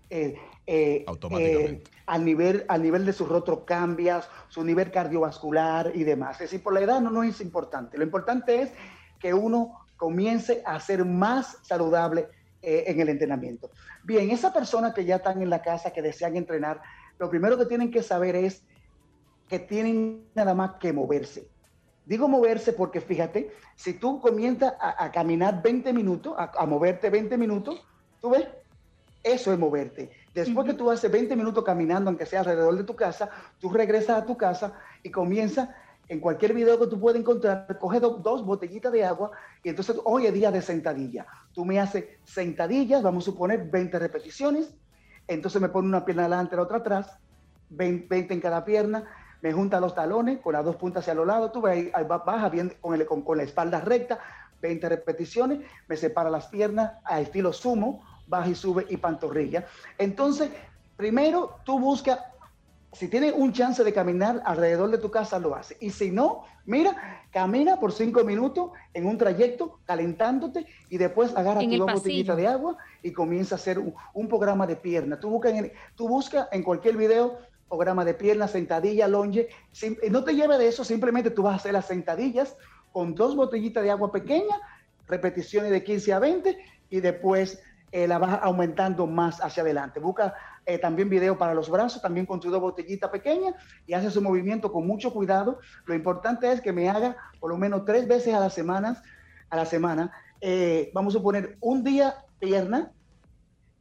Eh, 0.10 0.38
eh, 0.66 1.04
Automáticamente. 1.06 1.84
Eh, 1.84 2.00
al, 2.06 2.24
nivel, 2.24 2.64
al 2.70 2.82
nivel 2.82 3.06
de 3.06 3.12
su 3.12 3.26
rostro 3.26 3.66
cambias, 3.66 4.30
su 4.48 4.64
nivel 4.64 4.90
cardiovascular 4.90 5.92
y 5.94 6.06
demás. 6.06 6.36
Es 6.36 6.52
decir, 6.52 6.64
por 6.64 6.72
la 6.72 6.80
edad 6.80 7.02
no, 7.02 7.12
no 7.12 7.24
es 7.24 7.42
importante. 7.42 7.98
Lo 7.98 8.06
importante 8.06 8.62
es 8.62 8.72
que 9.20 9.34
uno 9.34 9.82
comience 9.98 10.64
a 10.66 10.80
ser 10.80 11.04
más 11.04 11.58
saludable 11.64 12.30
en 12.62 13.00
el 13.00 13.10
entrenamiento. 13.10 13.70
Bien, 14.04 14.32
esa 14.32 14.52
persona 14.52 14.92
que 14.92 15.06
ya 15.06 15.18
están 15.18 15.42
en 15.44 15.52
la 15.52 15.62
casa, 15.62 15.92
que 15.92 16.02
desean 16.02 16.36
entrenar, 16.36 16.82
lo 17.19 17.30
primero 17.30 17.58
que 17.58 17.65
tienen 17.65 17.91
que 17.91 18.04
saber 18.04 18.36
es 18.36 18.63
que 19.47 19.60
tienen 19.60 20.25
nada 20.34 20.54
más 20.54 20.73
que 20.80 20.91
moverse. 20.91 21.47
Digo 22.06 22.28
moverse 22.28 22.73
porque 22.73 23.01
fíjate, 23.01 23.51
si 23.75 23.93
tú 23.93 24.19
comienzas 24.19 24.73
a, 24.80 25.12
caminar 25.12 25.62
20 25.63 25.91
minutos, 25.91 26.36
a, 26.38 26.65
moverte 26.65 27.10
20 27.10 27.38
minutos, 27.38 27.84
tú 28.21 28.30
ves, 28.30 28.47
eso 29.23 29.51
es 29.51 29.58
moverte. 29.58 30.12
Después 30.34 30.67
que 30.67 30.73
tú 30.73 30.91
haces 30.91 31.10
20 31.10 31.36
minutos 31.36 31.63
caminando, 31.63 32.10
aunque 32.10 32.25
sea 32.25 32.41
alrededor 32.41 32.75
de 32.75 32.84
tu 32.84 32.95
casa, 32.95 33.30
tú 33.60 33.69
regresas 33.69 34.21
a 34.21 34.25
tu 34.25 34.38
casa 34.38 34.73
y 35.01 35.10
comienzas 35.10 35.69
en 36.08 36.19
cualquier 36.19 36.54
video 36.54 36.80
que 36.80 36.88
tú 36.88 36.99
puedas 36.99 37.19
encontrar, 37.19 37.80
coge 37.80 37.99
dos 37.99 38.45
botellitas 38.45 38.91
de 38.91 39.04
agua 39.04 39.32
y 39.63 39.69
entonces 39.69 39.95
hoy 40.04 40.28
es 40.28 40.34
día 40.34 40.51
de 40.51 40.62
sentadilla. 40.62 41.25
Tú 41.54 41.65
me 41.65 41.80
haces 41.80 42.06
sentadillas, 42.23 43.01
vamos 43.01 43.23
a 43.23 43.32
suponer 43.32 43.67
20 43.71 43.97
repeticiones, 43.97 44.75
entonces 45.28 45.62
me 45.62 45.70
pone 45.70 45.88
una 45.88 46.06
pierna 46.06 46.24
adelante, 46.24 46.56
la 46.56 46.64
otra 46.64 46.78
atrás, 46.78 47.18
20 47.70 48.34
en 48.34 48.42
cada 48.42 48.64
pierna, 48.64 49.06
me 49.42 49.54
junta 49.54 49.80
los 49.80 49.94
talones 49.94 50.40
con 50.40 50.54
las 50.54 50.66
dos 50.66 50.76
puntas 50.76 51.04
hacia 51.04 51.14
los 51.14 51.28
lados, 51.28 51.52
tú 51.52 51.62
ves, 51.62 51.92
baja 52.08 52.50
bien 52.50 52.74
con, 52.82 53.22
con, 53.22 53.38
la 53.38 53.44
espalda 53.44 53.82
recta, 53.82 54.20
20 54.62 54.90
repeticiones, 54.90 55.60
me 55.88 55.97
separa 55.97 56.30
las 56.30 56.47
piernas 56.47 56.93
a 57.04 57.22
estilo 57.22 57.54
sumo, 57.54 58.04
baja 58.28 58.49
y 58.49 58.56
sube 58.56 58.86
y 58.89 58.97
pantorrilla. 58.97 59.66
Entonces, 59.97 60.49
primero 60.97 61.60
tú 61.64 61.80
buscas 61.80 62.20
si 62.95 63.10
tienes 63.10 63.34
un 63.36 63.52
chance 63.52 63.84
de 63.84 63.93
caminar 63.93 64.41
alrededor 64.45 64.89
de 64.89 64.97
tu 64.97 65.12
casa, 65.12 65.38
lo 65.38 65.54
hace. 65.54 65.76
Y 65.82 65.89
si 65.89 66.12
no, 66.12 66.45
mira, 66.66 67.26
camina 67.32 67.80
por 67.80 67.91
cinco 67.91 68.24
minutos 68.24 68.72
en 68.93 69.05
un 69.05 69.18
trayecto, 69.18 69.80
calentándote, 69.86 70.66
y 70.89 70.97
después 70.97 71.36
agarra 71.36 71.61
tu 71.61 71.78
dos 71.78 71.93
botellitas 71.93 72.38
de 72.38 72.47
agua 72.47 72.78
y 73.03 73.11
comienza 73.11 73.55
a 73.55 73.57
hacer 73.57 73.80
un, 73.80 74.28
programa 74.28 74.66
de 74.66 74.76
pierna. 74.76 75.20
Tú 75.20 75.30
buscas 75.30 75.53
en, 75.53 75.72
tú 75.95 76.07
busca 76.07 76.47
en 76.51 76.63
cualquier 76.63 76.97
video 76.97 77.38
programa 77.68 78.05
de 78.05 78.13
pierna, 78.13 78.47
sentadilla, 78.47 79.07
longe. 79.07 79.49
no 80.09 80.24
te 80.24 80.34
lleve 80.34 80.57
de 80.57 80.68
eso, 80.68 80.84
simplemente 80.84 81.32
tú 81.32 81.43
vas 81.43 81.53
a 81.53 81.55
hacer 81.57 81.74
las 81.74 81.88
sentadillas 81.88 82.55
con 82.91 83.16
dos 83.16 83.36
botellitas 83.36 83.84
de 83.84 83.91
agua 83.91 84.11
pequeña, 84.11 84.55
repeticiones 85.07 85.72
de 85.72 85.84
15 85.84 86.13
a 86.13 86.20
20, 86.20 86.57
y 86.89 86.99
después 87.01 87.61
eh, 87.96 88.10
la 88.10 88.18
vas 88.18 88.39
aumentando 88.43 89.08
más 89.08 89.39
hacia 89.41 89.64
adelante. 89.64 90.02
Busca 90.02 90.34
eh, 90.66 90.78
también 90.78 91.08
video 91.08 91.38
para 91.38 91.54
los 91.54 91.70
brazos, 91.70 92.02
también 92.02 92.26
con 92.26 92.41
tu 92.41 92.50
dos 92.52 92.60
botellitas 92.60 93.10
pequeñas 93.10 93.56
y 93.88 93.93
hace 93.93 94.12
su 94.12 94.22
movimiento 94.22 94.70
con 94.70 94.86
mucho 94.86 95.14
cuidado. 95.14 95.60
Lo 95.86 95.96
importante 95.96 96.52
es 96.52 96.60
que 96.60 96.74
me 96.74 96.89
haga 96.89 97.16
por 97.39 97.52
lo 97.52 97.58
menos 97.58 97.86
tres 97.86 98.06
veces 98.06 98.34
a 98.34 98.41
la 98.41 98.50
semana, 98.50 99.02
a 99.50 99.56
la 99.56 99.66
semana. 99.66 100.12
Eh, 100.41 100.91
vamos 100.93 101.16
a 101.16 101.22
poner 101.22 101.58
un 101.62 101.86
día 101.86 102.16
pierna 102.38 102.91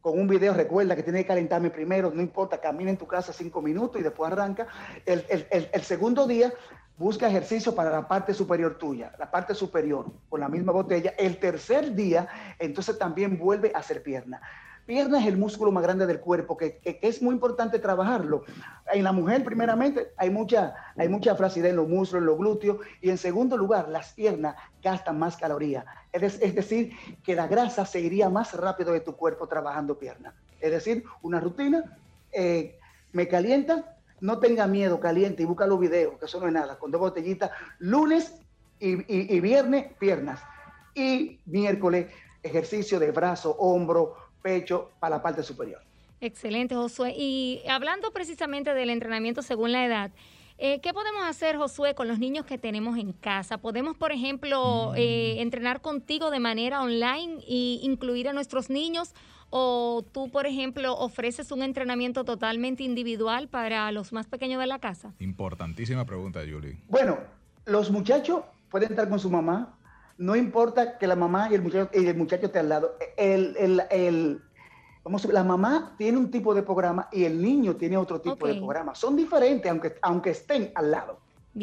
con 0.01 0.17
un 0.17 0.29
video, 0.29 0.55
recuerda 0.55 0.95
que 0.95 1.03
tiene 1.03 1.23
que 1.23 1.27
calentarme 1.27 1.71
primero, 1.71 2.12
no 2.15 2.23
importa, 2.23 2.61
camina 2.61 2.91
en 2.91 2.99
tu 2.99 3.09
casa 3.09 3.33
cinco 3.33 3.62
minutos 3.62 4.01
y 4.01 4.05
después 4.05 4.31
arranca. 4.31 4.69
El, 5.07 5.25
el, 5.29 5.69
el, 5.73 5.83
segundo 5.83 6.29
día, 6.29 6.53
busca 6.97 7.28
ejercicio 7.28 7.74
para 7.74 7.90
la 7.90 8.07
parte 8.07 8.34
superior 8.34 8.78
tuya, 8.78 9.12
la 9.18 9.30
parte 9.30 9.55
superior, 9.55 10.07
con 10.28 10.40
la 10.40 10.49
misma 10.49 10.72
botella. 10.72 11.14
El 11.18 11.38
tercer 11.38 11.95
día, 11.95 12.28
entonces 12.59 12.99
también 12.99 13.38
vuelve 13.38 13.72
a 13.74 13.78
hacer 13.78 14.03
pierna. 14.03 14.40
Pierna 14.86 15.18
es 15.18 15.26
el 15.26 15.38
músculo 15.38 15.72
más 15.72 15.82
grande 15.82 16.07
del 16.07 16.20
cuerpo, 16.20 16.59
que, 16.59 16.80
es 17.01 17.22
muy 17.22 17.34
importante 17.34 17.78
trabajarlo. 17.78 18.45
En 18.92 19.03
la 19.03 19.12
mujer, 19.12 19.42
primeramente, 19.42 20.12
hay 20.18 20.28
mucha, 20.28 20.74
hay 20.97 21.09
mucha 21.09 21.34
flacidez 21.34 21.70
en 21.70 21.76
los 21.76 21.88
músculos, 21.88 22.20
en 22.20 22.26
los 22.26 22.38
glúteos, 22.38 22.78
y 23.01 23.09
en 23.09 23.16
segundo 23.16 23.57
lugar, 23.57 23.88
las 23.88 24.12
piernas 24.12 24.57
gastan 24.82 25.18
más 25.18 25.38
calorías. 25.38 25.86
Es, 26.12 26.38
es 26.40 26.55
decir, 26.55 26.92
que 27.22 27.34
la 27.34 27.47
grasa 27.47 27.86
se 27.86 28.01
iría 28.01 28.28
más 28.28 28.53
rápido 28.53 28.92
de 28.92 29.01
tu 29.01 29.16
cuerpo 29.16 29.49
trabajando 29.49 29.99
pierna. 29.99 30.34
Es 30.61 30.70
decir, 30.70 31.03
una 31.22 31.40
rutina, 31.40 31.99
eh, 32.30 32.78
me 33.12 33.26
calienta, 33.26 33.93
no 34.25 34.39
tenga 34.39 34.66
miedo, 34.66 34.99
caliente 35.01 35.43
y 35.43 35.47
busca 35.47 35.66
los 35.66 35.79
videos, 35.79 36.18
que 36.18 36.25
eso 36.25 36.41
no 36.41 36.47
es 36.47 36.53
nada, 36.55 36.79
con 36.79 36.91
dos 36.91 36.99
botellitas, 36.99 37.51
lunes 37.79 38.41
y 38.81 39.41
viernes, 39.41 39.93
piernas. 39.99 40.41
Y 40.95 41.41
miércoles, 41.45 42.11
ejercicio 42.43 42.99
de 42.99 43.11
brazo, 43.11 43.55
hombro, 43.59 44.16
pecho 44.41 44.93
para 44.99 45.16
la 45.16 45.22
parte 45.22 45.43
superior. 45.43 45.83
Excelente, 46.22 46.75
Josué. 46.75 47.12
Y 47.14 47.62
hablando 47.68 48.12
precisamente 48.12 48.72
del 48.72 48.89
entrenamiento 48.89 49.43
según 49.43 49.72
la 49.72 49.85
edad, 49.85 50.11
eh, 50.59 50.81
¿Qué 50.81 50.93
podemos 50.93 51.23
hacer, 51.25 51.57
Josué, 51.57 51.95
con 51.95 52.09
los 52.09 52.19
niños 52.19 52.45
que 52.47 52.59
tenemos 52.59 52.97
en 52.99 53.13
casa? 53.13 53.59
¿Podemos, 53.59 53.97
por 53.97 54.13
ejemplo, 54.13 54.93
mm. 54.93 54.97
eh, 54.97 55.43
entrenar 55.43 55.81
contigo 55.81 56.31
de 56.31 56.41
manera 56.41 56.83
online 56.83 57.39
e 57.49 57.81
incluir 57.83 58.29
a 58.29 58.33
nuestros 58.33 58.71
niños? 58.71 59.15
¿O 59.51 60.05
tú, 60.13 60.31
por 60.31 60.47
ejemplo, 60.47 60.97
ofreces 60.97 61.53
un 61.53 61.63
entrenamiento 61.63 62.25
totalmente 62.25 62.83
individual 62.83 63.49
para 63.49 63.91
los 63.93 64.13
más 64.13 64.27
pequeños 64.27 64.61
de 64.61 64.67
la 64.67 64.79
casa? 64.79 65.13
Importantísima 65.21 66.05
pregunta, 66.05 66.41
Julie. 66.41 66.79
Bueno, 66.89 67.19
los 67.65 67.91
muchachos 67.91 68.43
pueden 68.69 68.91
estar 68.91 69.09
con 69.09 69.19
su 69.19 69.31
mamá, 69.31 69.77
no 70.19 70.37
importa 70.37 70.99
que 70.99 71.07
la 71.07 71.17
mamá 71.17 71.49
y 71.51 71.55
el 71.55 71.63
muchacho, 71.63 71.91
y 71.95 72.07
el 72.07 72.17
muchacho 72.17 72.47
esté 72.47 72.61
al 72.61 72.69
lado. 72.69 72.97
El, 73.17 73.57
el, 73.57 73.83
el, 73.91 74.41
vamos 75.05 75.25
la 75.27 75.45
mamá 75.45 75.95
tiene 75.99 76.19
un 76.19 76.31
tipo 76.31 76.55
de 76.55 76.63
programa 76.63 77.09
y 77.13 77.25
el 77.25 77.41
niño 77.41 77.77
tiene 77.77 77.97
otro 77.97 78.21
tipo 78.21 78.47
de 78.47 78.55
programa. 78.55 78.95
Son 78.95 79.15
diferentes, 79.15 79.71
aunque, 79.71 79.95
aunque 80.03 80.31
estén 80.31 80.73
al 80.75 80.91
lado. 80.91 81.19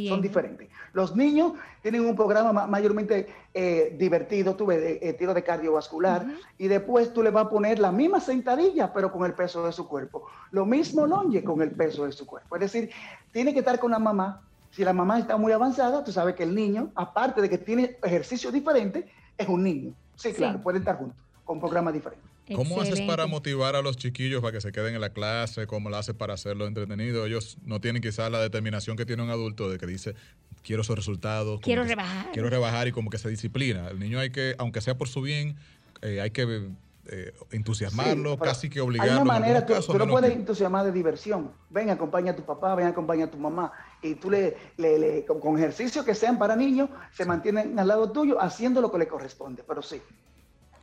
Son 0.07 0.21
diferentes. 0.21 0.69
Los 0.93 1.17
niños 1.17 1.53
tienen 1.81 2.05
un 2.05 2.15
programa 2.15 2.65
mayormente 2.65 3.27
eh, 3.53 3.93
divertido, 3.99 4.55
tuve 4.55 4.77
de, 4.77 4.99
eh, 5.01 5.13
tiro 5.13 5.33
de 5.33 5.43
cardiovascular, 5.43 6.25
y 6.57 6.69
después 6.69 7.11
tú 7.13 7.21
le 7.21 7.29
vas 7.29 7.47
a 7.47 7.49
poner 7.49 7.77
la 7.77 7.91
misma 7.91 8.21
sentadilla, 8.21 8.93
pero 8.93 9.11
con 9.11 9.25
el 9.25 9.33
peso 9.33 9.65
de 9.65 9.73
su 9.73 9.89
cuerpo. 9.89 10.27
Lo 10.51 10.65
mismo 10.65 11.05
longe 11.05 11.43
con 11.43 11.61
el 11.61 11.71
peso 11.71 12.05
de 12.05 12.13
su 12.13 12.25
cuerpo. 12.25 12.55
Es 12.55 12.61
decir, 12.61 12.89
tiene 13.33 13.51
que 13.51 13.59
estar 13.59 13.79
con 13.79 13.91
la 13.91 13.99
mamá 13.99 14.41
si 14.71 14.85
la 14.85 14.93
mamá 14.93 15.19
está 15.19 15.37
muy 15.37 15.51
avanzada, 15.51 16.03
tú 16.03 16.11
sabes 16.11 16.35
que 16.35 16.43
el 16.43 16.55
niño, 16.55 16.91
aparte 16.95 17.41
de 17.41 17.49
que 17.49 17.57
tiene 17.57 17.97
ejercicio 18.01 18.51
diferente, 18.51 19.05
es 19.37 19.47
un 19.47 19.63
niño. 19.63 19.93
Sí, 20.15 20.31
claro, 20.33 20.61
pueden 20.61 20.81
estar 20.81 20.97
juntos, 20.97 21.17
con 21.43 21.59
programas 21.59 21.93
diferentes. 21.93 22.30
¿Cómo 22.55 22.81
haces 22.81 23.01
para 23.01 23.27
motivar 23.27 23.75
a 23.75 23.81
los 23.81 23.97
chiquillos 23.97 24.41
para 24.41 24.53
que 24.53 24.61
se 24.61 24.71
queden 24.71 24.95
en 24.95 25.01
la 25.01 25.11
clase? 25.11 25.67
¿Cómo 25.67 25.89
lo 25.89 25.97
haces 25.97 26.15
para 26.15 26.33
hacerlo 26.33 26.67
entretenido? 26.67 27.25
Ellos 27.25 27.57
no 27.65 27.81
tienen 27.81 28.01
quizás 28.01 28.31
la 28.31 28.39
determinación 28.39 28.97
que 28.97 29.05
tiene 29.05 29.23
un 29.23 29.29
adulto 29.29 29.69
de 29.69 29.77
que 29.77 29.85
dice, 29.85 30.15
quiero 30.63 30.81
esos 30.81 30.95
resultados. 30.95 31.59
Quiero 31.61 31.83
rebajar. 31.83 32.31
Quiero 32.31 32.49
rebajar 32.49 32.87
y 32.87 32.91
como 32.91 33.09
que 33.09 33.17
se 33.17 33.29
disciplina. 33.29 33.89
El 33.89 33.99
niño 33.99 34.19
hay 34.19 34.31
que, 34.31 34.55
aunque 34.57 34.81
sea 34.81 34.97
por 34.97 35.07
su 35.07 35.21
bien, 35.21 35.55
eh, 36.01 36.21
hay 36.21 36.31
que 36.31 36.69
eh, 37.07 37.33
entusiasmarlo, 37.51 38.37
casi 38.37 38.69
que 38.69 38.81
obligarlo. 38.81 39.13
Hay 39.13 39.21
una 39.21 39.25
manera, 39.25 39.65
tú, 39.65 39.73
tú 39.85 39.97
no 39.97 40.07
puedes 40.07 40.31
entusiasmar 40.31 40.85
de 40.85 40.91
diversión. 40.91 41.51
Ven, 41.69 41.89
acompaña 41.89 42.31
a 42.31 42.35
tu 42.35 42.43
papá, 42.43 42.75
ven, 42.75 42.87
acompaña 42.87 43.25
a 43.25 43.31
tu 43.31 43.37
mamá. 43.37 43.71
Y 44.01 44.15
tú 44.15 44.29
le, 44.29 44.55
le, 44.77 45.25
con, 45.25 45.57
ejercicios 45.57 46.05
que 46.05 46.15
sean 46.15 46.37
para 46.37 46.55
niños, 46.55 46.89
se 47.13 47.25
mantienen 47.25 47.77
al 47.79 47.87
lado 47.87 48.11
tuyo 48.11 48.41
haciendo 48.41 48.81
lo 48.81 48.91
que 48.91 48.99
le 48.99 49.07
corresponde. 49.07 49.63
Pero 49.67 49.81
sí, 49.81 50.01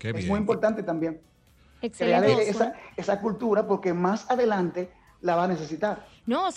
es 0.01 0.27
muy 0.27 0.39
importante 0.39 0.83
también 0.83 1.21
crear 1.81 2.25
esa, 2.25 2.75
esa 2.97 3.21
cultura 3.21 3.67
porque 3.67 3.93
más 3.93 4.31
adelante 4.31 4.91
la 5.21 5.37
va 5.37 5.45
a 5.45 5.49
necesitar. 5.49 6.07
No, 6.29 6.51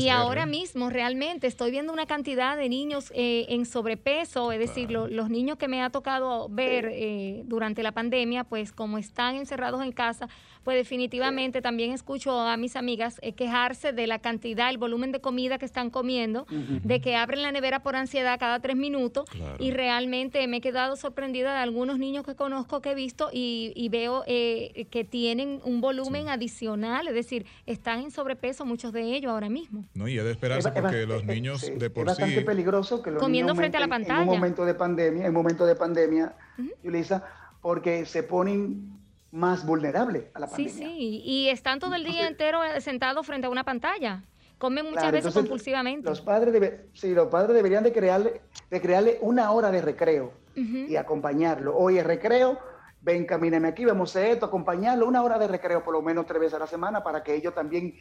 y, 0.00 0.08
ahora 0.08 0.46
mismo 0.46 0.88
realmente 0.88 1.46
estoy 1.46 1.70
viendo 1.70 1.92
una 1.92 2.06
cantidad 2.06 2.56
de 2.56 2.70
niños 2.70 3.12
eh, 3.14 3.44
en 3.50 3.66
sobrepeso, 3.66 4.52
es 4.52 4.58
decir, 4.58 4.90
los 4.90 5.28
niños 5.28 5.58
que 5.58 5.68
me 5.68 5.82
ha 5.82 5.90
tocado 5.90 6.48
ver 6.48 6.88
eh, 6.90 7.42
durante 7.44 7.82
la 7.82 7.92
pandemia, 7.92 8.44
pues 8.44 8.72
como 8.72 8.96
están 8.96 9.36
encerrados 9.36 9.82
en 9.82 9.92
casa, 9.92 10.30
pues 10.64 10.78
definitivamente 10.78 11.60
también 11.60 11.92
escucho 11.92 12.40
a 12.40 12.56
mis 12.56 12.74
amigas 12.74 13.18
eh, 13.20 13.32
quejarse 13.32 13.92
de 13.92 14.06
la 14.06 14.18
cantidad, 14.18 14.70
el 14.70 14.78
volumen 14.78 15.12
de 15.12 15.20
comida 15.20 15.58
que 15.58 15.66
están 15.66 15.90
comiendo, 15.90 16.46
de 16.48 17.00
que 17.02 17.14
abren 17.14 17.42
la 17.42 17.52
nevera 17.52 17.82
por 17.82 17.96
ansiedad 17.96 18.38
cada 18.40 18.60
tres 18.60 18.76
minutos 18.76 19.28
y 19.58 19.72
realmente 19.72 20.46
me 20.46 20.58
he 20.58 20.60
quedado 20.62 20.96
sorprendida 20.96 21.52
de 21.52 21.58
algunos 21.58 21.98
niños 21.98 22.24
que 22.24 22.34
conozco, 22.34 22.80
que 22.80 22.92
he 22.92 22.94
visto 22.94 23.28
y, 23.30 23.88
veo 23.90 24.24
que 24.24 25.06
tienen 25.10 25.60
un 25.64 25.82
volumen 25.82 26.30
adicional, 26.30 27.08
es 27.08 27.14
decir, 27.14 27.44
están 27.66 28.00
en 28.00 28.10
sobrepeso 28.10 28.64
muchos 28.64 28.94
de 28.94 29.01
ellos 29.10 29.32
ahora 29.32 29.48
mismo. 29.48 29.84
No, 29.94 30.08
y 30.08 30.18
es 30.18 30.24
de 30.24 30.30
esperarse 30.30 30.70
porque 30.70 31.06
los 31.06 31.24
niños 31.24 31.62
de 31.62 31.90
por 31.90 32.06
sí... 32.06 32.12
Es 32.12 32.18
bastante 32.18 32.42
peligroso 32.42 33.02
que 33.02 33.10
los 33.10 33.22
Comiendo 33.22 33.54
frente 33.54 33.76
a 33.76 33.80
la 33.80 33.88
pantalla. 33.88 34.22
En 34.22 34.28
un 34.28 34.34
momento 34.34 34.64
de 34.64 34.74
pandemia, 34.74 35.26
en 35.26 35.32
momento 35.32 35.66
de 35.66 35.74
pandemia, 35.74 36.34
Yulisa, 36.82 37.24
porque 37.60 38.06
se 38.06 38.22
ponen 38.22 38.98
más 39.30 39.64
vulnerables 39.64 40.24
a 40.34 40.40
la 40.40 40.46
pandemia. 40.46 40.72
Sí, 40.72 40.78
sí, 40.78 41.22
y 41.24 41.48
están 41.48 41.80
todo 41.80 41.94
el 41.94 42.04
día 42.04 42.28
entero 42.28 42.60
sentados 42.80 43.26
frente 43.26 43.46
a 43.46 43.50
una 43.50 43.64
pantalla. 43.64 44.22
Comen 44.58 44.90
muchas 44.90 45.10
veces 45.10 45.34
compulsivamente. 45.34 46.08
Los 46.08 46.20
padres, 46.20 46.52
debe, 46.52 46.86
sí, 46.92 47.12
los 47.14 47.26
padres 47.26 47.56
deberían 47.56 47.82
de 47.82 47.92
crearle, 47.92 48.42
de 48.70 48.80
crearle 48.80 49.18
una 49.20 49.50
hora 49.50 49.72
de 49.72 49.82
recreo 49.82 50.34
y 50.54 50.94
acompañarlo. 50.94 51.76
Oye, 51.76 52.04
recreo, 52.04 52.60
ven, 53.00 53.26
camíneme 53.26 53.66
aquí, 53.66 53.84
vamos 53.84 54.14
a 54.14 54.24
esto, 54.24 54.46
acompañarlo, 54.46 55.08
una 55.08 55.22
hora 55.22 55.38
de 55.38 55.48
recreo 55.48 55.82
por 55.82 55.94
lo 55.94 56.02
menos 56.02 56.26
tres 56.26 56.40
veces 56.40 56.54
a 56.54 56.58
la 56.60 56.68
semana 56.68 57.02
para 57.02 57.24
que 57.24 57.34
ellos 57.34 57.54
también 57.54 57.94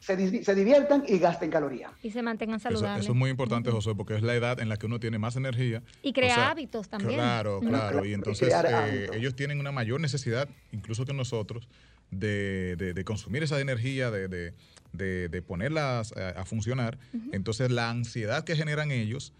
se, 0.00 0.54
diviertan 0.54 1.04
y 1.06 1.18
gasten 1.18 1.50
calorías. 1.50 1.92
Y 2.02 2.10
se 2.10 2.22
mantengan 2.22 2.60
saludables. 2.60 3.04
Eso, 3.04 3.12
es 3.12 3.18
muy 3.18 3.30
importante, 3.30 3.70
José, 3.70 3.94
porque 3.94 4.16
es 4.16 4.22
la 4.22 4.34
edad 4.34 4.60
en 4.60 4.68
la 4.68 4.76
que 4.76 4.86
uno 4.86 5.00
tiene 5.00 5.18
más 5.18 5.36
energía. 5.36 5.82
Y 6.02 6.12
crea 6.12 6.50
hábitos 6.50 6.88
también. 6.88 7.14
Claro, 7.14 7.60
claro. 7.60 8.04
Y 8.04 8.12
entonces 8.12 8.52
eh, 8.52 9.08
ellos 9.14 9.34
tienen 9.34 9.60
una 9.60 9.72
mayor 9.72 10.00
necesidad, 10.00 10.48
incluso 10.72 11.04
que 11.04 11.12
nosotros, 11.12 11.68
de, 12.10 13.02
consumir 13.04 13.42
esa 13.42 13.60
energía, 13.60 14.10
de, 14.10 15.42
ponerlas 15.46 16.12
a, 16.12 16.44
funcionar. 16.44 16.98
Entonces 17.32 17.70
la 17.70 17.90
ansiedad 17.90 18.44
que 18.44 18.56
generan 18.56 18.90
ellos 18.90 19.32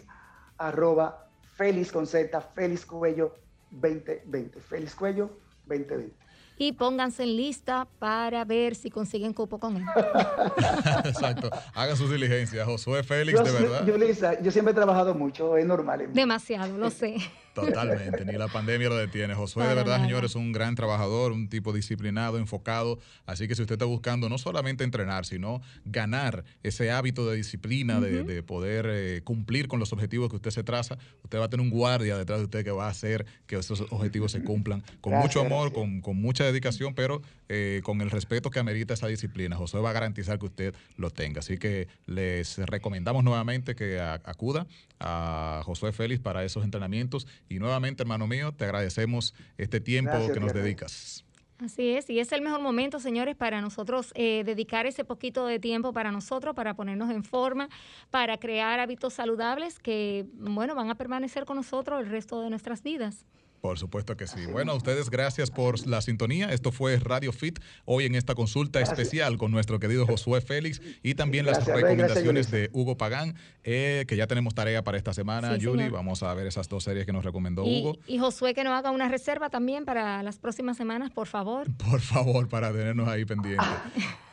arroba 0.56 1.28
Félix 1.54 1.92
con 1.92 2.06
Z, 2.06 2.40
Félix 2.40 2.86
Cuello 2.86 3.34
2020. 3.70 4.60
Félix 4.60 4.94
Cuello 4.94 5.30
2020 5.66 6.19
y 6.60 6.72
pónganse 6.72 7.22
en 7.22 7.36
lista 7.38 7.88
para 7.98 8.44
ver 8.44 8.74
si 8.74 8.90
consiguen 8.90 9.32
cupo 9.32 9.58
con 9.58 9.78
él. 9.78 9.84
Exacto. 11.06 11.48
Hagan 11.72 11.96
sus 11.96 12.10
diligencias. 12.10 12.66
Josué 12.66 13.02
Félix, 13.02 13.42
de 13.42 13.50
verdad. 13.50 13.86
Yo, 13.86 13.96
Lisa, 13.96 14.38
yo 14.42 14.50
siempre 14.50 14.72
he 14.72 14.74
trabajado 14.74 15.14
mucho, 15.14 15.56
es 15.56 15.64
normal. 15.64 16.10
Demasiado, 16.12 16.76
lo 16.76 16.90
sé. 16.90 17.16
Totalmente, 17.54 18.24
ni 18.24 18.32
la 18.32 18.48
pandemia 18.48 18.88
lo 18.88 18.96
detiene. 18.96 19.34
Josué, 19.34 19.66
de 19.66 19.74
verdad, 19.74 20.00
señores, 20.00 20.32
es 20.32 20.36
un 20.36 20.52
gran 20.52 20.74
trabajador, 20.74 21.32
un 21.32 21.48
tipo 21.48 21.72
disciplinado, 21.72 22.38
enfocado. 22.38 22.98
Así 23.26 23.48
que 23.48 23.54
si 23.54 23.62
usted 23.62 23.74
está 23.74 23.84
buscando 23.84 24.28
no 24.28 24.38
solamente 24.38 24.84
entrenar, 24.84 25.26
sino 25.26 25.60
ganar 25.84 26.44
ese 26.62 26.90
hábito 26.90 27.28
de 27.28 27.36
disciplina, 27.36 28.00
de, 28.00 28.42
poder 28.42 28.86
eh, 28.88 29.20
cumplir 29.22 29.68
con 29.68 29.80
los 29.80 29.92
objetivos 29.92 30.30
que 30.30 30.36
usted 30.36 30.50
se 30.50 30.62
traza, 30.62 30.96
usted 31.22 31.38
va 31.38 31.44
a 31.44 31.50
tener 31.50 31.64
un 31.64 31.70
guardia 31.70 32.16
detrás 32.16 32.38
de 32.38 32.44
usted 32.44 32.64
que 32.64 32.70
va 32.70 32.86
a 32.86 32.90
hacer 32.90 33.26
que 33.46 33.56
esos 33.56 33.80
objetivos 33.90 34.32
se 34.32 34.42
cumplan 34.42 34.82
con 35.00 35.14
mucho 35.14 35.40
amor, 35.40 35.72
con, 35.72 36.00
mucha 36.16 36.44
dedicación, 36.44 36.94
pero 36.94 37.20
eh, 37.48 37.80
con 37.84 38.00
el 38.00 38.10
respeto 38.10 38.50
que 38.50 38.60
amerita 38.60 38.94
esa 38.94 39.08
disciplina. 39.08 39.56
Josué 39.56 39.80
va 39.80 39.90
a 39.90 39.92
garantizar 39.92 40.38
que 40.38 40.46
usted 40.46 40.74
lo 40.96 41.10
tenga. 41.10 41.40
Así 41.40 41.58
que 41.58 41.88
les 42.06 42.58
recomendamos 42.58 43.24
nuevamente 43.24 43.74
que 43.74 44.00
acuda 44.00 44.66
a 45.00 45.62
Josué 45.64 45.92
Félix 45.92 46.20
para 46.20 46.44
esos 46.44 46.62
entrenamientos 46.64 47.26
y 47.50 47.58
nuevamente, 47.58 48.04
hermano 48.04 48.26
mío, 48.26 48.52
te 48.52 48.64
agradecemos 48.64 49.34
este 49.58 49.80
tiempo 49.80 50.12
que 50.32 50.40
nos 50.40 50.54
dedicas. 50.54 51.24
Así 51.58 51.90
es, 51.90 52.08
y 52.08 52.20
es 52.20 52.32
el 52.32 52.40
mejor 52.40 52.62
momento, 52.62 53.00
señores, 53.00 53.36
para 53.36 53.60
nosotros 53.60 54.12
eh, 54.14 54.44
dedicar 54.46 54.86
ese 54.86 55.04
poquito 55.04 55.44
de 55.44 55.58
tiempo 55.58 55.92
para 55.92 56.10
nosotros, 56.10 56.54
para 56.54 56.72
ponernos 56.72 57.10
en 57.10 57.22
forma, 57.22 57.68
para 58.10 58.38
crear 58.38 58.80
hábitos 58.80 59.12
saludables 59.12 59.78
que, 59.78 60.24
bueno, 60.32 60.74
van 60.74 60.88
a 60.88 60.94
permanecer 60.94 61.44
con 61.44 61.56
nosotros 61.56 62.00
el 62.00 62.08
resto 62.08 62.40
de 62.40 62.48
nuestras 62.48 62.82
vidas. 62.82 63.26
Por 63.60 63.78
supuesto 63.78 64.16
que 64.16 64.26
sí. 64.26 64.46
Bueno, 64.46 64.72
a 64.72 64.74
ustedes 64.74 65.10
gracias 65.10 65.50
por 65.50 65.86
la 65.86 66.00
sintonía. 66.00 66.50
Esto 66.50 66.72
fue 66.72 66.98
Radio 66.98 67.30
Fit 67.32 67.58
hoy 67.84 68.06
en 68.06 68.14
esta 68.14 68.34
consulta 68.34 68.80
especial 68.80 69.36
con 69.36 69.50
nuestro 69.50 69.78
querido 69.78 70.06
Josué 70.06 70.40
Félix 70.40 70.80
y 71.02 71.14
también 71.14 71.44
las 71.44 71.66
recomendaciones 71.66 72.50
de 72.50 72.70
Hugo 72.72 72.96
Pagán, 72.96 73.34
eh, 73.62 74.04
que 74.08 74.16
ya 74.16 74.26
tenemos 74.26 74.54
tarea 74.54 74.82
para 74.82 74.96
esta 74.96 75.12
semana, 75.12 75.58
Julie. 75.60 75.90
Vamos 75.90 76.22
a 76.22 76.32
ver 76.32 76.46
esas 76.46 76.68
dos 76.68 76.84
series 76.84 77.04
que 77.04 77.12
nos 77.12 77.24
recomendó 77.24 77.64
Hugo. 77.64 77.98
Y 78.06 78.18
Josué 78.18 78.54
que 78.54 78.64
nos 78.64 78.72
haga 78.72 78.90
una 78.90 79.08
reserva 79.08 79.50
también 79.50 79.84
para 79.84 80.22
las 80.22 80.38
próximas 80.38 80.76
semanas, 80.76 81.10
por 81.10 81.26
favor. 81.26 81.66
Por 81.90 82.00
favor, 82.00 82.48
para 82.48 82.72
tenernos 82.72 83.08
ahí 83.08 83.24
pendientes. 83.24 83.66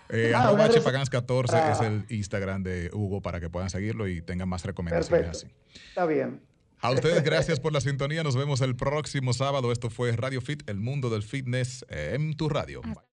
Eh, 0.10 0.32
ah, 0.36 0.54
14 1.10 1.72
es 1.72 1.82
el 1.82 2.06
Instagram 2.10 2.64
de 2.64 2.90
Hugo 2.94 3.22
para 3.22 3.40
que 3.40 3.50
puedan 3.50 3.70
seguirlo 3.70 4.08
y 4.08 4.22
tengan 4.22 4.48
más 4.48 4.64
recomendaciones 4.64 5.30
así. 5.30 5.48
Está 5.90 6.06
bien. 6.06 6.42
A 6.80 6.92
ustedes 6.92 7.24
gracias 7.24 7.60
por 7.60 7.74
la 7.74 7.82
sintonía. 7.82 8.24
Nos 8.24 8.36
vemos 8.36 8.62
el 8.62 8.76
próximo 8.76 9.34
sábado. 9.34 9.72
Esto 9.72 9.90
fue 9.90 10.12
Radio 10.12 10.42
Fit, 10.42 10.70
el 10.70 10.80
mundo 10.80 11.10
del 11.10 11.24
fitness 11.24 11.86
en 11.90 12.36
tu 12.36 12.50
radio. 12.50 12.82